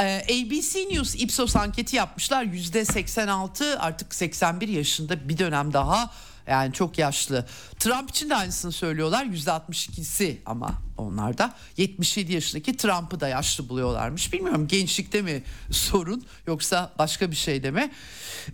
e, 0.00 0.22
ABC 0.24 0.88
News 0.88 1.14
Ipsos 1.14 1.56
anketi 1.56 1.96
yapmışlar. 1.96 2.42
Yüzde 2.42 2.84
86 2.84 3.80
artık 3.80 4.14
81 4.14 4.68
yaşında 4.68 5.28
bir 5.28 5.38
dönem 5.38 5.72
daha 5.72 6.10
yani 6.46 6.72
çok 6.72 6.98
yaşlı. 6.98 7.46
Trump 7.78 8.10
için 8.10 8.30
de 8.30 8.36
aynısını 8.36 8.72
söylüyorlar. 8.72 9.24
%62'si 9.24 10.36
ama 10.46 10.74
onlar 10.98 11.38
da 11.38 11.54
77 11.76 12.32
yaşındaki 12.32 12.76
Trump'ı 12.76 13.20
da 13.20 13.28
yaşlı 13.28 13.68
buluyorlarmış. 13.68 14.32
Bilmiyorum 14.32 14.68
gençlikte 14.68 15.22
mi 15.22 15.42
sorun 15.70 16.24
yoksa 16.46 16.92
başka 16.98 17.30
bir 17.30 17.36
şeyde 17.36 17.70
mi? 17.70 17.90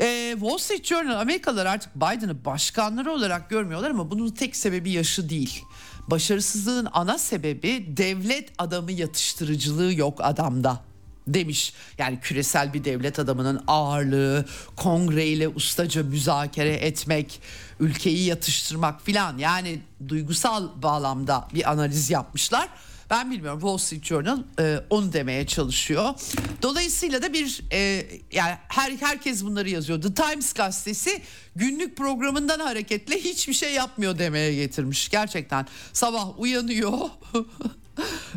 Ee, 0.01 0.36
Wall 0.40 0.59
Street 0.59 0.84
Journal 0.84 1.20
Amerikalılar 1.20 1.66
artık 1.66 1.97
Biden'ı 1.97 2.45
başkanları 2.45 3.12
olarak 3.12 3.51
görmüyorlar 3.51 3.90
ama 3.90 4.11
bunun 4.11 4.30
tek 4.30 4.57
sebebi 4.57 4.90
yaşı 4.90 5.28
değil. 5.28 5.62
Başarısızlığın 6.11 6.88
ana 6.93 7.18
sebebi 7.18 7.97
devlet 7.97 8.53
adamı 8.59 8.93
yatıştırıcılığı 8.93 9.95
yok 9.95 10.18
adamda 10.22 10.91
demiş. 11.26 11.72
Yani 11.98 12.18
küresel 12.20 12.74
bir 12.74 12.84
devlet 12.84 13.18
adamının 13.18 13.64
ağırlığı, 13.66 14.44
kongreyle 14.76 15.48
ustaca 15.48 16.02
müzakere 16.02 16.74
etmek, 16.74 17.40
ülkeyi 17.80 18.24
yatıştırmak 18.24 19.02
filan 19.02 19.38
yani 19.38 19.80
duygusal 20.08 20.82
bağlamda 20.82 21.48
bir 21.54 21.70
analiz 21.70 22.10
yapmışlar. 22.10 22.68
Ben 23.12 23.30
bilmiyorum 23.30 23.60
Wall 23.60 23.78
Street 23.78 24.04
Journal 24.04 24.42
e, 24.58 24.80
onu 24.90 25.12
demeye 25.12 25.46
çalışıyor. 25.46 26.14
Dolayısıyla 26.62 27.22
da 27.22 27.32
bir 27.32 27.62
e, 27.72 28.06
yani 28.32 28.54
her 28.68 28.92
herkes 28.92 29.44
bunları 29.44 29.70
yazıyor. 29.70 30.02
The 30.02 30.14
Times 30.14 30.52
gazetesi 30.52 31.22
günlük 31.56 31.96
programından 31.96 32.60
hareketle 32.60 33.20
hiçbir 33.20 33.52
şey 33.52 33.72
yapmıyor 33.72 34.18
demeye 34.18 34.54
getirmiş. 34.54 35.08
Gerçekten 35.08 35.66
sabah 35.92 36.40
uyanıyor. 36.40 36.98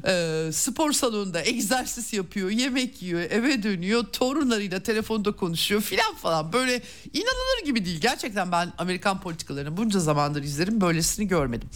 e, 0.07 0.49
spor 0.53 0.91
salonunda 0.91 1.45
egzersiz 1.45 2.13
yapıyor, 2.13 2.49
yemek 2.49 3.01
yiyor, 3.01 3.21
eve 3.21 3.63
dönüyor, 3.63 4.03
torunlarıyla 4.03 4.83
telefonda 4.83 5.31
konuşuyor 5.31 5.81
filan 5.81 6.15
falan. 6.15 6.53
Böyle 6.53 6.81
inanılır 7.13 7.65
gibi 7.65 7.85
değil. 7.85 8.01
Gerçekten 8.01 8.51
ben 8.51 8.73
Amerikan 8.77 9.21
politikalarını 9.21 9.77
bunca 9.77 9.99
zamandır 9.99 10.43
izlerim 10.43 10.81
böylesini 10.81 11.27
görmedim. 11.27 11.69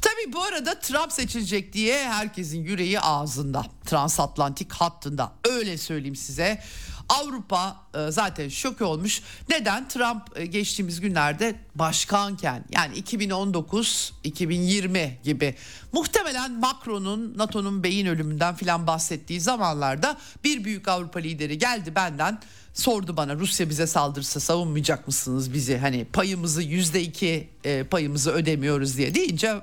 Tabii 0.00 0.32
bu 0.32 0.42
arada 0.42 0.80
Trump 0.80 1.12
seçilecek 1.12 1.72
diye 1.72 2.08
herkesin 2.08 2.64
yüreği 2.64 3.00
ağzında. 3.00 3.66
Transatlantik 3.86 4.72
hattında 4.72 5.32
öyle 5.44 5.78
söyleyeyim 5.78 6.16
size. 6.16 6.62
Avrupa 7.08 7.76
e, 7.94 8.10
zaten 8.10 8.48
şok 8.48 8.80
olmuş. 8.80 9.22
Neden? 9.48 9.88
Trump 9.88 10.22
e, 10.34 10.46
geçtiğimiz 10.46 11.00
günlerde 11.00 11.54
başkanken 11.74 12.64
yani 12.70 12.98
2019-2020 12.98 15.22
gibi 15.22 15.54
muhtemelen 15.92 16.52
Macron'un 16.52 17.38
NATO'nun 17.38 17.82
beyin 17.82 18.06
ölümünden 18.06 18.54
filan 18.54 18.86
bahsettiği 18.86 19.40
zamanlarda 19.40 20.16
bir 20.44 20.64
büyük 20.64 20.88
Avrupa 20.88 21.18
lideri 21.18 21.58
geldi 21.58 21.94
benden 21.94 22.40
sordu 22.74 23.16
bana 23.16 23.34
Rusya 23.34 23.70
bize 23.70 23.86
saldırsa 23.86 24.40
savunmayacak 24.40 25.06
mısınız 25.06 25.52
bizi 25.52 25.78
hani 25.78 26.04
payımızı 26.04 26.62
yüzde 26.62 27.02
iki 27.02 27.50
e, 27.64 27.84
payımızı 27.84 28.30
ödemiyoruz 28.30 28.96
diye 28.96 29.14
deyince 29.14 29.60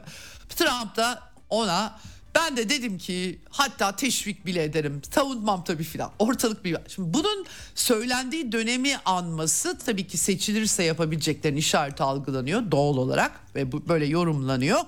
Trump 0.49 0.95
da 0.95 1.33
ona 1.49 1.99
ben 2.35 2.57
de 2.57 2.69
dedim 2.69 2.97
ki 2.97 3.39
hatta 3.49 3.95
teşvik 3.95 4.45
bile 4.45 4.63
ederim. 4.63 5.01
Savunmam 5.11 5.63
tabii 5.63 5.83
filan. 5.83 6.11
Ortalık 6.19 6.65
bir... 6.65 6.77
Şimdi 6.87 7.13
bunun 7.13 7.45
söylendiği 7.75 8.51
dönemi 8.51 8.97
anması 9.05 9.77
tabii 9.77 10.07
ki 10.07 10.17
seçilirse 10.17 10.83
yapabileceklerin 10.83 11.55
işareti 11.55 12.03
algılanıyor 12.03 12.71
doğal 12.71 12.97
olarak 12.97 13.55
ve 13.55 13.71
bu 13.71 13.87
böyle 13.87 14.05
yorumlanıyor. 14.05 14.79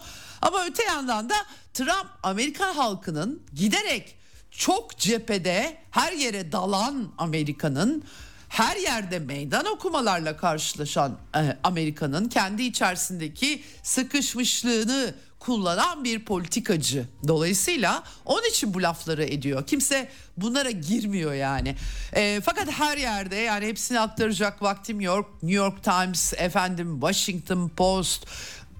Ama 0.41 0.65
öte 0.65 0.83
yandan 0.83 1.29
da 1.29 1.35
Trump 1.73 2.07
Amerikan 2.23 2.73
halkının 2.73 3.41
giderek 3.55 4.15
çok 4.51 4.97
cephede 4.97 5.77
her 5.91 6.13
yere 6.13 6.51
dalan 6.51 7.13
Amerika'nın 7.17 8.03
her 8.49 8.75
yerde 8.75 9.19
meydan 9.19 9.65
okumalarla 9.65 10.37
karşılaşan 10.37 11.17
e, 11.35 11.57
Amerika'nın 11.63 12.29
kendi 12.29 12.63
içerisindeki 12.63 13.63
sıkışmışlığını 13.83 15.15
kullanan 15.45 16.03
bir 16.03 16.25
politikacı. 16.25 17.05
Dolayısıyla 17.27 18.03
onun 18.25 18.49
için 18.49 18.73
bu 18.73 18.81
lafları 18.83 19.23
ediyor. 19.23 19.67
Kimse 19.67 20.09
bunlara 20.37 20.71
girmiyor 20.71 21.33
yani. 21.33 21.75
E, 22.13 22.41
fakat 22.45 22.71
her 22.71 22.97
yerde 22.97 23.35
yani 23.35 23.65
hepsini 23.67 23.99
aktaracak 23.99 24.61
vaktim 24.61 25.01
yok. 25.01 25.43
New 25.43 25.55
York 25.55 25.83
Times, 25.83 26.33
efendim 26.37 26.99
Washington 27.01 27.69
Post, 27.69 28.25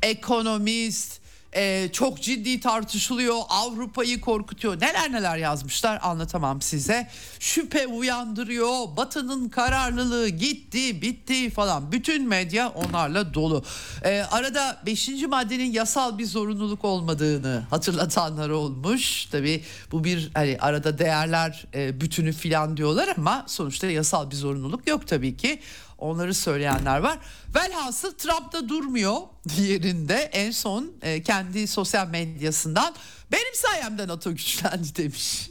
Economist, 0.02 1.20
ee, 1.56 1.90
çok 1.92 2.22
ciddi 2.22 2.60
tartışılıyor. 2.60 3.36
Avrupa'yı 3.50 4.22
korkutuyor. 4.22 4.82
Neler 4.82 5.12
neler 5.12 5.38
yazmışlar 5.38 6.00
anlatamam 6.02 6.62
size. 6.62 7.08
Şüphe 7.40 7.88
uyandırıyor. 7.88 8.98
Batı'nın 8.98 9.50
kararlılığı 9.50 10.30
gitti, 10.30 11.02
bitti 11.02 11.50
falan. 11.50 11.92
Bütün 11.92 12.28
medya 12.28 12.70
onlarla 12.70 13.34
dolu. 13.34 13.64
Ee, 14.04 14.24
arada 14.32 14.82
5. 14.86 15.10
maddenin 15.30 15.72
yasal 15.72 16.18
bir 16.18 16.26
zorunluluk 16.26 16.86
olmadığını 16.86 17.64
hatırlatanlar 17.70 18.50
olmuş. 18.50 19.26
Tabii 19.26 19.64
bu 19.92 20.04
bir 20.04 20.32
hani 20.34 20.58
arada 20.60 20.98
değerler 20.98 21.66
e, 21.74 22.02
bütünü 22.02 22.34
filan 22.34 22.78
diyorlar 22.78 23.14
ama 23.18 23.44
sonuçta 23.48 23.88
yasal 23.88 24.32
bir 24.32 24.36
zorunluluk 24.36 24.88
yok 24.88 25.08
tabii 25.08 25.38
ki. 25.38 25.60
Onları 26.06 26.34
söyleyenler 26.34 27.00
var. 27.00 27.18
Velhasıl 27.56 28.12
Trump 28.12 28.54
da 28.54 28.70
durmuyor 28.70 29.18
yerinde 29.58 30.16
en 30.16 30.52
son 30.52 30.92
e, 31.02 31.24
kendi 31.24 31.68
sosyal 31.68 32.08
medyasından 32.08 32.96
benim 33.32 33.56
sayemde 33.56 34.08
NATO 34.08 34.32
güçlendi 34.32 34.96
demiş. 34.96 35.50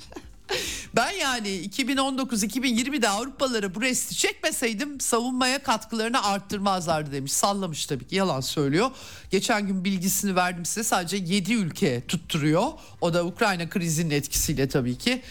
Ben 0.97 1.11
yani 1.11 1.49
2019-2020'de 1.49 3.09
Avrupalılara 3.09 3.75
bu 3.75 3.83
resti 3.83 4.15
çekmeseydim 4.15 5.01
savunmaya 5.01 5.63
katkılarını 5.63 6.25
arttırmazlardı 6.25 7.13
demiş. 7.13 7.33
Sallamış 7.33 7.87
tabii 7.87 8.07
ki 8.07 8.17
yalan 8.17 8.41
söylüyor. 8.41 8.91
Geçen 9.35 9.67
gün 9.67 9.85
bilgisini 9.85 10.37
verdim 10.37 10.65
size 10.65 10.85
sadece 10.85 11.17
7 11.17 11.55
ülke 11.55 12.07
tutturuyor. 12.07 12.67
O 13.01 13.15
da 13.15 13.25
Ukrayna 13.25 13.69
krizinin 13.69 14.11
etkisiyle 14.11 14.69
tabii 14.69 14.99
ki. 14.99 15.23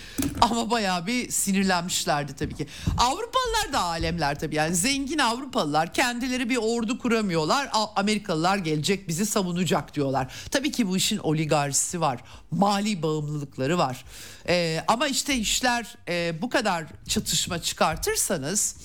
Ama 0.41 0.71
bayağı 0.71 1.07
bir 1.07 1.31
sinirlenmişlerdi 1.31 2.35
tabii 2.35 2.55
ki. 2.55 2.67
Avrupalılar 2.97 3.73
da 3.73 3.79
alemler 3.79 4.39
tabii 4.39 4.55
yani 4.55 4.75
zengin 4.75 5.17
Avrupalılar 5.17 5.93
kendileri 5.93 6.49
bir 6.49 6.57
ordu 6.57 6.99
kuramıyorlar. 6.99 7.69
Amerikalılar 7.95 8.57
gelecek 8.57 9.07
bizi 9.07 9.25
savunacak 9.25 9.95
diyorlar. 9.95 10.33
Tabii 10.51 10.71
ki 10.71 10.87
bu 10.87 10.97
işin 10.97 11.17
oligarşisi 11.17 12.01
var. 12.01 12.19
Mali 12.51 13.03
bağımlılıkları 13.03 13.77
var. 13.77 14.05
Ee, 14.47 14.83
ama 14.87 15.07
işte 15.07 15.35
işler 15.35 15.95
e, 16.07 16.41
bu 16.41 16.49
kadar 16.49 16.85
çatışma 17.07 17.61
çıkartırsanız 17.61 18.75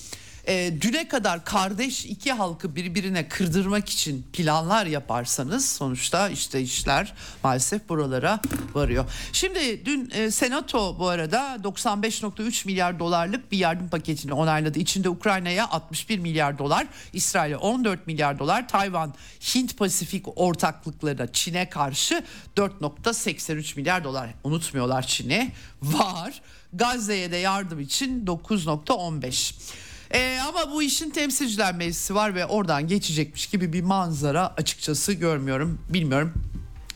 e, 0.48 0.80
düne 0.80 1.08
kadar 1.08 1.44
kardeş 1.44 2.04
iki 2.04 2.32
halkı 2.32 2.76
birbirine 2.76 3.28
kırdırmak 3.28 3.88
için 3.88 4.26
planlar 4.32 4.86
yaparsanız 4.86 5.68
sonuçta 5.68 6.28
işte 6.28 6.60
işler 6.60 7.14
maalesef 7.42 7.88
buralara 7.88 8.40
varıyor. 8.74 9.04
Şimdi 9.32 9.84
dün 9.84 10.10
e, 10.14 10.30
Senato 10.30 10.98
bu 10.98 11.08
arada 11.08 11.56
95.3 11.64 12.66
milyar 12.66 12.98
dolarlık 12.98 13.52
bir 13.52 13.58
yardım 13.58 13.88
paketini 13.88 14.32
onayladı. 14.32 14.78
İçinde 14.78 15.08
Ukrayna'ya 15.08 15.70
61 15.70 16.18
milyar 16.18 16.58
dolar, 16.58 16.86
İsrail'e 17.12 17.56
14 17.56 18.06
milyar 18.06 18.38
dolar, 18.38 18.68
Tayvan, 18.68 19.14
Hint 19.40 19.78
Pasifik 19.78 20.38
ortaklıklarına 20.38 21.32
Çin'e 21.32 21.68
karşı 21.68 22.24
4.83 22.56 23.76
milyar 23.76 24.04
dolar. 24.04 24.28
Unutmuyorlar 24.44 25.02
Çin'i 25.06 25.52
var. 25.82 26.40
Gazze'ye 26.72 27.32
de 27.32 27.36
yardım 27.36 27.80
için 27.80 28.26
9.15. 28.26 29.87
E, 30.14 30.38
ama 30.48 30.72
bu 30.72 30.82
işin 30.82 31.10
temsilciler 31.10 31.74
meclisi 31.74 32.14
var 32.14 32.34
ve 32.34 32.46
oradan 32.46 32.88
geçecekmiş 32.88 33.46
gibi 33.46 33.72
bir 33.72 33.82
manzara 33.82 34.54
açıkçası 34.56 35.12
görmüyorum. 35.12 35.80
Bilmiyorum 35.88 36.32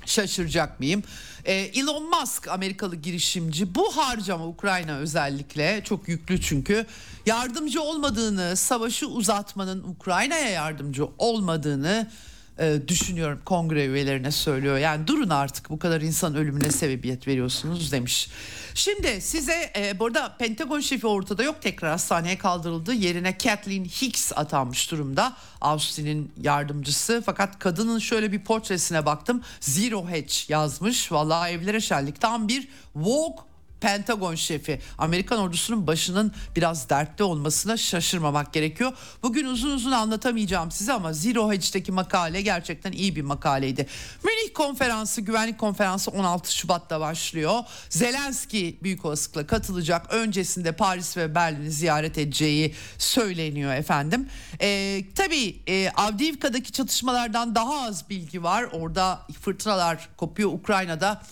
şaşıracak 0.06 0.80
mıyım? 0.80 1.02
Ee, 1.44 1.52
Elon 1.52 2.10
Musk 2.10 2.48
Amerikalı 2.48 2.96
girişimci 2.96 3.74
bu 3.74 3.96
harcama 3.96 4.46
Ukrayna 4.46 4.96
özellikle 4.96 5.82
çok 5.84 6.08
yüklü 6.08 6.40
çünkü 6.40 6.86
yardımcı 7.26 7.82
olmadığını 7.82 8.56
savaşı 8.56 9.06
uzatmanın 9.06 9.82
Ukrayna'ya 9.82 10.48
yardımcı 10.48 11.06
olmadığını 11.18 12.10
e, 12.59 12.88
düşünüyorum 12.88 13.40
kongre 13.44 13.86
üyelerine 13.86 14.30
söylüyor. 14.30 14.78
Yani 14.78 15.07
durun 15.07 15.28
artık 15.28 15.70
bu 15.70 15.78
kadar 15.78 16.00
insan 16.00 16.34
ölümüne 16.34 16.70
sebebiyet 16.70 17.28
veriyorsunuz 17.28 17.92
demiş. 17.92 18.28
Şimdi 18.74 19.20
size 19.20 19.72
e, 19.76 19.98
burada 19.98 20.36
Pentagon 20.38 20.80
şefi 20.80 21.07
ortada 21.07 21.42
yok 21.42 21.62
tekrar 21.62 21.90
hastaneye 21.90 22.38
kaldırıldı. 22.38 22.94
Yerine 22.94 23.38
Kathleen 23.38 23.84
Hicks 23.84 24.32
atanmış 24.36 24.90
durumda. 24.90 25.32
Austin'in 25.61 26.32
yardımcısı 26.42 27.22
fakat 27.26 27.59
kadının 27.59 27.98
şöyle 27.98 28.32
bir 28.32 28.44
portresine 28.44 29.07
baktım. 29.07 29.42
Zero 29.61 30.09
Hedge 30.09 30.34
yazmış. 30.48 31.12
Vallahi 31.12 31.50
evlere 31.50 31.80
şenlik 31.80 32.20
tam 32.20 32.48
bir 32.48 32.68
Vogue 32.96 33.51
Pentagon 33.83 34.35
şefi 34.35 34.80
Amerikan 34.99 35.39
ordusunun 35.39 35.87
başının 35.87 36.33
biraz 36.57 36.91
dertli 36.91 37.24
olmasına 37.24 37.76
şaşırmamak 37.76 38.53
gerekiyor. 38.53 38.93
Bugün 39.22 39.47
uzun 39.47 39.70
uzun 39.70 39.93
anlatamayacağım 39.93 40.70
size 40.70 40.93
ama 40.93 41.12
Zero 41.12 41.53
Hedge'deki 41.53 41.93
makale 41.93 42.43
gerçekten 42.43 42.93
iyi 42.93 43.16
bir 43.16 43.22
makaleydi. 43.22 43.87
Münih 44.24 44.55
konferansı, 44.55 45.20
güvenlik 45.20 45.59
konferansı 45.59 46.11
16 46.11 46.57
Şubat'ta 46.57 47.01
başlıyor. 47.01 47.61
Zelenski 47.89 48.78
büyük 48.83 49.05
olasılıkla 49.05 49.47
katılacak. 49.47 50.14
Öncesinde 50.14 50.72
Paris 50.72 51.16
ve 51.16 51.35
Berlin'i 51.35 51.70
ziyaret 51.70 52.18
edeceği 52.18 52.74
söyleniyor 52.99 53.74
efendim. 53.74 54.28
Ee, 54.61 55.05
tabii 55.14 55.57
e, 55.66 55.91
Avdiivka'daki 55.91 56.72
çatışmalardan 56.72 57.55
daha 57.55 57.83
az 57.83 58.11
bilgi 58.11 58.43
var. 58.43 58.62
Orada 58.72 59.20
fırtınalar 59.41 60.09
kopuyor 60.16 60.53
Ukrayna'da 60.53 61.22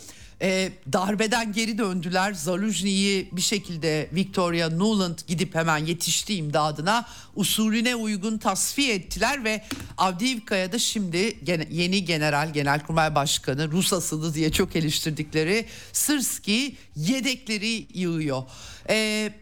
e, 0.43 0.72
darbeden 0.93 1.53
geri 1.53 1.78
döndüler. 1.78 2.32
Zaluzni'yi 2.32 3.28
bir 3.32 3.41
şekilde 3.41 4.09
Victoria 4.12 4.68
Nuland 4.68 5.18
gidip 5.26 5.55
hemen 5.55 5.78
yetişti 5.78 6.34
imdadına. 6.34 7.07
Usulüne 7.36 7.95
uygun 7.95 8.38
tasfiye 8.38 8.95
ettiler 8.95 9.45
ve 9.45 9.64
Avdiivka'ya 9.99 10.72
da 10.72 10.78
şimdi 10.78 11.45
gene, 11.45 11.66
yeni 11.70 12.05
general, 12.05 12.53
genelkurmay 12.53 13.14
başkanı 13.14 13.70
Rus 13.70 13.93
asılı 13.93 14.34
diye 14.34 14.53
çok 14.53 14.76
eleştirdikleri 14.76 15.66
Sırski 15.93 16.76
yedekleri 16.97 17.86
yığıyor. 17.95 18.43
Eee 18.88 19.32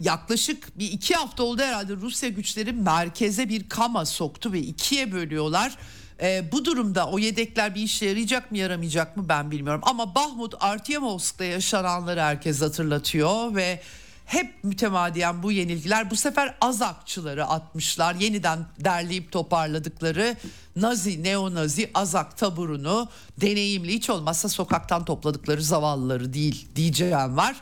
yaklaşık 0.00 0.78
bir 0.78 0.92
iki 0.92 1.14
hafta 1.14 1.42
oldu 1.42 1.62
herhalde 1.62 1.96
Rusya 1.96 2.28
güçleri 2.28 2.72
merkeze 2.72 3.48
bir 3.48 3.68
kama 3.68 4.04
soktu 4.04 4.52
ve 4.52 4.60
ikiye 4.60 5.12
bölüyorlar. 5.12 5.78
E, 6.22 6.52
bu 6.52 6.64
durumda 6.64 7.08
o 7.08 7.18
yedekler 7.18 7.74
bir 7.74 7.82
işe 7.82 8.06
yarayacak 8.06 8.50
mı 8.50 8.58
yaramayacak 8.58 9.16
mı 9.16 9.28
ben 9.28 9.50
bilmiyorum. 9.50 9.80
Ama 9.84 10.14
Bahmut 10.14 10.54
Artyemovsk'ta 10.60 11.44
yaşananları 11.44 12.20
herkes 12.20 12.62
hatırlatıyor 12.62 13.54
ve 13.54 13.80
hep 14.26 14.64
mütemadiyen 14.64 15.42
bu 15.42 15.52
yenilgiler 15.52 16.10
bu 16.10 16.16
sefer 16.16 16.54
Azakçıları 16.60 17.46
atmışlar. 17.46 18.14
Yeniden 18.14 18.58
derleyip 18.80 19.32
toparladıkları 19.32 20.36
Nazi, 20.76 21.22
neo-Nazi 21.22 21.90
Azak 21.94 22.36
taburunu 22.36 23.08
deneyimli 23.40 23.92
hiç 23.92 24.10
olmazsa 24.10 24.48
sokaktan 24.48 25.04
topladıkları 25.04 25.62
zavallıları 25.62 26.32
değil 26.32 26.68
diyeceğim 26.76 27.36
var. 27.36 27.56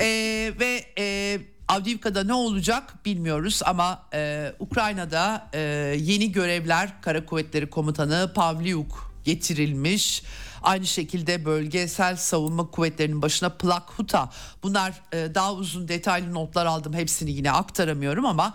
Ee, 0.00 0.52
ve 0.60 0.84
e, 0.98 1.38
Avdiivka'da 1.70 2.24
ne 2.24 2.34
olacak 2.34 3.04
bilmiyoruz 3.04 3.60
ama 3.64 4.02
e, 4.14 4.52
Ukrayna'da 4.58 5.48
e, 5.52 5.58
yeni 6.00 6.32
görevler 6.32 7.02
Kara 7.02 7.26
Kuvvetleri 7.26 7.70
Komutanı 7.70 8.32
Pavliuk 8.34 9.12
getirilmiş. 9.24 10.22
Aynı 10.62 10.86
şekilde 10.86 11.44
bölgesel 11.44 12.16
savunma 12.16 12.70
kuvvetlerinin 12.70 13.22
başına 13.22 13.48
Plak 13.48 13.90
Huta. 13.90 14.30
Bunlar 14.62 14.92
e, 15.12 15.34
daha 15.34 15.54
uzun 15.54 15.88
detaylı 15.88 16.34
notlar 16.34 16.66
aldım. 16.66 16.92
Hepsini 16.92 17.30
yine 17.30 17.50
aktaramıyorum 17.50 18.26
ama 18.26 18.54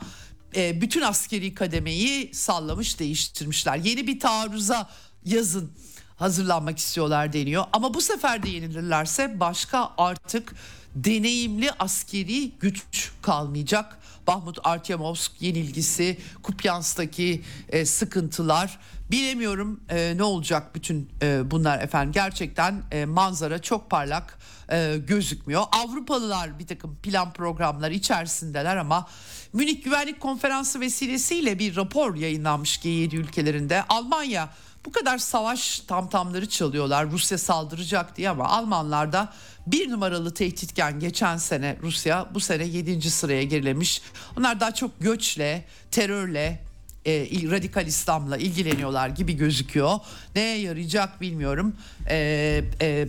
e, 0.56 0.82
bütün 0.82 1.02
askeri 1.02 1.54
kademeyi 1.54 2.34
sallamış 2.34 3.00
değiştirmişler. 3.00 3.78
Yeni 3.78 4.08
bir 4.08 4.20
taarruza 4.20 4.90
yazın 5.26 5.72
hazırlanmak 6.16 6.78
istiyorlar 6.78 7.34
deniyor. 7.34 7.64
Ama 7.74 7.94
bu 7.94 8.02
sefer 8.02 8.44
de 8.44 8.50
yenilirlerse 8.50 9.40
başka 9.40 9.92
artık 9.98 10.56
deneyimli 10.96 11.72
askeri 11.80 12.52
güç 12.60 13.12
kalmayacak. 13.22 13.98
Bahmut 14.28 14.58
Artyemovsk 14.64 15.42
yenilgisi, 15.42 16.18
Kupyans'taki 16.44 17.42
e, 17.70 17.86
sıkıntılar 17.86 18.80
bilemiyorum 19.12 19.80
e, 19.90 20.18
ne 20.18 20.24
olacak 20.24 20.76
bütün 20.76 21.10
e, 21.22 21.52
bunlar 21.52 21.80
efendim. 21.82 22.12
Gerçekten 22.12 22.84
e, 22.92 23.06
manzara 23.06 23.62
çok 23.62 23.90
parlak 23.90 24.40
e, 24.72 24.98
gözükmüyor. 25.08 25.64
Avrupalılar 25.72 26.60
bir 26.60 26.68
takım 26.68 26.96
plan 26.96 27.34
programları 27.34 27.94
içerisindeler 27.94 28.78
ama 28.78 29.08
Münih 29.54 29.84
Güvenlik 29.84 30.20
Konferansı 30.20 30.80
vesilesiyle 30.80 31.60
bir 31.60 31.76
rapor 31.76 32.16
yayınlanmış 32.16 32.78
G7 32.78 33.16
ülkelerinde. 33.16 33.84
Almanya 33.90 34.50
bu 34.86 34.92
kadar 34.92 35.18
savaş 35.18 35.80
tamtamları 35.80 36.50
çalıyorlar 36.50 37.12
Rusya 37.12 37.38
saldıracak 37.38 38.18
diye 38.18 38.30
ama 38.30 38.46
Almanlar 38.46 39.14
da 39.14 39.34
bir 39.68 39.92
numaralı 39.92 40.34
tehditken 40.34 41.00
geçen 41.00 41.38
sene 41.38 41.78
Rusya 41.82 42.28
bu 42.34 42.40
sene 42.40 42.64
7. 42.64 43.12
sıraya 43.12 43.44
gerilemiş. 43.44 44.02
Onlar 44.38 44.60
daha 44.60 44.74
çok 44.74 45.00
göçle, 45.00 45.66
terörle, 45.92 46.60
e, 47.06 47.28
radikal 47.52 47.88
İslam'la 47.88 48.38
ilgileniyorlar 48.38 49.10
gibi 49.10 49.38
gözüküyor. 49.38 50.00
Neye 50.36 50.58
yarayacak 50.58 51.22
bilmiyorum. 51.22 51.76
E, 52.10 52.64
e, 52.82 53.08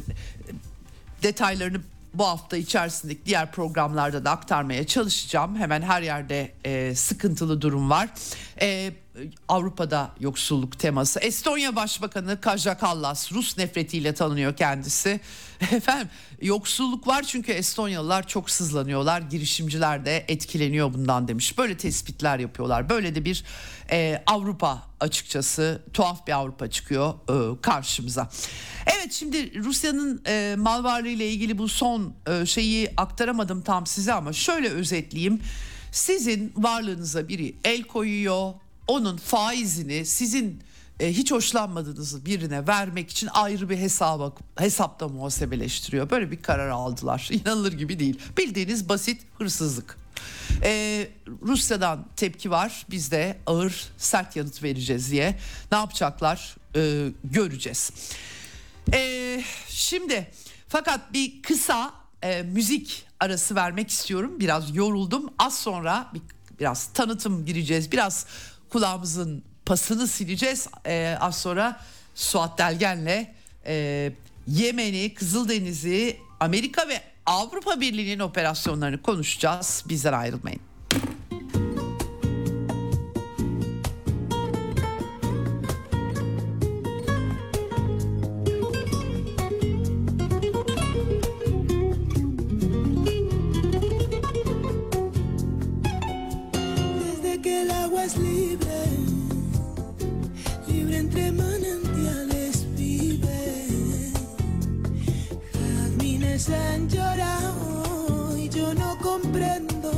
detaylarını 1.23 1.81
bu 2.15 2.27
hafta 2.27 2.57
içerisindeki 2.57 3.21
diğer 3.27 3.53
programlarda 3.53 4.25
da 4.25 4.31
aktarmaya 4.31 4.87
çalışacağım. 4.87 5.57
Hemen 5.57 5.83
her 5.83 6.03
yerde 6.03 6.53
e, 6.65 6.95
sıkıntılı 6.95 7.61
durum 7.61 7.91
var. 7.91 8.09
E, 8.61 8.93
Avrupa'da 9.49 10.11
yoksulluk 10.21 10.79
teması. 10.79 11.21
Estonya 11.21 11.77
Başbakanı 11.77 12.41
Kaja 12.41 12.79
Kallas 12.79 13.33
Rus 13.33 13.59
nefretiyle 13.59 14.15
tanınıyor 14.15 14.57
kendisi. 14.57 15.21
Efendim 15.61 16.09
yoksulluk 16.43 17.07
var 17.07 17.23
çünkü 17.23 17.53
Estonyalılar 17.53 18.27
çok 18.27 18.51
sızlanıyorlar. 18.51 19.21
Girişimciler 19.21 20.07
de 20.07 20.25
etkileniyor 20.29 20.95
bundan 20.95 21.29
demiş. 21.29 21.59
Böyle 21.59 21.77
tespitler 21.77 22.39
yapıyorlar. 22.39 22.89
Böyle 22.89 23.15
de 23.15 23.25
bir 23.25 23.45
e, 23.91 24.23
Avrupa 24.27 24.83
açıkçası 25.01 25.83
tuhaf 25.93 26.27
bir 26.27 26.33
Avrupa 26.33 26.71
çıkıyor 26.71 27.15
e, 27.29 27.61
karşımıza. 27.61 28.31
Evet 28.87 29.13
şimdi 29.13 29.65
Rusya'nın 29.65 30.23
e, 30.27 30.55
mal 30.59 30.85
varlığı 30.85 31.09
ile 31.09 31.29
ilgili 31.31 31.59
bu 31.59 31.69
son 31.69 32.15
e, 32.27 32.47
şeyi 32.47 32.93
aktaramadım 32.97 33.63
tam 33.63 33.87
size 33.87 34.13
ama 34.13 34.33
şöyle 34.33 34.69
özetleyeyim. 34.69 35.41
Sizin 35.93 36.53
varlığınıza 36.57 37.29
biri 37.29 37.57
el 37.65 37.83
koyuyor, 37.83 38.53
onun 38.87 39.17
faizini 39.17 40.07
sizin 40.07 40.63
e, 41.01 41.13
hiç 41.13 41.33
hoşlanmadığınız 41.33 42.27
birine 42.27 42.67
vermek 42.67 43.11
için 43.11 43.29
ayrı 43.33 43.71
bir 43.71 43.79
hesaba 43.79 44.33
hesapta 44.57 45.09
muhasebeleştiriyor. 45.09 46.11
Böyle 46.11 46.31
bir 46.31 46.43
karar 46.43 46.69
aldılar. 46.69 47.29
İnanılır 47.33 47.73
gibi 47.73 47.99
değil. 47.99 48.19
Bildiğiniz 48.39 48.89
basit 48.89 49.23
hırsızlık. 49.39 49.99
Ee, 50.63 51.09
Rusya'dan 51.43 52.07
tepki 52.17 52.51
var. 52.51 52.87
Biz 52.91 53.11
de 53.11 53.39
ağır 53.47 53.85
sert 53.97 54.37
yanıt 54.37 54.63
vereceğiz 54.63 55.11
diye. 55.11 55.39
Ne 55.73 55.79
yapacaklar 55.79 56.57
ee, 56.77 57.09
göreceğiz. 57.25 57.93
Ee, 58.93 59.45
şimdi 59.69 60.31
fakat 60.69 61.13
bir 61.13 61.43
kısa 61.43 61.93
e, 62.23 62.43
müzik 62.43 63.07
arası 63.21 63.55
vermek 63.55 63.91
istiyorum. 63.91 64.41
Biraz 64.41 64.77
yoruldum. 64.77 65.31
Az 65.39 65.59
sonra 65.59 66.11
bir, 66.15 66.23
biraz 66.61 66.87
tanıtım 66.87 67.47
gireceğiz. 67.47 67.93
Biraz 67.93 68.27
kulağımızın 68.71 69.45
pasını 69.67 70.07
sileceğiz. 70.07 70.69
Ee, 70.87 71.17
az 71.21 71.39
sonra 71.39 71.81
Suat 72.15 72.59
Delgen'le 72.59 73.27
e, 73.67 74.13
Yemen'i, 74.49 75.15
Kızıldeniz'i, 75.15 76.17
Amerika 76.41 76.89
ve 76.89 77.01
Avrupa 77.27 77.81
Birliği'nin 77.81 78.21
operasyonlarını 78.21 79.03
konuşacağız. 79.03 79.85
Bizden 79.89 80.13
ayrılmayın. 80.13 80.61
Jazmines 106.47 106.51
han 106.51 106.89
llorado 106.89 108.37
y 108.37 108.49
yo 108.49 108.75
no 108.75 108.97
comprendo 108.99 109.91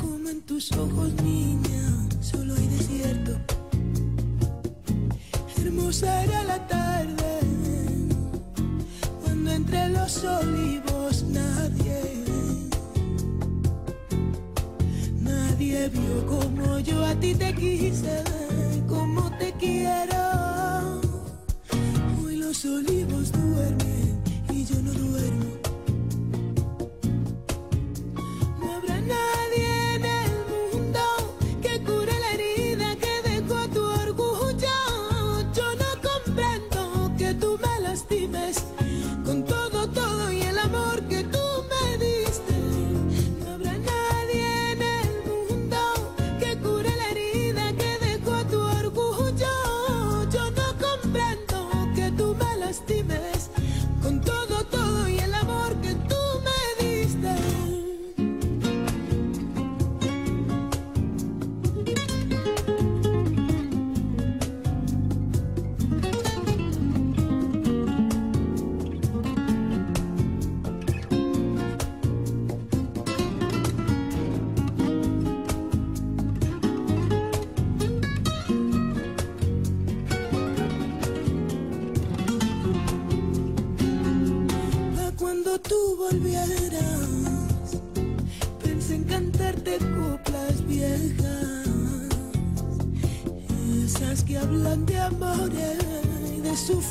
cómo 0.00 0.28
en 0.28 0.40
tus 0.42 0.72
ojos, 0.72 1.12
niña, 1.22 2.08
solo 2.20 2.54
hay 2.54 2.66
desierto. 2.68 3.38
Hermosa 5.58 6.24
era 6.24 6.42
la 6.44 6.66
tarde 6.66 7.40
cuando 9.22 9.52
entre 9.52 9.88
los 9.90 10.24
olivos 10.24 11.24
nadie 11.24 12.24
Nadie 15.20 15.88
vio 15.88 16.26
como 16.26 16.78
yo 16.78 17.04
a 17.04 17.14
ti 17.16 17.34
te 17.34 17.54
quise, 17.54 18.22
como 18.88 19.30
te 19.38 19.52
quiero. 19.52 21.00
Hoy 22.24 22.36
los 22.36 22.64
olivos 22.64 23.32
duermen 23.32 24.01
nadie 29.08 29.71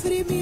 sufrimiento. 0.02 0.41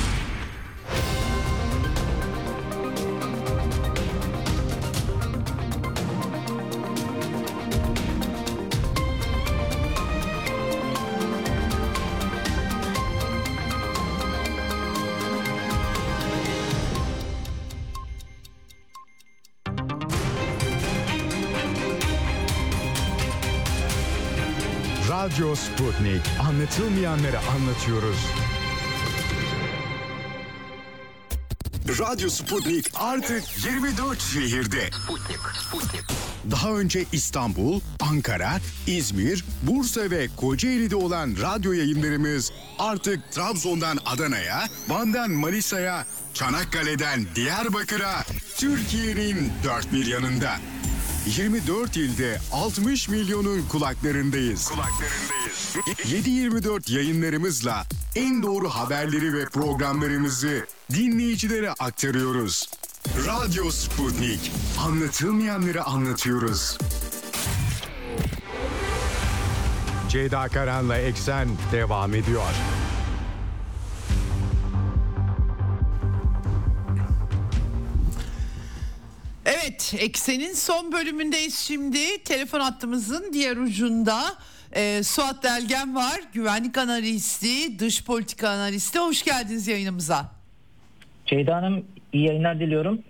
Radyo 25.31 25.55
Sputnik. 25.55 26.21
Anlatılmayanları 26.39 27.39
anlatıyoruz. 27.39 28.17
Radyo 31.99 32.29
Sputnik 32.29 32.91
artık 32.95 33.43
24 33.65 34.21
şehirde. 34.21 34.89
Daha 36.51 36.71
önce 36.71 37.05
İstanbul, 37.11 37.81
Ankara, 37.99 38.59
İzmir, 38.87 39.45
Bursa 39.63 40.01
ve 40.01 40.27
Kocaeli'de 40.37 40.95
olan 40.95 41.35
radyo 41.41 41.71
yayınlarımız 41.71 42.51
artık 42.79 43.31
Trabzon'dan 43.31 43.97
Adana'ya, 44.05 44.67
Van'dan 44.87 45.31
Manisa'ya, 45.31 46.05
Çanakkale'den 46.33 47.25
Diyarbakır'a, 47.35 48.23
Türkiye'nin 48.57 49.51
dört 49.63 49.93
bir 49.93 50.05
yanında. 50.05 50.51
24 51.37 51.97
ilde 51.97 52.39
60 52.51 53.09
milyonun 53.09 53.61
kulaklarındayız. 53.69 54.67
Kulaklarındayız. 54.67 55.75
7-24 56.25 56.93
yayınlarımızla 56.93 57.83
en 58.15 58.43
doğru 58.43 58.69
haberleri 58.69 59.33
ve 59.33 59.45
programlarımızı 59.45 60.65
dinleyicilere 60.93 61.71
aktarıyoruz. 61.71 62.69
Radyo 63.27 63.71
Sputnik. 63.71 64.51
Anlatılmayanları 64.79 65.83
anlatıyoruz. 65.83 66.77
Ceyda 70.09 70.47
Karan'la 70.47 70.97
Eksen 70.97 71.49
devam 71.71 72.15
ediyor. 72.15 72.51
Evet, 79.45 79.93
Eksen'in 79.99 80.53
son 80.53 80.91
bölümündeyiz 80.91 81.57
şimdi. 81.57 82.23
Telefon 82.23 82.59
hattımızın 82.59 83.33
diğer 83.33 83.57
ucunda 83.57 84.23
e, 84.71 85.03
Suat 85.03 85.43
Delgen 85.43 85.95
var. 85.95 86.21
Güvenlik 86.33 86.77
analisti, 86.77 87.79
dış 87.79 88.03
politika 88.03 88.49
analisti. 88.49 88.99
Hoş 88.99 89.23
geldiniz 89.23 89.67
yayınımıza. 89.67 90.31
Ceyda 91.25 91.55
Hanım 91.55 91.85
iyi 92.13 92.27
yayınlar 92.27 92.59
diliyorum. 92.59 93.03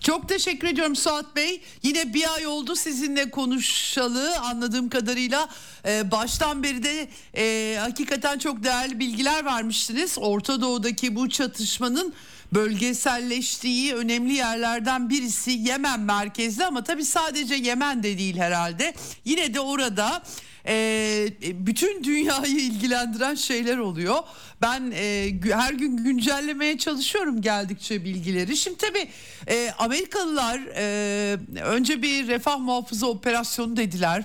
Çok 0.00 0.28
teşekkür 0.28 0.68
ediyorum 0.68 0.96
Suat 0.96 1.36
Bey. 1.36 1.60
Yine 1.82 2.14
bir 2.14 2.34
ay 2.34 2.46
oldu 2.46 2.76
sizinle 2.76 3.30
konuşalı 3.30 4.36
anladığım 4.38 4.88
kadarıyla. 4.88 5.48
e, 5.86 6.10
baştan 6.10 6.62
beri 6.62 6.82
de 6.82 7.08
e, 7.36 7.76
hakikaten 7.78 8.38
çok 8.38 8.64
değerli 8.64 8.98
bilgiler 9.00 9.44
vermiştiniz. 9.44 10.16
Orta 10.20 10.60
Doğu'daki 10.60 11.16
bu 11.16 11.28
çatışmanın 11.28 12.14
bölgeselleştiği 12.52 13.94
önemli 13.94 14.32
yerlerden 14.32 15.10
birisi 15.10 15.50
Yemen 15.50 16.00
merkezli 16.00 16.64
ama 16.64 16.84
tabii 16.84 17.04
sadece 17.04 17.54
Yemen 17.54 18.02
de 18.02 18.18
değil 18.18 18.36
herhalde. 18.36 18.94
Yine 19.24 19.54
de 19.54 19.60
orada 19.60 20.22
e, 20.66 21.28
bütün 21.42 22.04
dünyayı 22.04 22.56
ilgilendiren 22.56 23.34
şeyler 23.34 23.78
oluyor. 23.78 24.16
Ben 24.62 24.92
e, 24.94 25.32
her 25.52 25.72
gün 25.72 25.96
güncellemeye 25.96 26.78
çalışıyorum 26.78 27.40
geldikçe 27.40 28.04
bilgileri. 28.04 28.56
Şimdi 28.56 28.76
tabii 28.76 29.08
e, 29.48 29.70
Amerikalılar 29.78 30.60
e, 30.76 31.36
önce 31.62 32.02
bir 32.02 32.28
refah 32.28 32.58
muhafızı 32.58 33.06
operasyonu 33.06 33.76
dediler. 33.76 34.24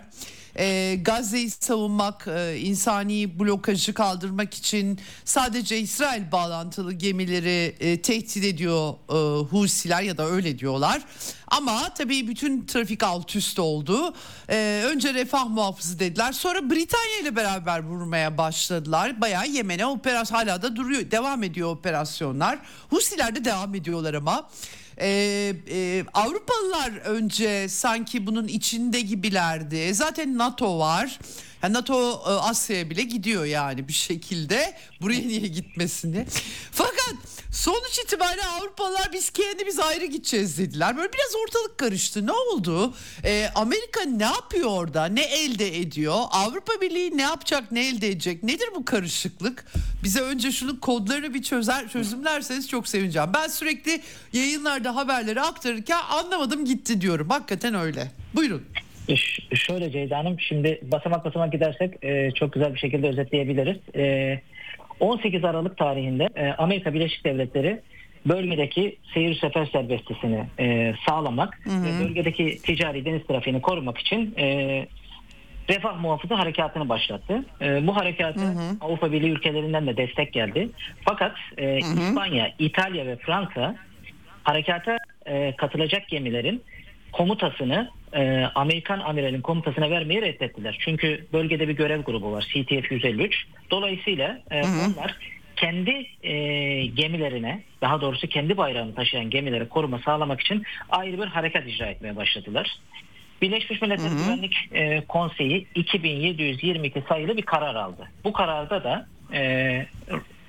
E, 0.59 0.95
Gazze'yi 1.01 1.51
savunmak, 1.51 2.27
e, 2.27 2.57
insani 2.57 3.39
blokajı 3.39 3.93
kaldırmak 3.93 4.53
için 4.53 4.99
sadece 5.25 5.79
İsrail 5.79 6.31
bağlantılı 6.31 6.93
gemileri 6.93 7.75
e, 7.79 8.01
tehdit 8.01 8.43
ediyor 8.43 8.93
e, 9.09 9.43
Husiler 9.43 10.01
ya 10.01 10.17
da 10.17 10.25
öyle 10.29 10.59
diyorlar. 10.59 11.01
Ama 11.47 11.93
tabii 11.93 12.27
bütün 12.27 12.65
trafik 12.65 13.03
alt 13.03 13.35
üst 13.35 13.59
oldu. 13.59 14.13
E, 14.49 14.83
önce 14.85 15.13
refah 15.13 15.49
muhafızı 15.49 15.99
dediler. 15.99 16.31
Sonra 16.31 16.69
Britanya 16.69 17.19
ile 17.21 17.35
beraber 17.35 17.83
vurmaya 17.83 18.37
başladılar. 18.37 19.21
Bayağı 19.21 19.47
Yemen'e 19.47 19.85
operasyon 19.85 20.37
hala 20.37 20.61
da 20.61 20.75
duruyor, 20.75 21.11
devam 21.11 21.43
ediyor 21.43 21.69
operasyonlar. 21.69 22.59
Husiler 22.89 23.35
de 23.35 23.45
devam 23.45 23.75
ediyorlar 23.75 24.13
ama. 24.13 24.49
Ee, 24.99 25.55
e, 25.69 26.05
Avrupalılar 26.13 26.91
önce 26.91 27.67
sanki 27.69 28.27
bunun 28.27 28.47
içinde 28.47 29.01
gibilerdi. 29.01 29.93
Zaten 29.93 30.37
NATO 30.37 30.79
var. 30.79 31.19
Ya 31.63 31.73
NATO 31.73 32.11
e, 32.11 32.29
Asya'ya 32.29 32.89
bile 32.89 33.03
gidiyor 33.03 33.45
yani 33.45 33.87
bir 33.87 33.93
şekilde. 33.93 34.73
Buraya 35.01 35.27
niye 35.27 35.47
gitmesini? 35.47 36.25
Fakat 36.71 37.15
sonuç 37.55 37.99
itibariyle 38.03 38.41
Avrupalılar 38.45 39.09
biz 39.13 39.29
kendimiz 39.29 39.79
ayrı 39.79 40.05
gideceğiz 40.05 40.57
dediler. 40.57 40.97
Böyle 40.97 41.13
biraz 41.13 41.35
ortalık 41.43 41.77
karıştı. 41.77 42.27
Ne 42.27 42.31
oldu? 42.31 42.93
Ee, 43.25 43.45
Amerika 43.55 44.01
ne 44.01 44.23
yapıyor 44.23 44.69
orada? 44.69 45.05
Ne 45.05 45.23
elde 45.23 45.77
ediyor? 45.77 46.15
Avrupa 46.31 46.73
Birliği 46.81 47.17
ne 47.17 47.21
yapacak? 47.21 47.71
Ne 47.71 47.87
elde 47.87 48.07
edecek? 48.07 48.43
Nedir 48.43 48.69
bu 48.75 48.85
karışıklık? 48.85 49.65
Bize 50.03 50.21
önce 50.21 50.51
şunun 50.51 50.75
kodlarını 50.75 51.33
bir 51.33 51.43
çözer 51.43 51.87
çözümlerseniz 51.89 52.69
çok 52.69 52.87
sevineceğim. 52.87 53.29
Ben 53.33 53.47
sürekli 53.47 54.01
yayınlarda 54.33 54.95
haberleri 54.95 55.41
aktarırken 55.41 55.99
anlamadım 56.09 56.65
gitti 56.65 57.01
diyorum. 57.01 57.29
Hakikaten 57.29 57.73
öyle. 57.75 58.11
Buyurun. 58.35 58.63
E, 59.07 59.15
ş- 59.15 59.55
şöyle 59.55 59.91
Ceyda 59.91 60.17
Hanım 60.17 60.39
şimdi 60.39 60.79
basamak 60.91 61.25
basamak 61.25 61.51
gidersek 61.51 62.03
e, 62.03 62.31
çok 62.31 62.53
güzel 62.53 62.73
bir 62.73 62.79
şekilde 62.79 63.07
özetleyebiliriz. 63.09 63.77
E, 63.95 64.01
18 64.99 65.43
Aralık 65.43 65.77
tarihinde 65.77 66.29
e, 66.35 66.51
Amerika 66.51 66.93
Birleşik 66.93 67.25
Devletleri 67.25 67.81
bölgedeki 68.25 68.97
seyir 69.13 69.35
sefer 69.35 69.65
serbestisini 69.65 70.45
e, 70.59 70.93
sağlamak 71.07 71.59
ve 71.65 72.05
bölgedeki 72.05 72.61
ticari 72.61 73.05
deniz 73.05 73.27
trafiğini 73.27 73.61
korumak 73.61 73.97
için 73.97 74.33
e, 74.37 74.87
refah 75.69 76.01
muhafızı 76.01 76.33
harekatını 76.33 76.89
başlattı. 76.89 77.45
E, 77.61 77.87
bu 77.87 77.95
harekata 77.95 78.53
Avrupa 78.81 79.11
Birliği 79.11 79.31
ülkelerinden 79.31 79.87
de 79.87 79.97
destek 79.97 80.33
geldi. 80.33 80.69
Fakat 81.01 81.37
e, 81.57 81.77
İspanya, 81.77 82.53
İtalya 82.59 83.05
ve 83.05 83.15
Fransa 83.15 83.75
harekata 84.43 84.97
e, 85.25 85.55
katılacak 85.55 86.07
gemilerin 86.07 86.63
komutasını 87.15 87.89
e, 88.13 88.43
Amerikan 88.55 88.99
amiralin 88.99 89.41
komutasına 89.41 89.89
vermeyi 89.89 90.21
reddettiler. 90.21 90.77
Çünkü 90.79 91.25
bölgede 91.33 91.67
bir 91.67 91.73
görev 91.73 92.01
grubu 92.01 92.31
var 92.31 92.47
CTF 92.53 92.91
153. 92.91 93.45
Dolayısıyla 93.71 94.41
e, 94.51 94.61
onlar 94.63 95.17
kendi 95.55 96.07
e, 96.23 96.33
gemilerine 96.85 97.63
daha 97.81 98.01
doğrusu 98.01 98.27
kendi 98.27 98.57
bayrağını 98.57 98.95
taşıyan 98.95 99.29
gemilere 99.29 99.67
koruma 99.67 99.99
sağlamak 99.99 100.41
için 100.41 100.63
ayrı 100.89 101.21
bir 101.21 101.27
harekat 101.27 101.67
icra 101.67 101.85
etmeye 101.85 102.15
başladılar. 102.15 102.79
Birleşmiş 103.41 103.81
Milletler 103.81 104.09
Güvenlik 104.09 104.69
e, 104.71 105.01
Konseyi 105.07 105.67
2722 105.75 107.03
sayılı 107.09 107.37
bir 107.37 107.41
karar 107.41 107.75
aldı. 107.75 108.09
Bu 108.23 108.33
kararda 108.33 108.83
da 108.83 109.07
e, 109.33 109.85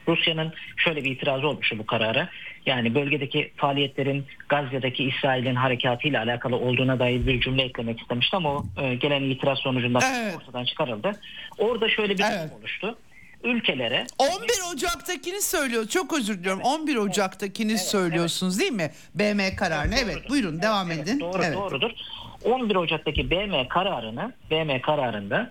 Rusya'nın 0.09 0.53
şöyle 0.77 1.05
bir 1.05 1.11
itirazı 1.11 1.49
olmuştu 1.49 1.79
bu 1.79 1.87
karara. 1.87 2.29
Yani 2.67 2.95
bölgedeki 2.95 3.53
faaliyetlerin 3.57 4.25
Gazze'deki 4.49 5.05
İsrail'in 5.05 5.55
harekatıyla 5.55 6.23
alakalı 6.23 6.57
olduğuna 6.57 6.99
dair 6.99 7.27
bir 7.27 7.41
cümle 7.41 7.63
eklemek 7.63 8.01
istemişti 8.01 8.37
ama 8.37 8.51
o 8.55 8.65
e, 8.83 8.95
gelen 8.95 9.23
itiraz 9.23 9.59
sonucunda 9.59 9.99
Evet. 10.17 10.37
ortadan 10.37 10.65
çıkarıldı. 10.65 11.13
Orada 11.59 11.89
şöyle 11.89 12.19
bir 12.19 12.25
Evet. 12.33 12.51
oluştu. 12.61 12.99
Ülkelere 13.45 14.07
11 14.19 14.75
Ocak'takini 14.75 15.41
söylüyor. 15.43 15.87
Çok 15.89 16.13
özür 16.19 16.39
diliyorum. 16.39 16.61
11 16.63 16.97
Ocak'takini 16.97 17.79
söylüyorsunuz 17.79 18.61
değil 18.61 18.73
mi? 18.73 18.91
BM 19.15 19.57
kararını. 19.57 19.95
Evet, 20.05 20.15
doğrudur. 20.17 20.29
buyurun 20.29 20.63
devam 20.63 20.91
Evet, 20.93 21.03
edin. 21.09 21.21
Doğru, 21.21 21.43
evet. 21.45 21.57
doğrudur. 21.57 21.91
11 22.45 22.77
Ocak'taki 22.77 23.31
BM 23.31 23.69
kararını, 23.69 24.33
BM 24.51 24.81
kararında 24.81 25.51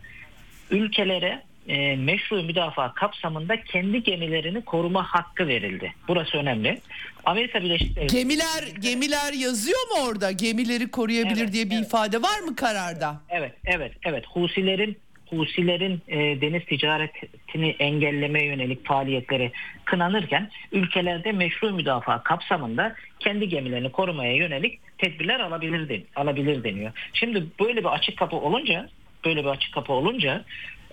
ülkelere 0.70 1.44
e, 1.68 1.96
meşru 1.96 2.44
müdafaa 2.44 2.94
kapsamında 2.94 3.62
kendi 3.64 4.04
gemilerini 4.04 4.62
koruma 4.66 5.04
hakkı 5.04 5.48
verildi. 5.48 5.94
Burası 6.08 6.38
önemli. 6.38 6.80
Amerika 7.26 7.62
Birleşik 7.62 7.96
Devletleri 7.96 8.20
Gemiler 8.22 8.64
gemiler 8.80 9.34
yazıyor 9.34 9.80
mu 9.88 10.08
orada? 10.10 10.32
Gemileri 10.32 10.92
koruyabilir 10.92 11.42
Evet, 11.42 11.54
diye 11.54 11.70
bir 11.70 11.76
evet. 11.76 11.86
ifade 11.88 12.22
var 12.22 12.40
mı 12.40 12.56
kararda? 12.56 13.22
Evet, 13.30 13.54
evet, 13.66 13.92
evet. 14.06 14.26
Husilerin 14.28 14.98
Husilerin 15.26 16.02
e, 16.08 16.42
deniz 16.42 16.66
ticaretini 16.66 17.70
engellemeye 17.80 18.46
yönelik 18.46 18.86
faaliyetleri 18.86 19.52
kınanırken 19.86 20.50
ülkelerde 20.72 21.32
meşru 21.32 21.72
müdafaa 21.74 22.24
kapsamında 22.24 22.96
kendi 23.20 23.50
gemilerini 23.50 23.92
korumaya 23.92 24.36
yönelik 24.36 24.80
tedbirler 24.98 25.40
alabilir 25.40 25.90
den- 25.90 26.04
alabilir 26.16 26.64
deniyor. 26.64 26.92
Şimdi 27.14 27.44
böyle 27.60 27.80
bir 27.80 27.90
açık 27.94 28.18
kapı 28.18 28.36
olunca 28.36 28.90
böyle 29.26 29.44
bir 29.44 29.50
açık 29.50 29.74
kapı 29.74 29.94
olunca 29.94 30.46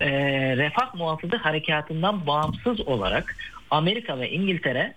e, 0.03 0.11
refah 0.57 0.95
muhafızı 0.95 1.37
harekatından 1.37 2.27
bağımsız 2.27 2.81
olarak 2.81 3.37
Amerika 3.71 4.19
ve 4.19 4.31
İngiltere 4.31 4.95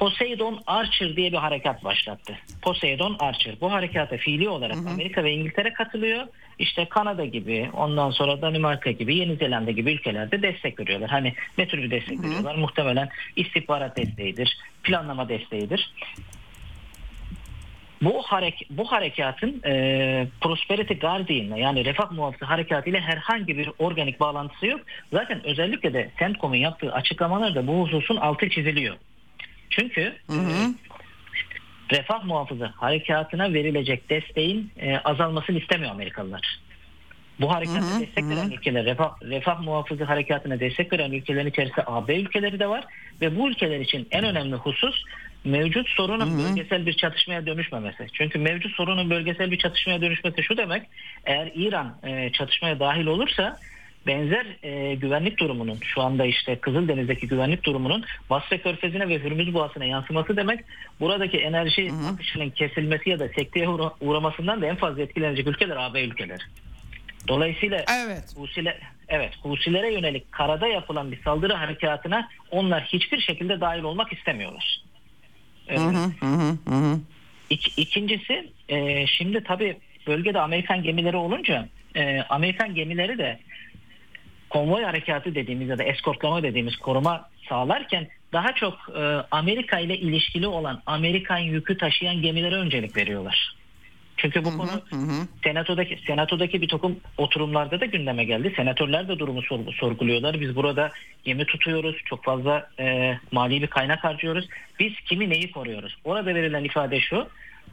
Poseidon 0.00 0.60
Archer 0.66 1.16
diye 1.16 1.32
bir 1.32 1.36
harekat 1.36 1.84
başlattı. 1.84 2.38
Poseidon 2.62 3.16
Archer. 3.18 3.54
Bu 3.60 3.72
harekata 3.72 4.16
fiili 4.16 4.48
olarak 4.48 4.76
Amerika 4.76 5.24
ve 5.24 5.32
İngiltere 5.32 5.72
katılıyor. 5.72 6.26
İşte 6.58 6.84
Kanada 6.84 7.24
gibi, 7.24 7.70
ondan 7.72 8.10
sonra 8.10 8.42
Danimarka 8.42 8.90
gibi, 8.90 9.16
Yeni 9.16 9.36
Zelanda 9.36 9.70
gibi 9.70 9.92
ülkelerde 9.92 10.42
destek 10.42 10.80
veriyorlar. 10.80 11.10
Hani 11.10 11.34
ne 11.58 11.68
tür 11.68 11.82
bir 11.82 11.90
destek 11.90 12.22
veriyorlar? 12.22 12.54
Muhtemelen 12.54 13.08
istihbarat 13.36 13.96
desteğidir, 13.96 14.58
planlama 14.82 15.28
desteğidir. 15.28 15.92
Bu 18.02 18.22
harek 18.22 18.66
bu 18.70 18.92
harekatın 18.92 19.62
e, 19.66 20.26
Prosperity 20.40 20.94
Guardian'la 20.94 21.58
yani 21.58 21.84
refah 21.84 22.10
muhafızı 22.10 22.44
harekatı 22.44 22.90
ile 22.90 23.00
herhangi 23.00 23.58
bir 23.58 23.70
organik 23.78 24.20
bağlantısı 24.20 24.66
yok. 24.66 24.80
Zaten 25.12 25.46
özellikle 25.46 25.94
de 25.94 26.10
CENTCOM'un 26.18 26.56
yaptığı 26.56 26.92
açıklamalarda 26.92 27.66
bu 27.66 27.82
hususun 27.82 28.16
altı 28.16 28.50
çiziliyor. 28.50 28.96
Çünkü 29.70 30.00
e, 30.30 30.36
refah 31.90 32.24
muhafızı 32.24 32.64
harekatına 32.64 33.52
verilecek 33.52 34.10
desteğin 34.10 34.70
e, 34.80 34.98
azalmasını 34.98 35.58
istemiyor 35.58 35.92
Amerikalılar. 35.92 36.60
Bu 37.40 37.54
harekata 37.54 38.00
destek 38.00 38.28
veren 38.28 38.50
ülkeler, 38.50 38.84
refah, 38.84 39.10
refah 39.22 39.60
muhafızı 39.60 40.04
harekatına 40.04 40.60
destek 40.60 40.92
veren 40.92 41.12
ülkelerin 41.12 41.50
içerisinde 41.50 41.84
AB 41.86 42.16
ülkeleri 42.16 42.58
de 42.58 42.68
var 42.68 42.84
ve 43.20 43.36
bu 43.36 43.48
ülkeler 43.48 43.80
için 43.80 44.08
en 44.10 44.24
önemli 44.24 44.54
husus 44.54 45.04
mevcut 45.44 45.88
sorunun 45.88 46.38
bölgesel 46.38 46.86
bir 46.86 46.92
çatışmaya 46.92 47.46
dönüşmemesi. 47.46 48.06
Çünkü 48.12 48.38
mevcut 48.38 48.72
sorunun 48.72 49.10
bölgesel 49.10 49.50
bir 49.50 49.58
çatışmaya 49.58 50.00
dönüşmesi 50.00 50.42
şu 50.42 50.56
demek, 50.56 50.82
eğer 51.24 51.50
İran 51.54 51.96
e, 52.04 52.32
çatışmaya 52.32 52.80
dahil 52.80 53.06
olursa 53.06 53.58
benzer 54.06 54.46
e, 54.62 54.94
güvenlik 54.94 55.38
durumunun 55.38 55.78
şu 55.82 56.02
anda 56.02 56.24
işte 56.24 56.56
Kızıldeniz'deki 56.56 57.28
güvenlik 57.28 57.64
durumunun 57.64 58.04
Basra 58.30 58.58
Körfezi'ne 58.58 59.08
ve 59.08 59.18
Hürmüz 59.18 59.54
Boğazı'na 59.54 59.84
yansıması 59.84 60.36
demek 60.36 60.60
buradaki 61.00 61.38
enerji 61.38 61.92
akışının 62.14 62.50
kesilmesi 62.50 63.10
ya 63.10 63.18
da 63.18 63.28
sekteye 63.28 63.66
uğra- 63.68 63.94
uğramasından 64.00 64.62
da 64.62 64.66
en 64.66 64.76
fazla 64.76 65.02
etkilenecek 65.02 65.46
ülkeler 65.46 65.76
AB 65.76 66.02
ülkeleri. 66.02 66.42
Dolayısıyla 67.28 67.84
Evet. 68.06 68.24
Husiler, 68.36 68.78
evet 69.08 69.32
Husilere 69.42 69.92
yönelik 69.92 70.32
karada 70.32 70.66
yapılan 70.66 71.12
bir 71.12 71.22
saldırı 71.22 71.52
harekatına 71.54 72.28
onlar 72.50 72.82
hiçbir 72.84 73.20
şekilde 73.20 73.60
dahil 73.60 73.82
olmak 73.82 74.12
istemiyorlar. 74.12 74.80
Ee, 75.70 75.76
ik- 77.50 77.72
ikincisi 77.78 78.52
e, 78.68 79.06
şimdi 79.06 79.44
tabii 79.44 79.76
bölgede 80.06 80.40
Amerikan 80.40 80.82
gemileri 80.82 81.16
olunca 81.16 81.68
e, 81.96 82.20
Amerikan 82.28 82.74
gemileri 82.74 83.18
de 83.18 83.38
konvoy 84.50 84.82
harekatı 84.82 85.34
dediğimiz 85.34 85.68
ya 85.68 85.78
da 85.78 85.82
eskortlama 85.84 86.42
dediğimiz 86.42 86.76
koruma 86.76 87.28
sağlarken 87.48 88.08
daha 88.32 88.52
çok 88.54 88.74
e, 88.96 89.00
Amerika 89.30 89.78
ile 89.78 89.98
ilişkili 89.98 90.46
olan 90.46 90.82
Amerikan 90.86 91.38
yükü 91.38 91.78
taşıyan 91.78 92.22
gemilere 92.22 92.54
öncelik 92.54 92.96
veriyorlar. 92.96 93.54
Çünkü 94.22 94.44
bu 94.44 94.56
konu 94.56 94.82
senatodaki 95.44 95.98
senatodaki 96.06 96.62
bir 96.62 96.68
takım 96.68 97.00
oturumlarda 97.18 97.80
da 97.80 97.84
gündeme 97.86 98.24
geldi. 98.24 98.52
Senatörler 98.56 99.08
de 99.08 99.18
durumu 99.18 99.42
sor- 99.42 99.72
sorguluyorlar. 99.74 100.40
Biz 100.40 100.56
burada 100.56 100.90
gemi 101.24 101.44
tutuyoruz. 101.46 101.96
Çok 102.04 102.24
fazla 102.24 102.68
e, 102.80 103.16
mali 103.32 103.62
bir 103.62 103.66
kaynak 103.66 104.04
harcıyoruz. 104.04 104.48
Biz 104.80 104.92
kimi 105.08 105.30
neyi 105.30 105.50
koruyoruz? 105.50 105.96
Orada 106.04 106.34
verilen 106.34 106.64
ifade 106.64 107.00
şu. 107.00 107.28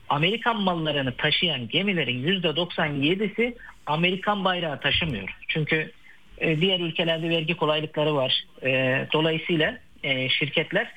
Amerikan 0.10 0.62
mallarını 0.62 1.12
taşıyan 1.18 1.68
gemilerin 1.68 2.42
%97'si 2.42 3.54
Amerikan 3.86 4.46
bayrağı 4.46 4.80
taşımıyor. 4.80 5.30
Çünkü 5.48 5.92
e, 6.38 6.62
diğer 6.62 6.80
ülkelerde 6.80 7.30
vergi 7.30 7.54
kolaylıkları 7.54 8.16
var. 8.16 8.44
E, 8.64 8.70
dolayısıyla 9.14 9.78
e, 10.04 10.30
şirketler 10.30 10.92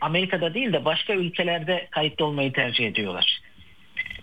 Amerika'da 0.00 0.54
değil 0.54 0.72
de 0.72 0.84
başka 0.84 1.12
ülkelerde 1.14 1.86
kayıtlı 1.90 2.24
olmayı 2.24 2.52
tercih 2.52 2.86
ediyorlar. 2.86 3.40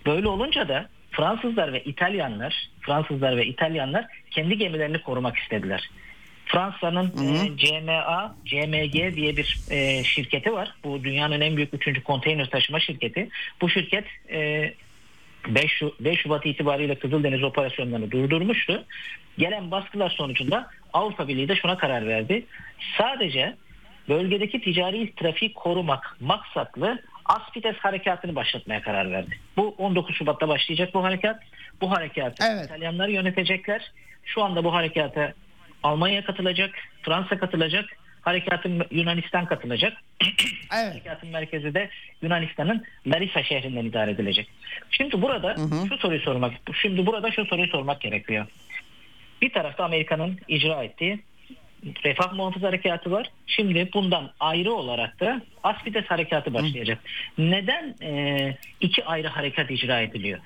Böyle 0.05 0.27
olunca 0.27 0.67
da 0.67 0.89
Fransızlar 1.11 1.73
ve 1.73 1.83
İtalyanlar, 1.83 2.69
Fransızlar 2.81 3.37
ve 3.37 3.45
İtalyanlar 3.45 4.05
kendi 4.31 4.57
gemilerini 4.57 5.01
korumak 5.01 5.37
istediler. 5.37 5.89
Fransa'nın 6.45 7.05
e, 7.07 7.57
CMA, 7.57 8.35
CMG 8.45 9.15
diye 9.15 9.37
bir 9.37 9.57
e, 9.69 10.03
şirketi 10.03 10.53
var. 10.53 10.73
Bu 10.83 11.03
dünyanın 11.03 11.41
en 11.41 11.57
büyük 11.57 11.73
üçüncü 11.73 12.03
konteyner 12.03 12.49
taşıma 12.49 12.79
şirketi. 12.79 13.29
Bu 13.61 13.69
şirket 13.69 14.05
e, 14.31 14.73
5, 15.47 15.71
Şu- 15.71 15.95
5 15.99 16.19
Şubat 16.19 16.45
itibariyle 16.45 16.95
Kızıldeniz 16.95 17.43
operasyonlarını 17.43 18.11
durdurmuştu. 18.11 18.83
Gelen 19.37 19.71
baskılar 19.71 20.09
sonucunda 20.09 20.69
Avrupa 20.93 21.27
Birliği 21.27 21.47
de 21.49 21.55
şuna 21.55 21.77
karar 21.77 22.07
verdi. 22.07 22.45
Sadece 22.97 23.55
bölgedeki 24.09 24.61
ticari 24.61 25.15
trafiği 25.15 25.53
korumak 25.53 26.17
maksatlı 26.19 27.01
Aspides 27.29 27.75
harekatını 27.75 28.35
başlatmaya 28.35 28.81
karar 28.81 29.11
verdi. 29.11 29.39
Bu 29.57 29.75
19 29.77 30.15
Şubat'ta 30.15 30.47
başlayacak 30.47 30.93
bu 30.93 31.03
harekat. 31.03 31.43
Bu 31.81 31.91
harekatı 31.91 32.43
Evet. 32.51 32.65
İtalyanlar 32.65 33.07
yönetecekler. 33.07 33.91
Şu 34.25 34.43
anda 34.43 34.63
bu 34.63 34.73
harekata 34.73 35.33
Almanya 35.83 36.25
katılacak, 36.25 36.71
Fransa 37.01 37.37
katılacak, 37.39 37.85
harekatın 38.21 38.85
Yunanistan 38.91 39.45
katılacak. 39.45 39.93
Evet. 40.73 40.91
Harekatın 40.91 41.29
merkezi 41.29 41.73
de 41.73 41.89
Yunanistan'ın 42.21 42.83
Larissa 43.07 43.43
şehrinden 43.43 43.85
idare 43.85 44.11
edilecek. 44.11 44.49
Şimdi 44.91 45.21
burada 45.21 45.55
şu 45.89 45.97
soruyu 45.97 46.19
sormak, 46.19 46.53
şimdi 46.81 47.05
burada 47.05 47.31
şu 47.31 47.45
soruyu 47.45 47.67
sormak 47.67 48.01
gerekiyor. 48.01 48.45
Bir 49.41 49.53
tarafta 49.53 49.83
Amerika'nın 49.83 50.39
icra 50.47 50.83
ettiği 50.83 51.19
Refah 52.03 52.33
Muhafız 52.33 52.63
Harekatı 52.63 53.11
var. 53.11 53.31
Şimdi 53.47 53.89
bundan 53.93 54.31
ayrı 54.39 54.73
olarak 54.73 55.19
da 55.19 55.41
Aspides 55.63 56.05
Harekatı 56.05 56.53
başlayacak. 56.53 56.99
Neden 57.37 57.95
e, 58.01 58.57
iki 58.81 59.05
ayrı 59.05 59.27
harekat 59.27 59.71
icra 59.71 60.01
ediliyor? 60.01 60.39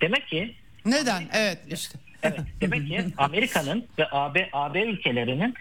Demek 0.00 0.28
ki 0.28 0.54
Neden? 0.86 1.22
Evet 1.32 1.58
işte. 1.72 1.98
Evet, 2.22 2.40
demek 2.60 2.88
ki 2.88 3.04
Amerika'nın 3.18 3.86
ve 3.98 4.06
AB, 4.10 4.48
AB 4.52 4.82
ülkelerinin 4.82 5.54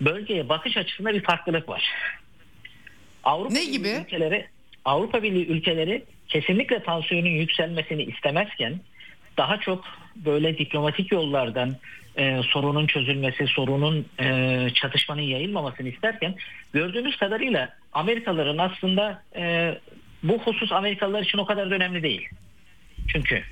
bölgeye 0.00 0.48
bakış 0.48 0.76
açısında 0.76 1.14
bir 1.14 1.22
farklılık 1.22 1.68
var. 1.68 1.84
Avrupa 3.24 3.54
Ne 3.54 3.60
Birliği 3.60 3.72
gibi? 3.72 3.88
Ülkeleri, 3.88 4.46
Avrupa 4.84 5.22
Birliği 5.22 5.46
ülkeleri 5.46 6.04
kesinlikle 6.28 6.82
tansiyonun 6.82 7.28
yükselmesini 7.28 8.02
istemezken 8.02 8.80
daha 9.36 9.60
çok 9.60 9.84
böyle 10.16 10.58
diplomatik 10.58 11.12
yollardan 11.12 11.76
e, 12.18 12.40
sorunun 12.52 12.86
çözülmesi, 12.86 13.46
sorunun 13.46 14.06
e, 14.20 14.68
çatışmanın 14.74 15.20
yayılmamasını 15.22 15.88
isterken 15.88 16.34
gördüğümüz 16.72 17.16
kadarıyla 17.16 17.68
Amerikalıların 17.92 18.58
aslında 18.58 19.22
e, 19.36 19.74
bu 20.22 20.38
husus 20.38 20.72
Amerikalılar 20.72 21.22
için 21.22 21.38
o 21.38 21.46
kadar 21.46 21.70
da 21.70 21.74
önemli 21.74 22.02
değil. 22.02 22.28
Çünkü 23.12 23.42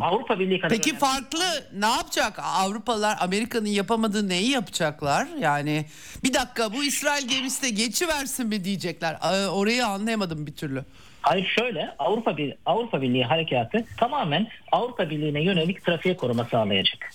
Avrupa 0.00 0.38
Birliği 0.38 0.60
kadar 0.60 0.76
Peki 0.76 0.90
önemli. 0.90 1.00
farklı 1.00 1.44
ne 1.78 1.86
yapacak? 1.86 2.38
Avrupalılar 2.38 3.16
Amerika'nın 3.20 3.66
yapamadığı 3.66 4.28
neyi 4.28 4.50
yapacaklar? 4.50 5.26
Yani 5.40 5.84
bir 6.24 6.34
dakika 6.34 6.72
bu 6.72 6.84
İsrail 6.84 7.28
gemisi 7.28 7.62
de 7.62 7.70
geçiversin 7.70 8.46
mi 8.48 8.64
diyecekler. 8.64 9.16
Aa, 9.20 9.48
Orayı 9.48 9.86
anlayamadım 9.86 10.46
bir 10.46 10.52
türlü. 10.52 10.84
Hayır 11.22 11.46
şöyle 11.58 11.94
Avrupa 11.98 12.36
Bir 12.36 12.54
Avrupa 12.66 13.02
Birliği 13.02 13.24
harekatı 13.24 13.84
tamamen 13.98 14.48
Avrupa 14.72 15.10
Birliği'ne 15.10 15.42
yönelik 15.42 15.84
trafiğe 15.84 16.16
koruma 16.16 16.44
sağlayacak. 16.44 17.10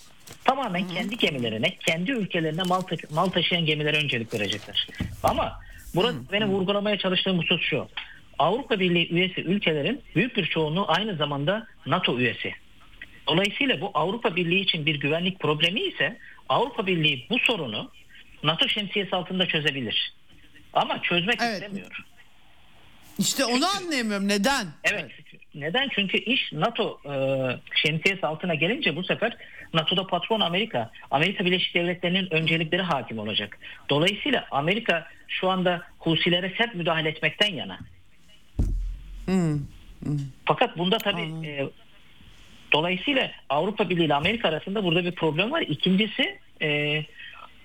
Tamamen 0.45 0.87
kendi 0.87 1.17
gemilerine, 1.17 1.75
kendi 1.85 2.11
ülkelerine 2.11 2.63
mal, 2.63 2.81
ta- 2.81 2.95
mal 3.15 3.27
taşıyan 3.27 3.65
gemilere 3.65 3.97
öncelik 3.97 4.33
verecekler. 4.33 4.87
Ama 5.23 5.59
burada 5.95 6.13
benim 6.31 6.47
vurgulamaya 6.47 6.97
çalıştığım 6.97 7.39
husus 7.39 7.61
şu. 7.61 7.87
Avrupa 8.39 8.79
Birliği 8.79 9.13
üyesi 9.13 9.41
ülkelerin 9.41 10.01
büyük 10.15 10.37
bir 10.37 10.45
çoğunluğu 10.45 10.85
aynı 10.87 11.15
zamanda 11.15 11.67
NATO 11.85 12.19
üyesi. 12.19 12.53
Dolayısıyla 13.27 13.81
bu 13.81 13.91
Avrupa 13.93 14.35
Birliği 14.35 14.59
için 14.61 14.85
bir 14.85 14.95
güvenlik 14.99 15.39
problemi 15.39 15.79
ise 15.81 16.17
Avrupa 16.49 16.87
Birliği 16.87 17.27
bu 17.29 17.39
sorunu 17.39 17.91
NATO 18.43 18.67
şemsiyesi 18.67 19.15
altında 19.15 19.47
çözebilir. 19.47 20.13
Ama 20.73 21.01
çözmek 21.01 21.37
Evet. 21.41 21.53
istemiyor. 21.53 22.05
İşte 23.19 23.45
onu 23.45 23.65
anlayamıyorum. 23.77 24.27
Neden? 24.27 24.67
Evet. 24.83 25.11
Neden? 25.55 25.89
Çünkü 25.95 26.17
iş 26.17 26.53
NATO 26.53 26.99
e, 27.05 27.13
şemsiyesi 27.75 28.27
altına 28.27 28.55
gelince 28.55 28.95
bu 28.95 29.03
sefer 29.03 29.37
NATO'da 29.73 30.07
patron 30.07 30.39
Amerika, 30.39 30.91
Amerika 31.11 31.45
Birleşik 31.45 31.75
Devletleri'nin 31.75 32.33
öncelikleri 32.33 32.81
hakim 32.81 33.19
olacak. 33.19 33.57
Dolayısıyla 33.89 34.47
Amerika 34.51 35.07
şu 35.27 35.49
anda 35.49 35.81
Husilere 35.99 36.53
sert 36.57 36.75
müdahale 36.75 37.09
etmekten 37.09 37.53
yana. 37.53 37.79
Fakat 40.45 40.77
bunda 40.77 40.97
tabii 40.97 41.47
e, 41.47 41.69
dolayısıyla 42.71 43.31
Avrupa 43.49 43.89
Birliği 43.89 44.05
ile 44.05 44.15
Amerika 44.15 44.47
arasında 44.47 44.83
burada 44.83 45.05
bir 45.05 45.11
problem 45.11 45.51
var. 45.51 45.61
İkincisi 45.61 46.39
e, 46.61 46.99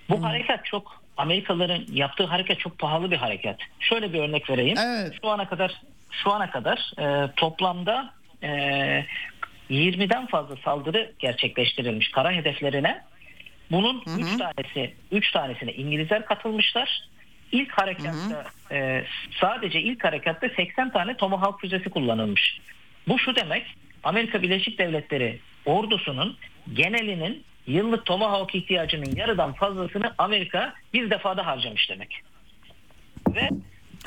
bu 0.09 0.25
harekat 0.25 0.65
çok 0.65 1.04
Amerikalıların 1.17 1.85
yaptığı 1.93 2.25
hareket 2.25 2.61
çok 2.61 2.79
pahalı 2.79 3.11
bir 3.11 3.17
hareket. 3.17 3.57
Şöyle 3.81 4.13
bir 4.13 4.19
örnek 4.19 4.51
vereyim. 4.51 4.79
Evet. 4.79 5.13
Şu 5.23 5.29
ana 5.29 5.49
kadar 5.49 5.81
şu 6.11 6.33
ana 6.33 6.51
kadar 6.51 6.93
e, 6.99 7.31
toplamda 7.37 8.15
e, 8.43 8.49
20'den 9.71 10.27
fazla 10.27 10.57
saldırı 10.65 11.13
gerçekleştirilmiş 11.19 12.11
kara 12.11 12.33
hedeflerine. 12.33 13.03
Bunun 13.71 14.03
3 14.19 14.39
tanesi 14.39 14.95
3 15.13 15.33
tanesine 15.33 15.73
İngilizler 15.73 16.25
katılmışlar. 16.25 17.09
İlk 17.53 17.73
harekatta 17.73 18.45
e, 18.73 19.05
sadece 19.41 19.81
ilk 19.81 20.05
harekatta 20.05 20.49
80 20.57 20.93
tane 20.93 21.17
Tomahawk 21.17 21.61
füzesi 21.61 21.91
kullanılmış. 21.91 22.61
Bu 23.09 23.19
şu 23.19 23.37
demek 23.37 23.67
Amerika 24.05 24.43
Birleşik 24.43 24.79
Devletleri 24.79 25.41
ordusunun 25.67 26.37
genelinin 26.73 27.45
yıllık 27.67 28.07
Tomahawk 28.07 28.55
ihtiyacının 28.55 29.17
yarıdan 29.17 29.53
fazlasını 29.53 30.15
Amerika 30.19 30.75
bir 30.95 31.11
defada 31.11 31.47
harcamış 31.47 31.91
demek. 31.91 32.21
Ve 33.29 33.49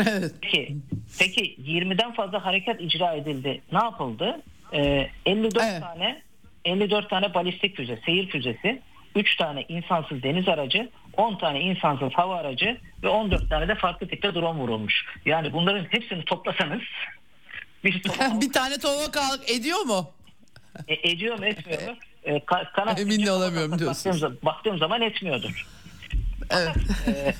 Evet. 0.08 0.32
Peki, 0.41 0.78
peki 1.20 1.55
20'den 1.55 2.14
fazla 2.14 2.45
harekat 2.45 2.82
icra 2.82 3.14
edildi. 3.14 3.62
Ne 3.72 3.78
yapıldı? 3.84 4.41
Ee, 4.74 5.10
54 5.26 5.64
Evet. 5.64 5.82
tane 5.82 6.22
54 6.66 7.10
tane 7.10 7.34
balistik 7.34 7.76
füze, 7.78 7.99
seyir 8.05 8.30
füzesi, 8.30 8.82
3 9.16 9.36
tane 9.36 9.66
insansız 9.70 10.24
deniz 10.24 10.47
aracı, 10.47 10.89
10 11.18 11.38
tane 11.38 11.60
insansız 11.62 12.14
hava 12.14 12.36
aracı 12.38 12.78
ve 13.03 13.08
14 13.10 13.49
tane 13.49 13.68
de 13.68 13.76
farklı 13.76 14.08
tipte 14.08 14.34
drone 14.34 14.60
vurulmuş. 14.60 15.05
Yani 15.26 15.53
bunların 15.53 15.86
hepsini 15.89 16.26
toplasanız 16.26 16.82
bir 17.84 18.03
bir 18.41 18.51
tane 18.51 18.78
tomahawk 18.78 19.49
ediyor 19.49 19.80
mu? 19.82 20.12
e, 20.88 21.12
ediyor 21.12 21.39
mu 21.39 21.45
etmiyor 21.45 21.82
mu? 21.82 21.95
E, 22.28 22.38
ka- 22.40 22.72
kanat 22.72 23.00
Emin 23.00 23.26
de 23.26 23.32
olamıyorum 23.32 23.72
baktığım 23.72 23.80
diyorsunuz. 23.86 24.20
zaman- 24.20 24.38
Baktığım 24.44 24.78
zaman 24.78 25.02
etmiyordur. 25.02 25.68
Evet. 26.52 26.76
Ee, 27.08 27.34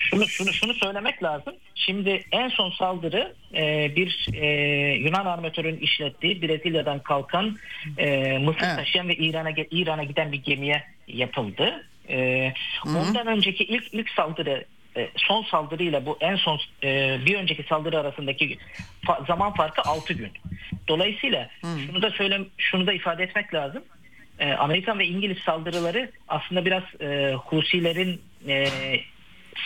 şunu 0.00 0.26
şunu 0.28 0.52
şunu 0.52 0.74
söylemek 0.74 1.22
lazım. 1.22 1.54
Şimdi 1.74 2.24
en 2.32 2.48
son 2.48 2.70
saldırı 2.70 3.34
e, 3.54 3.92
bir 3.96 4.26
e, 4.34 4.46
Yunan 4.94 5.26
armatörün 5.26 5.76
işlettiği 5.76 6.42
Brezilya'dan 6.42 7.02
kalkan 7.02 7.56
e, 7.98 8.38
mısır 8.38 8.60
Evet. 8.66 8.76
taşıyan 8.76 9.08
ve 9.08 9.14
İran'a 9.16 9.50
İran'a 9.70 10.04
giden 10.04 10.32
bir 10.32 10.42
gemiye 10.42 10.84
yapıldı. 11.08 11.86
E, 12.08 12.52
ondan 12.86 13.26
önceki 13.26 13.64
ilk 13.64 13.94
ilk 13.94 14.10
saldırı 14.10 14.64
e, 14.96 15.08
son 15.16 15.42
saldırıyla 15.42 16.06
bu 16.06 16.18
en 16.20 16.36
son 16.36 16.60
e, 16.84 17.18
bir 17.26 17.34
önceki 17.36 17.62
saldırı 17.62 17.98
arasındaki 18.00 18.58
fa- 19.06 19.26
zaman 19.26 19.54
farkı 19.54 19.82
6 19.82 20.12
gün. 20.12 20.32
Dolayısıyla 20.88 21.50
şunu 21.86 22.02
da 22.02 22.10
söyle 22.10 22.40
şunu 22.58 22.86
da 22.86 22.92
ifade 22.92 23.22
etmek 23.22 23.54
lazım. 23.54 23.82
E, 24.38 24.52
Amerikan 24.52 24.98
ve 24.98 25.06
İngiliz 25.06 25.38
saldırıları 25.38 26.10
aslında 26.28 26.64
biraz 26.64 26.82
e, 27.00 27.34
Husilerin 27.34 28.20
e, 28.48 28.68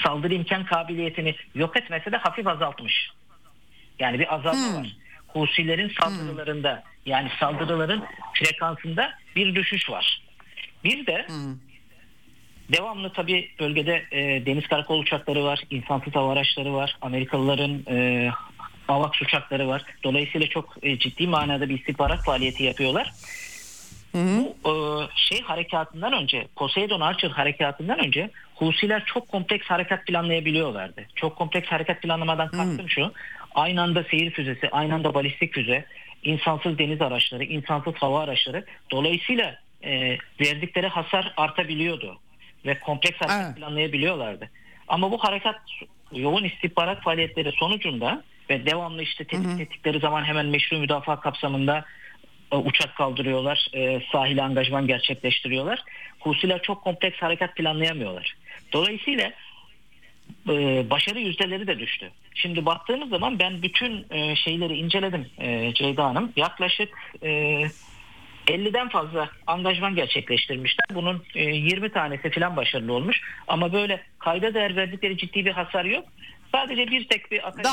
saldırı 0.04 0.34
imkan 0.34 0.64
kabiliyetini 0.64 1.34
yok 1.54 1.76
etmese 1.76 2.12
de 2.12 2.16
hafif 2.16 2.46
azaltmış. 2.46 3.10
Yani 3.98 4.18
bir 4.18 4.34
azalma 4.34 4.80
var. 4.80 4.96
Husilerin 5.28 5.92
saldırılarında 6.00 6.82
yani 7.06 7.30
saldırıların 7.40 8.04
frekansında 8.34 9.10
bir 9.36 9.54
düşüş 9.54 9.90
var. 9.90 10.22
Bir 10.84 11.06
de 11.06 11.26
devamlı 12.72 13.12
tabii 13.12 13.50
bölgede 13.60 14.04
e, 14.12 14.46
deniz 14.46 14.66
karakol 14.66 14.98
uçakları 14.98 15.44
var, 15.44 15.62
insansız 15.70 16.14
hava 16.14 16.32
araçları 16.32 16.74
var, 16.74 16.96
Amerikalıların 17.00 17.82
e, 17.90 18.30
AVAX 18.88 19.22
uçakları 19.22 19.68
var. 19.68 19.82
Dolayısıyla 20.04 20.46
çok 20.46 20.74
e, 20.82 20.98
ciddi 20.98 21.26
manada 21.26 21.68
bir 21.68 21.78
istihbarat 21.78 22.24
faaliyeti 22.24 22.62
yapıyorlar. 22.62 23.12
Bu 24.14 24.70
e, 24.70 24.72
şey 25.16 25.42
harekatından 25.42 26.12
önce, 26.12 26.46
Poseidon 26.56 27.00
Archer 27.00 27.30
harekatından 27.30 28.06
önce 28.06 28.30
Husiler 28.54 29.04
çok 29.04 29.28
kompleks 29.28 29.66
harekat 29.66 30.06
planlayabiliyorlardı. 30.06 31.04
Çok 31.14 31.36
kompleks 31.36 31.68
harekat 31.68 32.02
planlamadan 32.02 32.48
kastım 32.48 32.88
şu. 32.88 33.12
Aynı 33.54 33.82
anda 33.82 34.04
seyir 34.10 34.30
füzesi, 34.30 34.70
aynı 34.70 34.94
anda 34.94 35.14
balistik 35.14 35.54
füze, 35.54 35.84
insansız 36.22 36.78
deniz 36.78 37.02
araçları, 37.02 37.44
insansız 37.44 37.94
hava 37.94 38.20
araçları. 38.22 38.64
Dolayısıyla 38.90 39.58
e, 39.84 40.18
verdikleri 40.40 40.86
hasar 40.88 41.32
artabiliyordu. 41.36 42.18
Ve 42.66 42.78
kompleks 42.78 43.20
harekat 43.20 43.46
Evet. 43.46 43.56
planlayabiliyorlardı. 43.56 44.50
Ama 44.88 45.10
bu 45.10 45.18
harekat 45.18 45.60
yoğun 46.12 46.44
istihbarat 46.44 47.02
faaliyetleri 47.02 47.52
sonucunda 47.52 48.22
ve 48.50 48.66
devamlı 48.66 49.02
işte 49.02 49.24
tetik 49.24 49.60
ettikleri 49.60 50.00
zaman 50.00 50.24
hemen 50.24 50.46
meşru 50.46 50.78
müdafaa 50.78 51.20
kapsamında 51.20 51.84
uçak 52.58 52.96
kaldırıyorlar, 52.96 53.66
e, 53.74 54.00
sahile 54.12 54.42
angajman 54.42 54.86
gerçekleştiriyorlar. 54.86 55.82
Husiler 56.20 56.62
çok 56.62 56.82
kompleks 56.84 57.18
harekat 57.22 57.56
planlayamıyorlar. 57.56 58.34
Dolayısıyla 58.72 59.32
e, 60.48 60.90
başarı 60.90 61.20
yüzdeleri 61.20 61.66
de 61.66 61.78
düştü. 61.78 62.10
Şimdi 62.34 62.66
baktığımız 62.66 63.08
zaman 63.08 63.38
ben 63.38 63.62
bütün 63.62 64.06
e, 64.10 64.36
şeyleri 64.36 64.76
inceledim 64.76 65.26
e, 65.38 65.74
Ceyda 65.74 66.04
Hanım. 66.04 66.32
Yaklaşık 66.36 66.88
e, 67.22 67.28
50'den 68.46 68.88
fazla 68.88 69.30
angajman 69.46 69.94
gerçekleştirmişler. 69.94 70.84
Bunun 70.94 71.22
e, 71.34 71.42
20 71.44 71.92
tanesi 71.92 72.30
falan 72.30 72.56
başarılı 72.56 72.92
olmuş. 72.92 73.20
Ama 73.48 73.72
böyle 73.72 74.00
kayda 74.18 74.54
değer 74.54 74.76
verdikleri 74.76 75.16
ciddi 75.18 75.44
bir 75.44 75.50
hasar 75.52 75.84
yok. 75.84 76.04
Sadece 76.52 76.86
bir 76.86 77.08
tek 77.08 77.30
bir 77.30 77.48
akaryakıt 77.48 77.64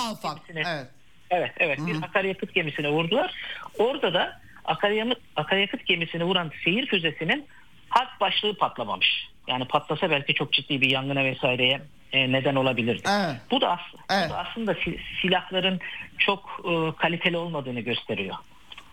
gemisine- 0.48 0.68
Evet. 0.68 0.88
Evet 1.32 1.52
evet 1.60 1.80
bir 1.88 2.04
akaryakıt 2.04 2.54
gemisine 2.56 2.90
vurdular. 2.90 3.34
Orada 3.80 4.14
da 4.14 4.42
akaryakıt, 4.70 5.18
akaryakıt 5.36 5.86
gemisine 5.86 6.24
vuran 6.24 6.52
seyir 6.64 6.88
füzesinin 6.88 7.46
hat 7.90 8.20
başlığı 8.22 8.58
patlamamış. 8.58 9.28
Yani 9.48 9.66
patlasa 9.66 10.10
belki 10.12 10.34
çok 10.34 10.54
ciddi 10.54 10.82
bir 10.82 10.90
yangına 10.90 11.24
vesaireye 11.24 11.82
e, 12.14 12.32
neden 12.32 12.56
olabilirdi. 12.56 13.02
Evet. 13.10 13.36
Bu 13.52 13.62
da, 13.62 13.72
as- 13.72 13.94
bu 13.94 14.14
Evet. 14.14 14.30
da 14.30 14.38
aslında 14.38 14.74
si- 14.74 15.00
silahların 15.22 15.80
çok 16.18 16.62
e, 16.66 16.96
kaliteli 16.98 17.38
olmadığını 17.38 17.80
gösteriyor. 17.80 18.36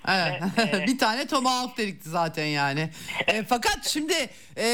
Evet. 0.09 0.43
Ve, 0.59 0.87
bir 0.87 0.99
tane 0.99 1.27
tomahawk 1.27 1.79
delikti 1.79 2.09
zaten 2.09 2.47
yani. 2.47 2.91
E, 3.27 3.45
fakat 3.45 3.89
şimdi 3.89 4.15
e, 4.57 4.67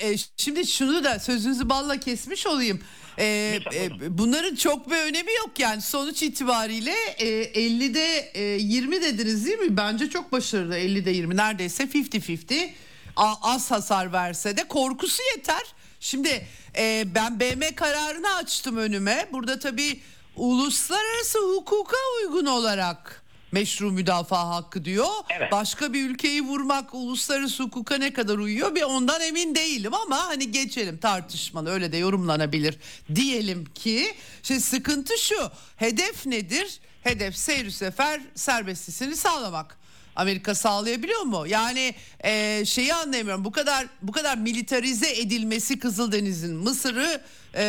e, 0.00 0.16
şimdi 0.36 0.66
şunu 0.66 1.04
da 1.04 1.18
sözünüzü 1.18 1.68
balla 1.68 2.00
kesmiş 2.00 2.46
olayım. 2.46 2.80
E, 3.18 3.58
e, 3.74 4.18
bunların 4.18 4.54
çok 4.54 4.90
bir 4.90 4.96
önemi 4.96 5.32
yok 5.32 5.58
yani 5.58 5.82
sonuç 5.82 6.22
itibariyle 6.22 6.94
e, 7.18 7.26
50'de 7.26 8.30
e, 8.34 8.42
20 8.42 9.02
dediniz 9.02 9.46
değil 9.46 9.58
mi? 9.58 9.76
Bence 9.76 10.10
çok 10.10 10.32
başarılı 10.32 10.78
50'de 10.78 11.10
20 11.10 11.36
neredeyse 11.36 11.84
50-50 11.84 12.70
A- 13.16 13.34
az 13.42 13.70
hasar 13.70 14.12
verse 14.12 14.56
de 14.56 14.68
korkusu 14.68 15.22
yeter. 15.36 15.62
Şimdi 16.00 16.46
e, 16.76 17.04
ben 17.14 17.40
BM 17.40 17.74
kararını 17.74 18.34
açtım 18.34 18.76
önüme. 18.76 19.28
Burada 19.32 19.58
tabii 19.58 20.00
uluslararası 20.36 21.38
hukuka 21.38 21.96
uygun 22.22 22.46
olarak 22.46 23.19
meşru 23.52 23.92
müdafaa 23.92 24.48
hakkı 24.48 24.84
diyor. 24.84 25.08
Evet. 25.38 25.52
Başka 25.52 25.92
bir 25.92 26.10
ülkeyi 26.10 26.42
vurmak 26.42 26.94
uluslararası 26.94 27.62
hukuka 27.62 27.96
ne 27.96 28.12
kadar 28.12 28.38
uyuyor 28.38 28.74
bir 28.74 28.82
ondan 28.82 29.20
emin 29.20 29.54
değilim 29.54 29.94
ama 29.94 30.16
hani 30.16 30.50
geçelim 30.52 30.98
tartışmalı 30.98 31.70
öyle 31.70 31.92
de 31.92 31.96
yorumlanabilir 31.96 32.76
diyelim 33.14 33.64
ki 33.64 34.14
şimdi 34.42 34.60
sıkıntı 34.60 35.18
şu 35.18 35.50
hedef 35.76 36.26
nedir? 36.26 36.80
Hedef 37.02 37.36
seyir 37.36 37.70
sefer 37.70 38.20
serbestlisini 38.34 39.16
sağlamak. 39.16 39.79
Amerika 40.16 40.54
sağlayabiliyor 40.54 41.22
mu? 41.22 41.46
Yani 41.46 41.94
e, 42.24 42.64
şeyi 42.64 42.94
anlayamıyorum. 42.94 43.44
Bu 43.44 43.52
kadar 43.52 43.86
bu 44.02 44.12
kadar 44.12 44.38
militarize 44.38 45.10
edilmesi 45.10 45.78
Kızıldeniz'in 45.78 46.56
Mısır'ı 46.56 47.20
e, 47.54 47.62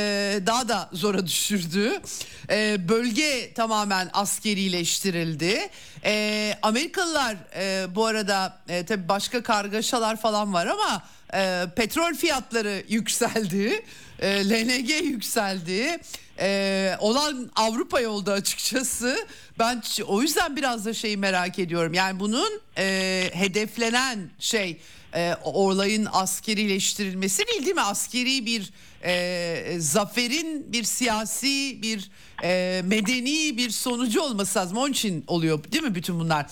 daha 0.46 0.70
da 0.70 0.90
zora 0.94 1.28
düşürdü. 1.28 2.02
E, 2.50 2.90
bölge 2.90 3.54
tamamen 3.54 4.10
askerileştirildi. 4.14 5.70
E, 6.06 6.54
Amerikalılar 6.62 7.36
e, 7.56 7.96
bu 7.96 8.06
arada 8.06 8.58
e, 8.70 8.86
tabii 8.86 9.10
başka 9.10 9.44
kargaşalar 9.44 10.22
falan 10.22 10.54
var 10.54 10.68
ama 10.68 11.04
e, 11.34 11.66
petrol 11.76 12.14
fiyatları 12.14 12.84
yükseldi. 12.90 13.86
E, 14.22 14.50
LNG 14.50 14.90
yükseldi. 15.04 16.00
E, 16.40 16.96
olan 17.00 17.52
Avrupa 17.56 18.00
yolda 18.00 18.34
açıkçası. 18.34 19.28
Ben 19.60 19.84
o 20.08 20.22
yüzden 20.22 20.56
biraz 20.56 20.86
da 20.86 20.94
şeyi 20.94 21.18
merak 21.18 21.60
ediyorum. 21.60 21.94
Yani 21.94 22.20
bunun 22.20 22.62
e, 22.78 23.30
hedeflenen 23.34 24.30
şey 24.40 24.78
e, 25.16 25.36
olayın 25.44 26.08
askerileştirilmesi 26.12 27.48
değil 27.48 27.66
değil 27.66 27.76
mi? 27.76 27.82
Askeri 27.82 28.46
bir 28.46 28.72
e, 29.04 29.80
zaferin 29.80 30.74
bir 30.74 30.84
siyasi 30.84 31.80
bir 31.82 32.12
e, 32.44 32.82
medeni 32.86 33.58
bir 33.58 33.70
sonucu 33.70 34.22
olması 34.22 34.60
lazım. 34.60 34.78
Onun 34.78 34.92
için 34.92 35.24
oluyor 35.28 35.64
değil 35.72 35.84
mi 35.84 35.96
bütün 35.96 36.20
bunlar? 36.20 36.46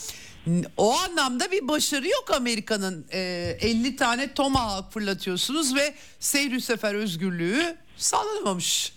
O 0.77 0.97
anlamda 0.97 1.51
bir 1.51 1.67
başarı 1.67 2.07
yok 2.07 2.31
Amerika'nın. 2.35 3.05
E, 3.11 3.57
50 3.61 3.95
tane 3.95 4.33
Tomahawk 4.33 4.93
fırlatıyorsunuz 4.93 5.75
ve 5.75 5.93
seyri 6.19 6.61
sefer 6.61 6.95
özgürlüğü 6.95 7.77
sağlanamamış. 7.97 8.93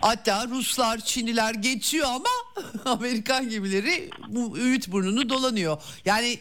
Hatta 0.00 0.46
Ruslar, 0.48 0.98
Çinliler 0.98 1.54
geçiyor 1.54 2.08
ama 2.08 2.62
Amerikan 2.84 3.48
gemileri 3.48 4.10
bu 4.28 4.58
Öğüt 4.58 4.88
burnunu 4.88 5.28
dolanıyor. 5.28 5.82
Yani 6.04 6.38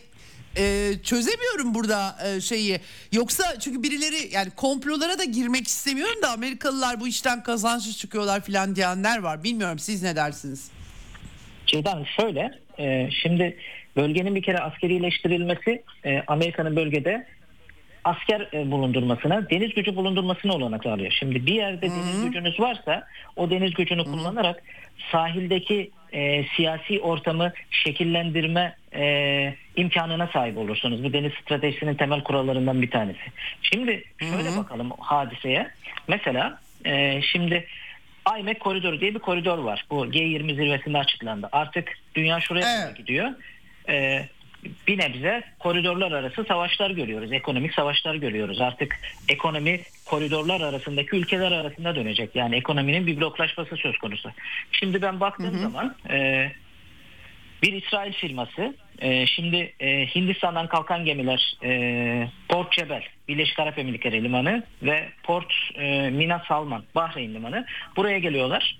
e, 0.58 0.94
çözemiyorum 1.04 1.74
burada 1.74 2.18
e, 2.24 2.42
şeyi. 2.42 2.82
Yoksa 3.12 3.60
çünkü 3.60 3.84
birileri 3.84 4.30
yani 4.34 4.52
komplolara 4.52 5.20
da 5.20 5.24
girmek 5.24 5.68
istemiyorum 5.68 6.22
da 6.22 6.32
Amerikalılar 6.32 7.00
bu 7.00 7.08
işten 7.08 7.44
kazançlı 7.44 7.94
çıkıyorlar 7.94 8.42
filan 8.42 8.76
diyenler 8.76 9.18
var. 9.18 9.44
Bilmiyorum 9.44 9.80
siz 9.80 10.04
ne 10.04 10.16
dersiniz? 10.16 10.70
Ceyda 11.68 11.92
Hanım 11.92 12.06
şöyle, 12.20 12.60
e, 12.80 13.10
şimdi 13.12 13.58
bölgenin 13.96 14.36
bir 14.36 14.42
kere 14.42 14.58
askerileştirilmesi 14.58 15.84
e, 16.06 16.24
Amerika'nın 16.28 16.76
bölgede 16.76 17.28
asker 18.04 18.48
e, 18.54 18.72
bulundurmasına, 18.72 19.50
deniz 19.50 19.74
gücü 19.74 19.96
bulundurmasına 19.96 20.54
olanak 20.54 20.84
sağlıyor. 20.84 21.12
Şimdi 21.12 21.46
bir 21.46 21.54
yerde 21.54 21.82
deniz 21.82 22.26
gücünüz 22.26 22.60
varsa 22.60 23.08
o 23.36 23.50
deniz 23.50 23.74
gücünü 23.74 24.04
kullanarak 24.04 24.64
sahildeki 25.12 25.92
e, 26.14 26.44
siyasi 26.56 27.00
ortamı 27.00 27.54
şekillendirme 27.72 28.76
e, 28.96 29.54
imkanına 29.76 30.28
sahip 30.28 30.58
olursunuz. 30.58 31.04
Bu 31.04 31.14
deniz 31.14 31.32
stratejisinin 31.34 31.96
temel 31.96 32.24
kurallarından 32.24 32.82
bir 32.82 32.92
tanesi. 32.92 33.20
Şimdi 33.62 34.04
şöyle 34.20 34.58
bakalım 34.58 34.92
hadiseye. 35.00 35.72
Mesela 36.08 36.60
e, 36.86 37.22
şimdi 37.22 37.66
IMEC 38.40 38.60
koridoru 38.60 39.00
diye 39.02 39.14
bir 39.14 39.20
koridor 39.20 39.58
var. 39.58 39.86
Bu 39.90 40.06
G20 40.06 40.56
zirvesinde 40.56 40.98
açıklandı. 40.98 41.50
Artık 41.52 41.98
dünya 42.16 42.40
şuraya 42.42 42.86
Evet. 42.86 42.98
gidiyor. 42.98 43.30
Ee, 43.90 44.26
bir 44.88 44.98
nebze 44.98 45.44
koridorlar 45.60 46.12
arası 46.12 46.44
savaşlar 46.44 46.92
görüyoruz. 46.92 47.32
Ekonomik 47.32 47.74
savaşlar 47.74 48.16
görüyoruz. 48.16 48.62
Artık 48.62 49.00
ekonomi 49.30 49.82
koridorlar 50.06 50.62
arasındaki 50.62 51.16
ülkeler 51.16 51.52
arasında 51.52 51.96
dönecek. 51.96 52.36
Yani 52.36 52.56
ekonominin 52.56 53.08
bir 53.08 53.18
bloklaşması 53.20 53.76
söz 53.76 53.98
konusu. 53.98 54.32
Şimdi 54.72 55.02
ben 55.02 55.20
baktığım 55.20 55.60
zaman 55.60 55.96
e, 56.10 56.52
bir 57.64 57.74
İsrail 57.74 58.14
firması 58.14 58.76
e, 59.00 59.26
şimdi 59.26 59.74
e, 59.80 60.16
Hindistan'dan 60.16 60.68
kalkan 60.68 61.06
gemiler 61.06 61.58
e, 61.64 62.30
Port 62.50 62.72
Cebel 62.72 63.04
Birleşik 63.28 63.60
Arap 63.60 63.80
Emirlikleri 63.80 64.24
limanı 64.24 64.64
ve 64.84 65.10
Port 65.24 65.54
e, 65.76 66.10
Mina 66.10 66.44
Salman 66.48 66.84
Bahreyn 66.96 67.34
limanı 67.34 67.66
buraya 67.96 68.20
geliyorlar. 68.20 68.78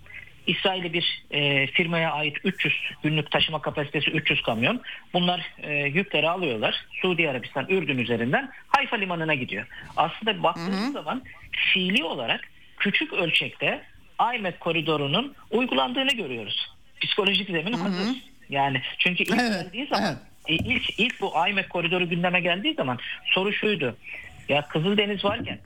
İsrail'e 0.48 0.94
bir 0.94 1.24
e, 1.32 1.68
firmaya 1.68 2.12
ait 2.12 2.38
300 2.44 2.74
günlük 3.04 3.32
taşıma 3.32 3.62
kapasitesi 3.62 4.12
300 4.12 4.42
kamyon. 4.42 4.82
Bunlar 5.14 5.42
e, 5.64 5.74
yükleri 5.74 6.30
alıyorlar. 6.30 6.86
Suudi 7.02 7.30
Arabistan, 7.30 7.66
Ürdün 7.70 7.98
üzerinden 7.98 8.52
Hayfa 8.68 8.96
limanına 8.96 9.34
gidiyor. 9.34 9.68
Aslında 9.98 10.44
baktığınız 10.44 10.94
zaman 10.94 11.24
fiili 11.52 12.04
olarak 12.04 12.42
küçük 12.78 13.14
ölçekte 13.14 13.84
IMEC 14.36 14.60
koridorunun 14.60 15.36
uygulandığını 15.52 16.12
görüyoruz. 16.12 16.72
Psikolojik 17.02 17.50
zemin 17.50 17.74
hazır. 17.74 18.16
Yani 18.50 18.82
çünkü 18.98 19.24
ilk 19.24 19.40
Evet, 19.40 19.64
geldiği 19.64 19.88
zaman 19.88 20.18
evet. 20.48 20.62
e, 20.62 20.74
ilk 20.74 21.00
ilk 21.00 21.22
bu 21.22 21.34
IMEC 21.50 21.68
koridoru 21.68 22.10
gündeme 22.10 22.40
geldiği 22.42 22.74
zaman 22.74 23.00
soru 23.26 23.54
şuydu. 23.54 23.98
Ya 24.50 24.68
Kızıldeniz 24.68 25.26
varken 25.26 25.60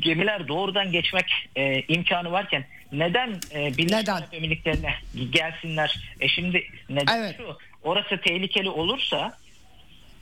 gemiler 0.00 0.48
doğrudan 0.48 0.92
geçmek 0.92 1.48
e, 1.56 1.82
imkanı 1.82 2.32
varken 2.32 2.64
neden 2.92 3.30
e, 3.54 3.76
Birleşik? 3.78 4.08
Arap 4.08 4.34
Emirlikleri'ne 4.34 4.94
gelsinler? 5.30 6.14
E 6.20 6.28
şimdi 6.28 6.64
neden 6.88 7.18
Evet. 7.18 7.36
şu? 7.36 7.56
Orası 7.82 8.20
tehlikeli 8.20 8.68
olursa 8.70 9.36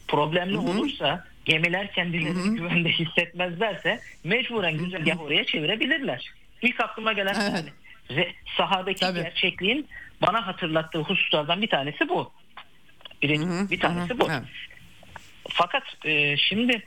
problemli 0.08 0.58
olursa 0.58 1.24
gemiler 1.44 1.92
kendilerini 1.92 2.56
güvende 2.56 2.88
hissetmezlerse 2.88 4.00
mecburen 4.24 4.78
güzergahı 4.78 5.18
oraya 5.22 5.44
çevirebilirler. 5.44 6.30
İlk 6.62 6.80
aklıma 6.80 7.12
gelen 7.12 7.34
Evet. 7.40 7.64
yani 8.10 8.26
sahadaki 8.56 9.00
Tabii. 9.00 9.22
gerçekliğin 9.22 9.86
bana 10.26 10.46
hatırlattığı 10.46 10.98
hususlardan 10.98 11.62
bir 11.62 11.70
tanesi 11.70 12.08
bu. 12.08 12.32
Bir, 13.22 13.40
bir 13.70 13.80
tanesi 13.80 14.18
bu. 14.18 14.28
Evet. 14.30 14.42
Fakat 15.48 15.82
e, 16.04 16.36
şimdi 16.36 16.86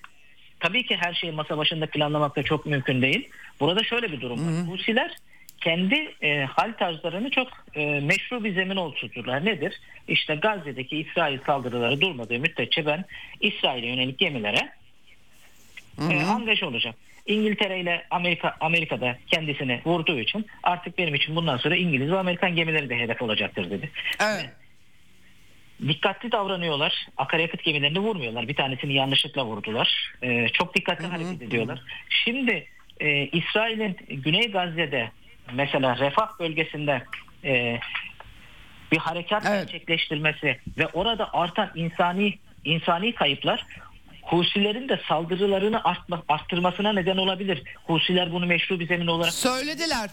tabii 0.60 0.86
ki 0.86 0.98
her 1.00 1.14
şeyi 1.14 1.34
masa 1.34 1.58
başında 1.58 1.86
planlamak 1.86 2.36
da 2.36 2.44
çok 2.44 2.66
mümkün 2.66 3.02
değil. 3.02 3.30
Burada 3.60 3.84
şöyle 3.84 4.12
bir 4.12 4.22
durum 4.22 4.48
var. 4.48 4.68
Husiler 4.68 5.16
kendi 5.62 6.16
e, 6.22 6.46
hal 6.46 6.74
tarzlarını 6.74 7.30
çok 7.30 7.48
e, 7.76 8.00
meşru 8.00 8.44
bir 8.44 8.56
zemin 8.56 8.76
oluşturdular. 8.76 9.46
Nedir? 9.46 9.80
İşte 10.08 10.36
Gazze'deki 10.36 10.98
İsrail 10.98 11.40
saldırıları 11.46 12.02
durmadığı 12.02 12.40
müddetçe 12.40 12.86
ben 12.86 13.06
İsrail'e 13.42 13.88
yönelik 13.88 14.20
gemilere 14.20 14.70
e, 16.12 16.24
angaj 16.24 16.64
olacağım. 16.64 16.96
İngiltere 17.26 17.80
ile 17.80 18.06
Amerika 18.12 18.58
Amerika'da 18.60 19.18
kendisini 19.28 19.82
vurduğu 19.86 20.20
için 20.20 20.46
artık 20.64 20.98
benim 20.98 21.16
için 21.16 21.36
bundan 21.36 21.58
sonra 21.58 21.76
İngiliz 21.76 22.12
ve 22.12 22.18
Amerikan 22.18 22.56
gemileri 22.56 22.90
de 22.90 23.00
hedef 23.00 23.22
olacaktır 23.22 23.70
dedi 23.70 23.90
Evet. 24.22 24.50
dikkatli 25.88 26.32
davranıyorlar. 26.32 27.08
Akaryakıt 27.18 27.64
gemilerini 27.64 28.00
vurmuyorlar. 28.00 28.48
Bir 28.48 28.56
tanesini 28.56 28.94
yanlışlıkla 28.94 29.46
vurdular. 29.46 30.14
Ee, 30.24 30.48
çok 30.50 30.76
dikkatli 30.76 31.06
hareket 31.06 31.42
ediyorlar. 31.42 31.80
Şimdi 32.10 32.68
e, 33.00 33.28
İsrail'in 33.28 33.98
Güney 34.10 34.52
Gazze'de 34.52 35.12
mesela 35.54 35.98
Refah 35.98 36.40
bölgesinde 36.40 37.04
e, 37.44 37.80
bir 38.92 38.98
harekat 38.98 39.46
Evet. 39.48 39.60
gerçekleştirmesi 39.72 40.60
ve 40.78 40.88
orada 40.88 41.34
artan 41.34 41.72
insani 41.76 42.38
insani 42.66 43.16
kayıplar 43.16 43.66
Husilerin 44.24 44.90
de 44.90 45.00
saldırılarını 45.08 45.84
artma, 45.84 46.24
arttırmasına 46.30 46.94
neden 46.94 47.18
olabilir. 47.18 47.64
Husiler 47.88 48.32
bunu 48.32 48.46
meşru 48.46 48.80
bir 48.80 48.88
zemin 48.88 49.08
olarak 49.08 49.34
Söylediler. 49.34 50.10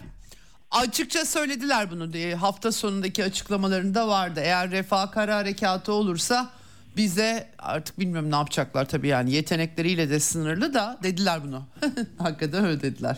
Açıkça 0.71 1.25
söylediler 1.25 1.91
bunu 1.91 2.13
diye 2.13 2.35
hafta 2.35 2.71
sonundaki 2.71 3.23
açıklamalarında 3.23 4.07
vardı. 4.07 4.41
Eğer 4.43 4.71
refah 4.71 5.11
kara 5.11 5.35
harekatı 5.35 5.93
olursa 5.93 6.49
bize 6.97 7.49
artık 7.59 7.99
bilmiyorum 7.99 8.31
ne 8.31 8.35
yapacaklar 8.35 8.85
tabii 8.89 9.07
yani 9.07 9.31
yetenekleriyle 9.31 10.09
de 10.09 10.19
sınırlı 10.19 10.73
da 10.73 10.97
dediler 11.03 11.39
bunu. 11.43 11.63
Hakikaten 12.17 12.65
öyle 12.65 12.81
dediler. 12.81 13.17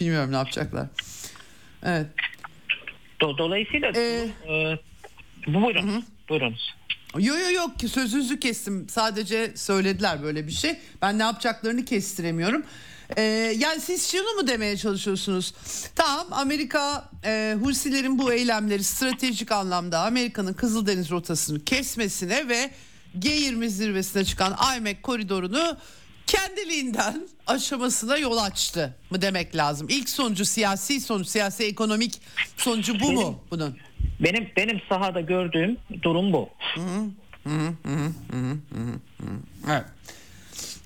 Bilmiyorum 0.00 0.32
ne 0.32 0.36
yapacaklar. 0.36 0.86
Evet. 1.82 2.06
Do- 3.20 3.38
dolayısıyla 3.38 3.92
Ee, 3.96 4.28
e, 4.48 4.78
bu 5.46 5.62
buyurun. 5.62 6.04
Buyurunuz. 6.28 6.74
Yo 7.20 7.34
yo 7.38 7.50
yok 7.50 7.78
ki 7.78 7.88
sözünüzü 7.88 8.40
kestim. 8.40 8.88
Sadece 8.88 9.52
söylediler 9.56 10.22
böyle 10.22 10.46
bir 10.46 10.52
şey. 10.52 10.76
Ben 11.02 11.18
ne 11.18 11.22
yapacaklarını 11.22 11.84
kestiremiyorum. 11.84 12.62
Ee, 13.16 13.22
yani 13.58 13.80
siz 13.80 14.10
şunu 14.10 14.40
mu 14.40 14.46
demeye 14.46 14.76
çalışıyorsunuz? 14.76 15.54
Tamam 15.94 16.26
Amerika 16.30 17.10
e, 17.24 17.56
Husilerin 17.62 18.18
bu 18.18 18.32
eylemleri 18.32 18.84
stratejik 18.84 19.52
anlamda 19.52 20.00
Amerika'nın 20.00 20.52
Kızıldeniz 20.52 21.10
rotasını 21.10 21.64
kesmesine 21.64 22.48
ve 22.48 22.70
G20 23.18 23.68
zirvesine 23.68 24.24
çıkan 24.24 24.56
IMEC 24.76 25.02
koridorunu 25.02 25.76
kendiliğinden 26.26 27.28
aşamasına 27.46 28.16
yol 28.16 28.36
açtı 28.36 28.96
mı 29.10 29.22
demek 29.22 29.56
lazım. 29.56 29.86
İlk 29.90 30.08
sonucu 30.08 30.44
siyasi 30.44 31.00
sonuç, 31.00 31.28
siyasi 31.28 31.64
ekonomik 31.64 32.20
sonucu 32.56 33.00
bu 33.00 33.12
mu 33.12 33.44
bunun? 33.50 33.76
Benim 34.20 34.48
benim 34.56 34.80
sahada 34.88 35.20
gördüğüm 35.20 35.76
durum 36.02 36.32
bu. 36.32 36.50
Evet. 39.68 39.84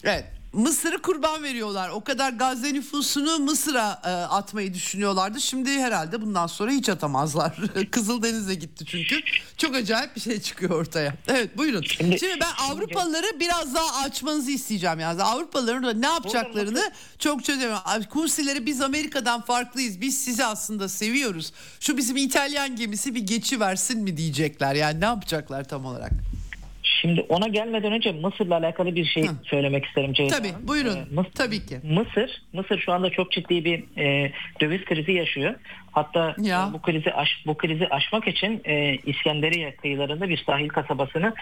Evet. 0.04 0.24
Mısır'ı 0.52 1.02
kurban 1.02 1.42
veriyorlar. 1.42 1.88
O 1.88 2.04
kadar 2.04 2.32
Gazze 2.32 2.74
nüfusunu 2.74 3.38
Mısır'a 3.38 4.02
e, 4.04 4.08
atmayı 4.08 4.74
düşünüyorlardı. 4.74 5.40
Şimdi 5.40 5.70
herhalde 5.70 6.22
bundan 6.22 6.46
sonra 6.46 6.70
hiç 6.70 6.88
atamazlar. 6.88 7.56
Kızıldeniz'e 7.90 8.54
gitti 8.54 8.84
çünkü. 8.86 9.16
Çok 9.56 9.74
acayip 9.74 10.16
bir 10.16 10.20
şey 10.20 10.40
çıkıyor 10.40 10.70
ortaya. 10.70 11.14
Evet 11.28 11.58
buyurun. 11.58 11.82
Şimdi, 11.82 12.18
Şimdi- 12.18 12.40
ben 12.40 12.70
Avrupalıları 12.70 13.40
biraz 13.40 13.74
daha 13.74 14.02
açmanızı 14.02 14.50
isteyeceğim. 14.50 15.00
Yani 15.00 15.22
Avrupalıların 15.22 15.82
da 15.82 15.92
ne 15.92 16.06
yapacaklarını 16.06 16.92
çok 17.18 17.44
çözemiyorum. 17.44 18.02
Kursileri 18.10 18.66
biz 18.66 18.80
Amerika'dan 18.80 19.40
farklıyız. 19.40 20.00
Biz 20.00 20.24
sizi 20.24 20.44
aslında 20.44 20.88
seviyoruz. 20.88 21.52
Şu 21.80 21.96
bizim 21.96 22.16
İtalyan 22.16 22.76
gemisi 22.76 23.14
bir 23.14 23.26
geçi 23.26 23.60
versin 23.60 24.02
mi 24.02 24.16
diyecekler. 24.16 24.74
Yani 24.74 25.00
ne 25.00 25.04
yapacaklar 25.04 25.64
tam 25.68 25.84
olarak? 25.84 26.12
Şimdi 27.00 27.20
ona 27.28 27.48
gelmeden 27.48 27.92
önce 27.92 28.12
Mısır'la 28.12 28.56
alakalı 28.56 28.94
bir 28.94 29.04
şey 29.04 29.24
söylemek 29.44 29.84
isterim 29.86 30.12
Ceyda. 30.12 30.36
Tabii 30.36 30.48
Hanım. 30.52 30.68
buyurun. 30.68 30.96
Ee, 30.96 31.14
Mıs- 31.14 31.34
Tabii 31.34 31.66
ki. 31.66 31.78
Mısır, 31.82 32.42
Mısır 32.52 32.78
şu 32.78 32.92
anda 32.92 33.10
çok 33.10 33.32
ciddi 33.32 33.64
bir 33.64 33.84
e, 33.98 34.32
döviz 34.60 34.84
krizi 34.84 35.12
yaşıyor. 35.12 35.54
Hatta 35.92 36.34
Ya. 36.38 36.68
e, 36.70 36.72
bu 36.72 36.82
krizi 36.82 37.12
aş, 37.12 37.28
bu 37.46 37.56
krizi 37.56 37.88
aşmak 37.88 38.28
için 38.28 38.62
e, 38.64 38.94
İskenderiye 39.06 39.76
kıyılarında 39.76 40.28
bir 40.28 40.42
sahil 40.46 40.68
kasabasını 40.68 41.34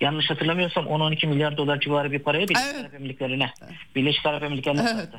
yanlış 0.00 0.30
hatırlamıyorsam 0.30 0.84
10-12 0.86 1.26
milyar 1.26 1.56
dolar 1.56 1.80
civarı 1.80 2.12
bir 2.12 2.18
paraya 2.18 2.48
Birleşik 2.48 2.66
Evet. 2.74 2.80
Arap 2.80 2.94
Emirlikleri'ne 2.94 3.50
Birleşik 3.96 4.26
Arap 4.26 4.42
Emirlikleri'ne 4.42 4.80
Evet. 4.80 4.90
sattı. 4.92 5.18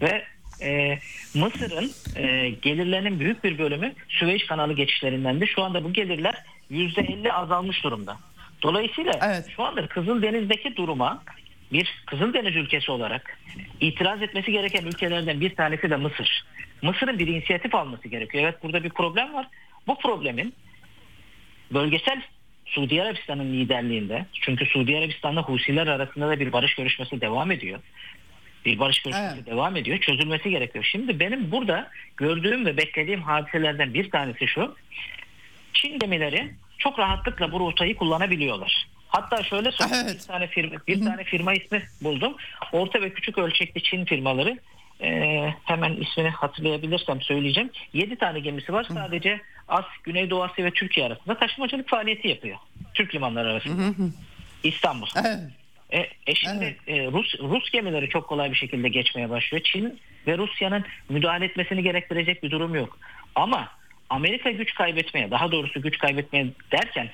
Ve 0.00 0.24
e, 0.66 0.98
Mısır'ın 1.34 1.90
e, 2.16 2.50
gelirlerinin 2.62 3.20
büyük 3.20 3.44
bir 3.44 3.58
bölümü 3.58 3.92
Süveyş 4.08 4.46
kanalı 4.46 4.72
geçişlerindendi. 4.72 5.46
Şu 5.46 5.62
anda 5.62 5.84
bu 5.84 5.92
gelirler 5.92 6.34
%50 6.70 7.32
azalmış 7.32 7.84
durumda. 7.84 8.16
Dolayısıyla 8.62 9.12
Evet. 9.22 9.46
şu 9.56 9.62
anda 9.62 9.86
Kızıldeniz'deki 9.86 10.76
duruma 10.76 11.22
bir 11.72 12.02
Kızıldeniz 12.06 12.56
ülkesi 12.56 12.92
olarak 12.92 13.38
itiraz 13.80 14.22
etmesi 14.22 14.52
gereken 14.52 14.86
ülkelerden 14.86 15.40
bir 15.40 15.54
tanesi 15.54 15.90
de 15.90 15.96
Mısır. 15.96 16.44
Mısır'ın 16.82 17.18
bir 17.18 17.26
inisiyatif 17.26 17.74
alması 17.74 18.08
gerekiyor. 18.08 18.44
Evet 18.44 18.62
burada 18.62 18.84
bir 18.84 18.90
problem 18.90 19.34
var. 19.34 19.46
Bu 19.86 19.98
problemin 19.98 20.54
bölgesel 21.70 22.22
Suudi 22.66 23.02
Arabistan'ın 23.02 23.52
liderliğinde 23.52 24.26
çünkü 24.32 24.66
Suudi 24.66 24.98
Arabistan'la 24.98 25.42
Husiler 25.42 25.86
arasında 25.86 26.28
da 26.28 26.40
bir 26.40 26.52
barış 26.52 26.74
görüşmesi 26.74 27.20
devam 27.20 27.50
ediyor. 27.50 27.80
Bir 28.64 28.78
barış 28.78 29.02
görüşmesi 29.02 29.34
Evet. 29.36 29.46
devam 29.46 29.76
ediyor. 29.76 29.98
Çözülmesi 29.98 30.50
gerekiyor. 30.50 30.84
Şimdi 30.92 31.20
benim 31.20 31.50
burada 31.50 31.90
gördüğüm 32.16 32.66
ve 32.66 32.76
beklediğim 32.76 33.22
hadiselerden 33.22 33.94
bir 33.94 34.10
tanesi 34.10 34.46
şu. 34.48 34.76
Çin 35.72 35.98
gemileri 35.98 36.50
çok 36.78 36.98
rahatlıkla 36.98 37.52
bu 37.52 37.60
rotayı 37.60 37.96
kullanabiliyorlar. 37.96 38.86
Hatta 39.08 39.42
şöyle 39.42 39.72
söyleyeyim 39.72 40.06
Evet. 40.06 40.18
bir 40.20 40.26
tane 40.26 40.46
firma 40.46 40.76
bir 40.88 41.04
tane 41.04 41.24
firma 41.24 41.54
ismi 41.54 41.82
buldum. 42.02 42.36
Orta 42.72 43.00
ve 43.00 43.12
küçük 43.12 43.38
ölçekli 43.38 43.82
Çin 43.82 44.04
firmaları 44.04 44.58
e, 45.00 45.10
hemen 45.64 45.96
ismini 45.96 46.28
hatırlayabilirsem 46.28 47.22
söyleyeceğim. 47.22 47.70
7 47.92 48.16
tane 48.16 48.40
gemisi 48.40 48.72
var. 48.72 48.86
Sadece 48.94 49.40
As, 49.68 49.84
Güneydoğu 50.04 50.42
Asya 50.42 50.64
ve 50.64 50.70
Türkiye 50.70 51.06
arasında 51.06 51.38
taşımacılık 51.38 51.88
faaliyeti 51.88 52.28
yapıyor. 52.28 52.58
Türk 52.94 53.14
limanları 53.14 53.48
arasında. 53.48 53.82
İstanbul. 54.62 55.06
Evet. 55.16 55.38
E, 55.90 55.98
e 56.26 56.34
şimdi 56.34 56.76
e, 56.86 57.06
Rus 57.06 57.38
Rus 57.38 57.70
gemileri 57.70 58.08
çok 58.08 58.28
kolay 58.28 58.50
bir 58.50 58.56
şekilde 58.56 58.88
geçmeye 58.88 59.30
başlıyor. 59.30 59.64
Çin 59.64 60.00
ve 60.26 60.38
Rusya'nın 60.38 60.84
müdahale 61.08 61.44
etmesini 61.44 61.82
gerektirecek 61.82 62.42
bir 62.42 62.50
durum 62.50 62.74
yok. 62.74 62.98
Ama 63.34 63.68
Amerika 64.10 64.50
güç 64.50 64.74
kaybetmeye, 64.74 65.30
daha 65.30 65.52
doğrusu 65.52 65.82
güç 65.82 65.98
kaybetmeye 65.98 66.46
derken 66.72 67.10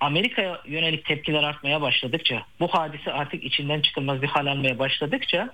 Amerika'ya 0.00 0.60
yönelik 0.66 1.04
tepkiler 1.04 1.42
artmaya 1.42 1.80
başladıkça, 1.80 2.42
bu 2.60 2.68
hadise 2.68 3.12
artık 3.12 3.44
içinden 3.44 3.80
çıkılmaz 3.80 4.22
bir 4.22 4.28
hal 4.28 4.46
almaya 4.46 4.78
başladıkça 4.78 5.48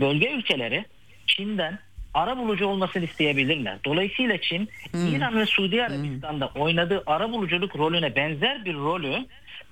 bölge 0.00 0.30
ülkeleri 0.30 0.84
Çin'den 1.26 1.78
ara 2.14 2.36
bulucu 2.36 2.66
olmasını 2.66 3.04
isteyebilirler. 3.04 3.78
Dolayısıyla 3.84 4.40
Çin, 4.40 4.68
İran 4.94 5.38
ve 5.38 5.46
Suudi 5.46 5.82
Arabistan'da 5.82 6.48
oynadığı 6.48 7.02
ara 7.06 7.32
buluculuk 7.32 7.76
rolüne 7.76 8.16
benzer 8.16 8.64
bir 8.64 8.74
rolü 8.74 9.26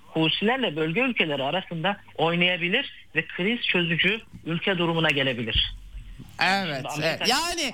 Husilerle 0.09 0.77
bölge 0.77 1.01
ülkeleri 1.01 1.43
arasında 1.43 1.97
oynayabilir 2.15 2.93
ve 3.17 3.27
kriz 3.27 3.61
çözücü 3.61 4.21
ülke 4.47 4.79
durumuna 4.79 5.11
gelebilir. 5.11 5.75
Evet, 6.43 6.87
evet. 6.99 7.29
Yani 7.29 7.73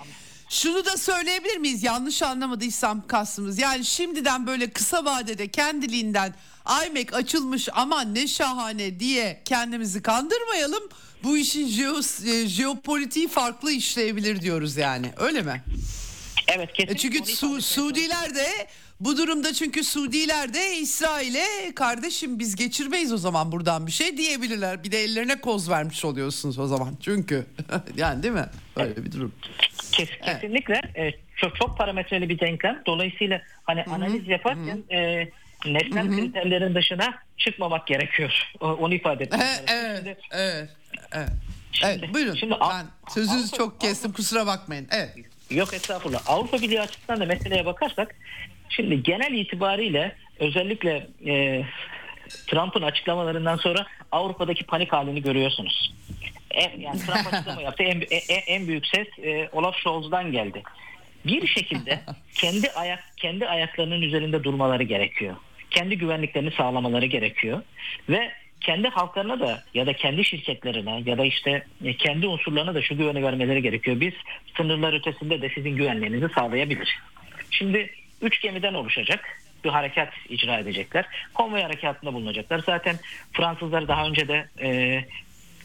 şunu 0.48 0.84
da 0.84 0.96
söyleyebilir 0.96 1.56
miyiz? 1.56 1.82
Yanlış 1.82 2.22
anlamadıysam 2.22 3.06
kastımız. 3.06 3.58
Yani 3.58 3.84
şimdiden 3.84 4.46
böyle 4.46 4.70
kısa 4.70 5.04
vadede 5.04 5.48
kendiliğinden 5.48 6.34
IMEC 6.86 7.12
açılmış 7.16 7.68
aman 7.72 8.14
ne 8.14 8.28
şahane 8.28 9.00
diye 9.00 9.42
kendimizi 9.44 10.02
kandırmayalım. 10.02 10.82
Bu 11.22 11.36
işin 11.38 11.68
jeo- 11.68 12.28
e, 12.30 12.48
jeopolitiği 12.48 13.28
farklı 13.28 13.72
işleyebilir 13.72 14.40
diyoruz 14.40 14.76
yani. 14.76 15.10
Öyle 15.16 15.42
mi? 15.42 15.62
Evet 16.48 16.68
E 16.70 16.72
kesinlikle. 16.72 16.96
çünkü 17.20 17.32
Su- 17.36 17.62
Suudiler 17.62 18.34
de 18.34 18.48
bu 19.00 19.16
durumda 19.16 19.52
çünkü 19.52 19.84
Suudiler 19.84 20.54
de 20.54 20.76
İsrail'e 20.76 21.74
kardeşim 21.74 22.38
biz 22.38 22.56
geçirmeyiz 22.56 23.12
o 23.12 23.18
zaman 23.18 23.52
buradan 23.52 23.86
bir 23.86 23.92
şey 23.92 24.16
diyebilirler. 24.16 24.84
Bir 24.84 24.92
de 24.92 25.04
ellerine 25.04 25.40
koz 25.40 25.68
vermiş 25.70 26.04
oluyorsunuz 26.04 26.58
o 26.58 26.66
zaman. 26.66 26.96
Çünkü 27.00 27.46
yani 27.96 28.22
değil 28.22 28.34
mi? 28.34 28.46
Öyle 28.76 29.04
bir 29.04 29.12
durum. 29.12 29.32
Kes, 29.92 30.08
kesinlikle 30.24 30.80
e, 30.96 31.12
çok 31.36 31.56
çok 31.56 31.78
parametreli 31.78 32.28
bir 32.28 32.38
denklem. 32.40 32.82
Dolayısıyla 32.86 33.42
hani 33.64 33.84
analiz 33.84 34.28
yaparken 34.28 34.82
e, 34.90 35.28
nesnel 35.66 36.08
kriterlerin 36.08 36.74
dışına 36.74 37.14
çıkmamak 37.38 37.86
gerekiyor. 37.86 38.50
Onu 38.60 38.94
ifade 38.94 39.24
etmek 39.24 39.40
Evet, 39.42 39.64
evet, 39.72 40.18
evet, 40.32 40.68
evet. 41.12 41.28
Şimdi- 41.72 41.92
Evet, 42.02 42.14
buyurun. 42.14 42.34
şimdi 42.34 42.54
ben 42.60 42.86
sözünüzü 43.08 43.46
Avrupa- 43.46 43.56
çok 43.56 43.80
kestim 43.80 44.12
kusura 44.12 44.46
bakmayın. 44.46 44.88
Evet. 44.92 45.10
Yok 45.50 45.74
estağfurullah. 45.74 46.20
Avrupa 46.26 46.56
Birliği 46.62 46.80
açısından 46.80 47.20
da 47.20 47.24
meseleye 47.26 47.66
bakarsak 47.66 48.14
şimdi 48.68 49.02
genel 49.02 49.32
itibariyle 49.32 50.16
özellikle 50.40 51.06
e, 51.26 51.64
Trump'ın 52.46 52.82
açıklamalarından 52.82 53.56
sonra 53.56 53.86
Avrupa'daki 54.12 54.64
panik 54.66 54.92
halini 54.92 55.22
görüyorsunuz. 55.22 55.94
En, 56.54 56.80
yani 56.80 56.98
Trump 56.98 57.34
açıklama 57.34 57.62
yaptı. 57.62 57.82
En, 57.82 58.02
en, 58.10 58.40
en 58.46 58.68
büyük 58.68 58.86
ses 58.86 59.06
e, 59.22 59.48
Olaf 59.52 59.76
Scholz'dan 59.76 60.32
geldi. 60.32 60.62
Bir 61.26 61.46
şekilde 61.46 62.00
kendi 62.34 62.70
ayak 62.70 63.04
kendi 63.16 63.48
ayaklarının 63.48 64.02
üzerinde 64.02 64.44
durmaları 64.44 64.82
gerekiyor. 64.82 65.36
Kendi 65.70 65.98
güvenliklerini 65.98 66.50
sağlamaları 66.50 67.06
gerekiyor 67.06 67.62
ve 68.08 68.32
kendi 68.60 68.88
halklarına 68.88 69.40
da 69.40 69.62
ya 69.74 69.86
da 69.86 69.92
kendi 69.92 70.24
şirketlerine 70.24 71.02
ya 71.06 71.18
da 71.18 71.24
işte 71.24 71.66
e, 71.84 71.96
kendi 71.96 72.26
unsurlarına 72.26 72.74
da 72.74 72.82
şu 72.82 72.96
güveni 72.96 73.22
vermeleri 73.22 73.62
gerekiyor. 73.62 74.00
Biz 74.00 74.12
sınırlar 74.56 74.92
ötesinde 74.92 75.42
de 75.42 75.48
sizin 75.48 75.76
güvenliğinizi 75.76 76.28
sağlayabilir. 76.34 76.98
Şimdi 77.50 77.90
üç 78.22 78.40
gemiden 78.40 78.74
oluşacak 78.74 79.40
bir 79.64 79.70
harekat 79.70 80.08
icra 80.28 80.58
edecekler. 80.58 81.04
Konvoy 81.34 81.62
harekatında 81.62 82.14
bulunacaklar. 82.14 82.58
Zaten 82.58 82.96
Fransızlar 83.32 83.88
daha 83.88 84.06
önce 84.06 84.28
de 84.28 84.48
e, 84.62 85.00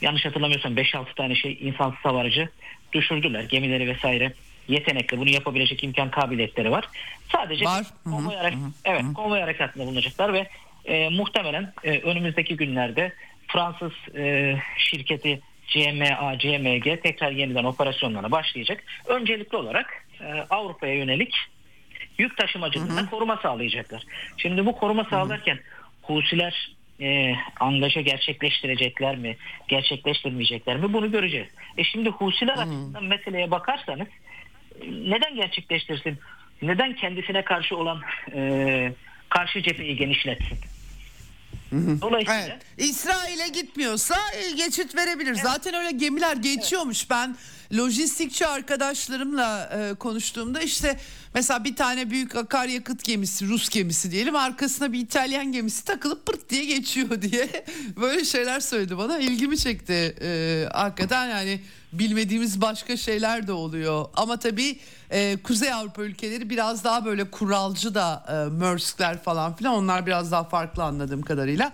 yanlış 0.02 0.26
hatırlamıyorsam 0.26 0.74
5-6 0.78 1.16
tane 1.16 1.36
şey 1.36 1.58
insansız 1.62 2.06
hava 2.06 2.20
aracı 2.20 2.50
düşürdüler. 2.94 3.44
Gemileri 3.44 3.88
vesaire 3.88 4.34
yetenekli. 4.68 5.18
Bunu 5.18 5.30
yapabilecek 5.30 5.84
imkan 5.84 6.12
kabiliyetleri 6.12 6.72
var. 6.72 6.86
Sadece 7.32 7.66
Var. 7.66 7.80
bir 8.06 8.12
Hı 8.12 8.16
hı, 8.16 8.18
konvoy, 8.18 8.36
harek- 8.36 8.58
evet, 8.86 9.04
konvoy 9.16 9.40
harekatında 9.40 9.86
bulunacaklar 9.86 10.34
ve 10.34 10.48
e, 10.86 11.10
muhtemelen 11.10 11.74
e, 11.84 12.00
önümüzdeki 12.00 12.56
günlerde 12.56 13.14
Fransız 13.48 13.92
e, 14.16 14.56
şirketi 14.78 15.40
CMA, 15.68 16.38
CMG 16.40 17.02
tekrar 17.04 17.32
yeniden 17.32 17.64
operasyonlarına 17.64 18.32
başlayacak. 18.32 18.84
Öncelikli 19.06 19.56
olarak 19.56 20.06
e, 20.22 20.26
Avrupa'ya 20.50 20.94
yönelik 20.96 21.36
yük 22.18 22.38
taşımacılığına 22.38 23.10
koruma 23.10 23.38
sağlayacaklar. 23.38 24.04
Şimdi 24.38 24.66
bu 24.66 24.76
koruma 24.78 25.04
sağlarken 25.04 25.60
Husiler 26.02 26.72
e, 27.02 27.36
angaja 27.60 28.02
gerçekleştirecekler 28.02 29.16
mi, 29.18 29.38
gerçekleştirmeyecekler 29.68 30.78
mi 30.78 30.94
bunu 30.94 31.12
göreceğiz. 31.12 31.48
E 31.78 31.84
şimdi 31.84 32.10
Husiler 32.10 32.54
açısından 32.54 33.04
meseleye 33.04 33.52
bakarsanız 33.52 34.08
e, 34.82 34.86
neden 34.86 35.36
gerçekleştirsin? 35.36 36.18
Neden 36.62 36.96
kendisine 36.96 37.44
karşı 37.44 37.78
olan 37.78 38.02
e, 38.36 38.92
karşı 39.30 39.62
cepheyi 39.62 39.96
genişletsin? 39.96 40.58
Dolayısıyla 42.02 42.46
Evet. 42.46 42.62
İsrail'e 42.78 43.48
gitmiyorsa 43.48 44.16
e, 44.34 44.52
geçit 44.56 44.96
verebilir. 44.96 45.36
Zaten 45.36 45.74
öyle 45.74 45.92
gemiler 45.92 46.38
geçiyormuş. 46.38 47.10
Ben 47.10 47.36
lojistikçi 47.78 48.48
arkadaşlarımla 48.48 49.70
e, 49.74 49.94
konuştuğumda 49.94 50.62
işte 50.62 51.00
mesela 51.34 51.64
bir 51.64 51.76
tane 51.76 52.10
büyük 52.10 52.36
akaryakıt 52.36 53.04
gemisi, 53.04 53.48
Rus 53.48 53.70
gemisi 53.70 54.12
diyelim 54.12 54.36
arkasına 54.36 54.94
bir 54.94 55.00
İtalyan 55.00 55.52
gemisi 55.52 55.86
takılıp 55.86 56.26
pırt 56.26 56.50
diye 56.50 56.66
geçiyor 56.66 57.22
diye 57.22 57.66
böyle 58.02 58.26
şeyler 58.26 58.60
söyledi 58.60 58.98
bana. 58.98 59.20
İlgimi 59.20 59.58
çekti. 59.58 60.16
E, 60.22 60.66
hakikaten 60.72 61.30
yani 61.30 61.62
bilmediğimiz 61.94 62.62
başka 62.62 62.98
şeyler 62.98 63.48
de 63.48 63.52
oluyor. 63.52 64.06
Ama 64.14 64.40
tabii 64.40 64.80
e, 65.10 65.38
Kuzey 65.44 65.74
Avrupa 65.74 66.04
ülkeleri 66.04 66.50
biraz 66.50 66.84
daha 66.84 67.06
böyle 67.06 67.32
kuralcı 67.32 67.96
da 67.96 68.26
e, 68.30 68.34
Mörskler 68.50 69.24
falan 69.24 69.56
filan 69.56 69.74
onlar 69.74 70.06
biraz 70.06 70.32
daha 70.32 70.44
farklı 70.44 70.84
anladığım 70.84 71.22
kadarıyla. 71.22 71.72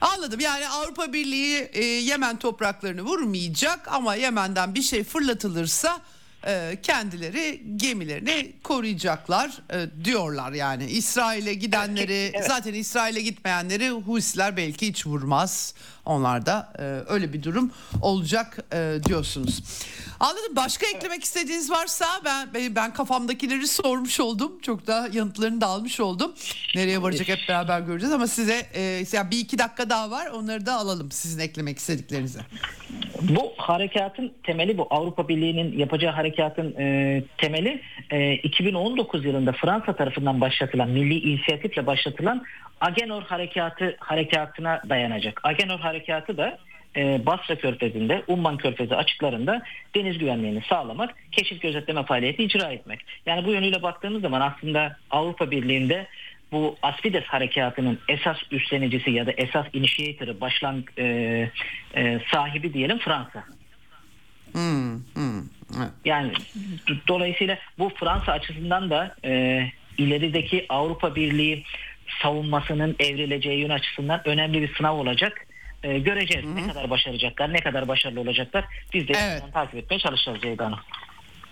Anladım 0.00 0.40
yani 0.40 0.68
Avrupa 0.68 1.12
Birliği 1.12 1.70
e, 1.72 1.84
Yemen 1.84 2.38
topraklarını 2.38 3.02
vurmayacak 3.02 3.88
ama 3.92 4.14
Yemen'den 4.14 4.74
bir 4.74 4.82
şey 4.82 5.04
fırlatılırsa 5.04 6.00
e, 6.46 6.78
kendileri 6.82 7.62
gemilerini 7.76 8.52
koruyacaklar 8.62 9.50
e, 9.72 10.04
diyorlar 10.04 10.52
yani. 10.52 10.86
İsrail'e 10.86 11.54
gidenleri 11.54 12.30
Evet. 12.34 12.46
zaten 12.48 12.74
İsrail'e 12.74 13.20
gitmeyenleri 13.20 13.90
Husiler 13.90 14.56
belki 14.56 14.88
hiç 14.88 15.06
vurmaz. 15.06 15.74
Onlar 16.08 16.46
da 16.46 16.72
e, 16.78 16.82
öyle 17.12 17.32
bir 17.32 17.42
durum 17.42 17.72
olacak 18.02 18.58
e, 18.72 18.98
diyorsunuz. 19.04 19.62
Anladım. 20.20 20.56
Başka 20.56 20.86
eklemek 20.86 21.24
istediğiniz 21.24 21.70
varsa 21.70 22.06
ben 22.24 22.48
ben- 22.74 22.92
kafamdakileri 22.92 23.68
sormuş 23.68 24.20
oldum. 24.20 24.52
Çok 24.62 24.86
da 24.86 25.08
yanıtlarını 25.12 25.60
da 25.60 25.66
almış 25.66 26.00
oldum. 26.00 26.32
Nereye 26.74 27.02
varacak 27.02 27.28
hep 27.28 27.38
beraber 27.48 27.80
göreceğiz 27.80 28.14
ama 28.14 28.26
size 28.26 28.66
e, 28.74 28.80
yani 29.12 29.30
bir 29.30 29.38
iki 29.38 29.58
dakika 29.58 29.90
daha 29.90 30.10
var. 30.10 30.26
Onları 30.26 30.66
da 30.66 30.74
alalım 30.74 31.10
sizin 31.10 31.40
eklemek 31.40 31.78
istediklerinizi. 31.78 32.38
Bu 33.22 33.52
harekatın 33.56 34.32
temeli 34.42 34.78
bu 34.78 34.86
Avrupa 34.90 35.28
Birliği'nin 35.28 35.78
yapacağı 35.78 36.12
harekatın 36.12 36.74
e, 36.78 37.22
temeli 37.38 37.82
e, 38.10 38.32
2019 38.32 39.24
yılında 39.24 39.52
Fransa 39.52 39.96
tarafından 39.96 40.40
başlatılan 40.40 40.90
milli 40.90 41.18
inisiyatifle 41.18 41.86
başlatılan 41.86 42.44
Agenor 42.80 43.22
harekatı 43.22 43.96
harekatına 44.00 44.82
dayanacak. 44.88 45.40
Agenor 45.44 45.80
harekatı 45.80 46.36
da 46.36 46.58
e, 46.96 47.26
Basra 47.26 47.54
Körfezi'nde, 47.54 48.22
Umman 48.26 48.56
Körfezi 48.56 48.96
açıklarında 48.96 49.62
deniz 49.94 50.18
güvenliğini 50.18 50.62
sağlamak, 50.68 51.14
keşif 51.32 51.62
gözetleme 51.62 52.02
faaliyeti 52.02 52.44
icra 52.44 52.72
etmek. 52.72 53.00
Yani 53.26 53.46
bu 53.46 53.52
yönüyle 53.52 53.82
baktığımız 53.82 54.22
zaman 54.22 54.40
aslında 54.40 54.96
Avrupa 55.10 55.50
Birliği'nde 55.50 56.06
bu 56.52 56.76
Aspides 56.82 57.24
harekatının 57.24 57.98
esas 58.08 58.36
üstlenicisi 58.50 59.10
ya 59.10 59.26
da 59.26 59.32
esas 59.32 59.66
initiator'ı, 59.72 60.40
başlan 60.40 60.84
e, 60.98 61.04
e, 61.94 62.20
sahibi 62.32 62.74
diyelim 62.74 62.98
Fransa. 62.98 63.44
Hmm, 64.52 64.94
hmm, 64.94 65.42
evet. 65.78 65.90
Yani 66.04 66.32
d- 66.88 67.08
dolayısıyla 67.08 67.58
bu 67.78 67.88
Fransa 67.88 68.32
açısından 68.32 68.90
da 68.90 69.14
e, 69.24 69.62
ilerideki 69.98 70.66
Avrupa 70.68 71.14
Birliği 71.14 71.64
savunmasının 72.22 72.96
evrileceği 72.98 73.60
yön 73.60 73.70
açısından 73.70 74.28
önemli 74.28 74.62
bir 74.62 74.74
sınav 74.76 74.96
olacak. 74.96 75.46
E, 75.82 75.98
göreceğiz 75.98 76.46
ne 76.54 76.68
kadar 76.68 76.90
başaracaklar, 76.90 77.52
ne 77.52 77.60
kadar 77.60 77.88
başarılı 77.88 78.20
olacaklar. 78.20 78.64
Biz 78.94 79.08
de 79.08 79.12
Evet. 79.18 79.42
takip 79.52 79.74
etmeye 79.74 79.98
çalışacağız 79.98 80.40
Ceyda 80.42 80.66
Hanım. 80.66 80.78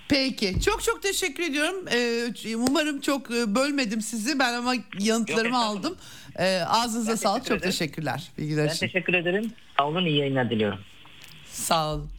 Peki 0.08 0.60
çok 0.60 0.82
çok 0.82 1.02
teşekkür 1.02 1.42
ediyorum. 1.42 1.84
Ee, 1.94 2.56
umarım 2.56 3.00
çok 3.00 3.30
e, 3.30 3.54
bölmedim 3.54 4.00
sizi 4.00 4.38
ben 4.38 4.52
ama 4.54 4.74
yanıtlarımı 4.98 5.56
Yok, 5.56 5.64
aldım. 5.64 5.96
Ee, 6.38 6.60
ağzınıza 6.66 7.10
Ben 7.10 7.16
sağlık 7.16 7.42
teşekkür 7.42 7.54
çok 7.54 7.58
ederim. 7.58 7.70
teşekkürler. 7.72 8.22
Bilgiler 8.38 8.64
Ben 8.68 8.74
için. 8.74 8.86
teşekkür 8.86 9.14
ederim. 9.14 9.52
Sağ 9.78 9.86
olun, 9.86 10.04
iyi 10.06 10.18
yayınlar 10.18 10.50
diliyorum. 10.50 10.78
Sağ 11.46 11.94
olun. 11.94 12.10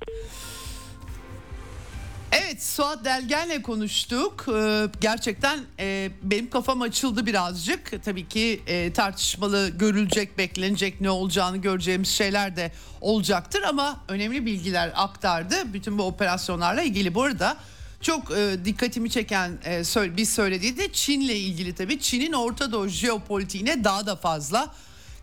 Evet 2.57 2.65
Suat 2.65 3.05
Delgen'le 3.05 3.61
konuştuk. 3.61 4.45
Ee, 4.55 4.87
gerçekten 5.01 5.59
e, 5.79 6.11
benim 6.23 6.49
kafam 6.49 6.81
açıldı 6.81 7.25
birazcık. 7.25 8.03
Tabii 8.03 8.27
ki 8.27 8.61
e, 8.67 8.93
tartışmalı 8.93 9.69
görülecek, 9.69 10.37
beklenecek 10.37 11.01
ne 11.01 11.09
olacağını 11.09 11.57
göreceğimiz 11.57 12.09
şeyler 12.09 12.55
de 12.55 12.71
olacaktır. 13.01 13.61
Ama 13.61 13.99
önemli 14.07 14.45
bilgiler 14.45 14.91
aktardı 14.95 15.73
bütün 15.73 15.97
bu 15.97 16.03
operasyonlarla 16.03 16.81
ilgili. 16.81 17.15
Bu 17.15 17.23
arada 17.23 17.57
çok 18.01 18.31
e, 18.31 18.65
dikkatimi 18.65 19.09
çeken 19.09 19.57
bir 20.17 20.25
söylediği 20.25 20.77
de 20.77 20.91
Çin'le 20.91 21.29
ilgili 21.29 21.75
tabii. 21.75 21.99
Çin'in 21.99 22.33
Orta 22.33 22.71
Doğu 22.71 22.87
jeopolitiğine 22.87 23.83
daha 23.83 24.05
da 24.05 24.15
fazla 24.15 24.73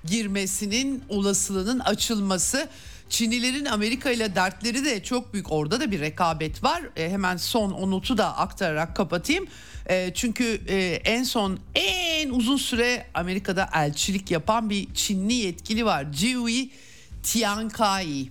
girmesinin 0.05 1.05
olasılığının 1.09 1.79
açılması. 1.81 2.69
Çinlilerin 3.09 3.65
Amerika 3.65 4.11
ile 4.11 4.35
dertleri 4.35 4.85
de 4.85 5.03
çok 5.03 5.33
büyük. 5.33 5.53
Orada 5.53 5.81
da 5.81 5.91
bir 5.91 6.01
rekabet 6.01 6.65
var. 6.65 6.83
E, 6.97 7.11
hemen 7.11 7.37
son 7.37 7.71
o 7.71 7.91
notu 7.91 8.19
da 8.19 8.39
aktararak 8.39 8.97
kapatayım. 8.97 9.47
E, 9.89 10.15
çünkü 10.15 10.61
e, 10.69 10.77
en 11.05 11.25
son 11.25 11.59
en 11.75 12.31
uzun 12.31 12.57
süre 12.57 13.07
Amerika'da 13.15 13.71
elçilik 13.75 14.31
yapan 14.31 14.71
bir 14.71 14.95
Çinli 14.95 15.35
yetkili 15.35 15.85
var. 15.85 16.07
Jiwi 16.13 16.71
Tiankai. 17.23 18.31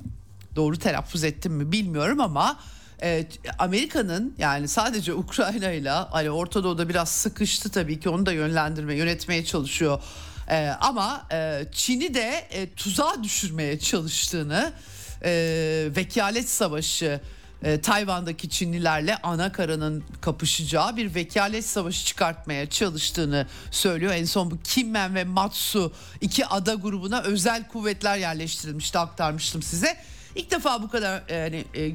Doğru 0.56 0.78
telaffuz 0.78 1.24
ettim 1.24 1.54
mi 1.54 1.72
bilmiyorum 1.72 2.22
ama 2.22 2.60
e, 3.02 3.28
Amerika'nın 3.60 4.36
yani 4.38 4.68
sadece 4.68 5.14
Ukrayna 5.14 5.72
ile 5.72 5.90
hani 5.90 6.32
Orta 6.32 6.64
Doğu'da 6.64 6.90
biraz 6.90 7.10
sıkıştı 7.10 7.72
tabii 7.72 8.00
ki 8.00 8.10
onu 8.10 8.26
da 8.26 8.32
yönlendirme, 8.32 8.96
yönetmeye 8.96 9.46
çalışıyor. 9.46 10.02
E, 10.50 10.68
ama 10.68 11.28
e, 11.32 11.66
Çin'i 11.72 12.14
de 12.14 12.48
e, 12.52 12.74
tuzağa 12.74 13.24
düşürmeye 13.24 13.80
çalıştığını 13.80 14.74
e, 15.24 15.32
vekalet 15.96 16.50
savaşı 16.50 17.22
e, 17.64 17.82
Tayvan'daki 17.82 18.50
Çinlilerle 18.50 19.18
ana 19.18 19.52
karanın 19.52 20.04
kapışacağı 20.22 20.98
bir 20.98 21.16
vekalet 21.16 21.66
savaşı 21.66 22.06
çıkartmaya 22.06 22.70
çalıştığını 22.70 23.48
söylüyor. 23.72 24.14
En 24.14 24.26
son 24.26 24.52
bu 24.52 24.58
Kimmen 24.64 25.16
ve 25.16 25.24
Matsu 25.24 25.94
iki 26.22 26.46
ada 26.46 26.74
grubuna 26.74 27.22
özel 27.22 27.68
kuvvetler 27.68 28.18
yerleştirilmişti 28.18 29.00
aktarmıştım 29.00 29.62
size. 29.62 29.98
İlk 30.36 30.52
defa 30.52 30.82
bu 30.82 30.90
kadar 30.90 31.24
yani 31.30 31.66
e, 31.74 31.84
e, 31.84 31.94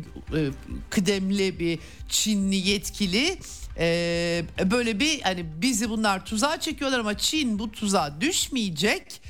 kıdemli 0.91 1.59
bir 1.59 1.79
Çinli 2.09 2.57
yetkili 2.57 3.39
e, 3.79 4.45
böyle 4.71 5.01
bir 5.01 5.21
hani 5.21 5.47
bizi 5.63 5.91
bunlar 5.91 6.27
tuzağa 6.27 6.61
çekiyorlar 6.61 6.99
ama 6.99 7.19
Çin 7.19 7.59
bu 7.59 7.73
tuzağa 7.73 8.21
düşmeyecek 8.21 9.21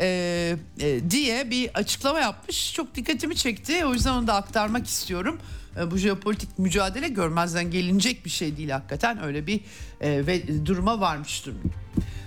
e, 0.00 0.56
e, 0.80 1.10
diye 1.10 1.50
bir 1.50 1.70
açıklama 1.74 2.20
yapmış. 2.20 2.74
Çok 2.74 2.94
dikkatimi 2.94 3.36
çekti. 3.36 3.84
O 3.84 3.92
yüzden 3.94 4.12
onu 4.12 4.26
da 4.26 4.34
aktarmak 4.34 4.86
istiyorum. 4.86 5.40
E, 5.80 5.90
bu 5.90 5.96
jeopolitik 5.96 6.58
mücadele 6.58 7.08
görmezden 7.08 7.70
gelinecek 7.70 8.24
bir 8.24 8.30
şey 8.30 8.56
değil 8.56 8.70
hakikaten. 8.70 9.24
Öyle 9.24 9.46
bir 9.46 9.60
e, 10.00 10.26
ve 10.26 10.66
duruma 10.66 11.00
varmış 11.00 11.46
durumda. 11.46 11.74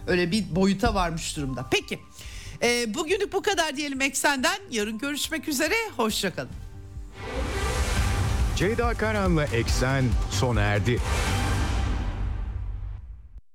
Öyle 0.08 0.32
bir 0.32 0.56
boyuta 0.56 0.95
varmış 0.95 1.38
durumda. 1.38 1.66
Peki. 1.72 1.99
E, 2.64 2.94
bugünlük 2.94 3.34
bu 3.34 3.41
kadar 3.41 3.78
diyelim 3.78 4.02
Eksen'den. 4.02 4.58
Yarın 4.72 4.98
görüşmek 4.98 5.48
üzere. 5.48 5.76
Hoşçakalın. 5.98 6.49
Ceyda 8.56 8.94
Karan'la 8.94 9.44
Eksen 9.45 10.06
sona 10.32 10.62
erdi. 10.62 10.99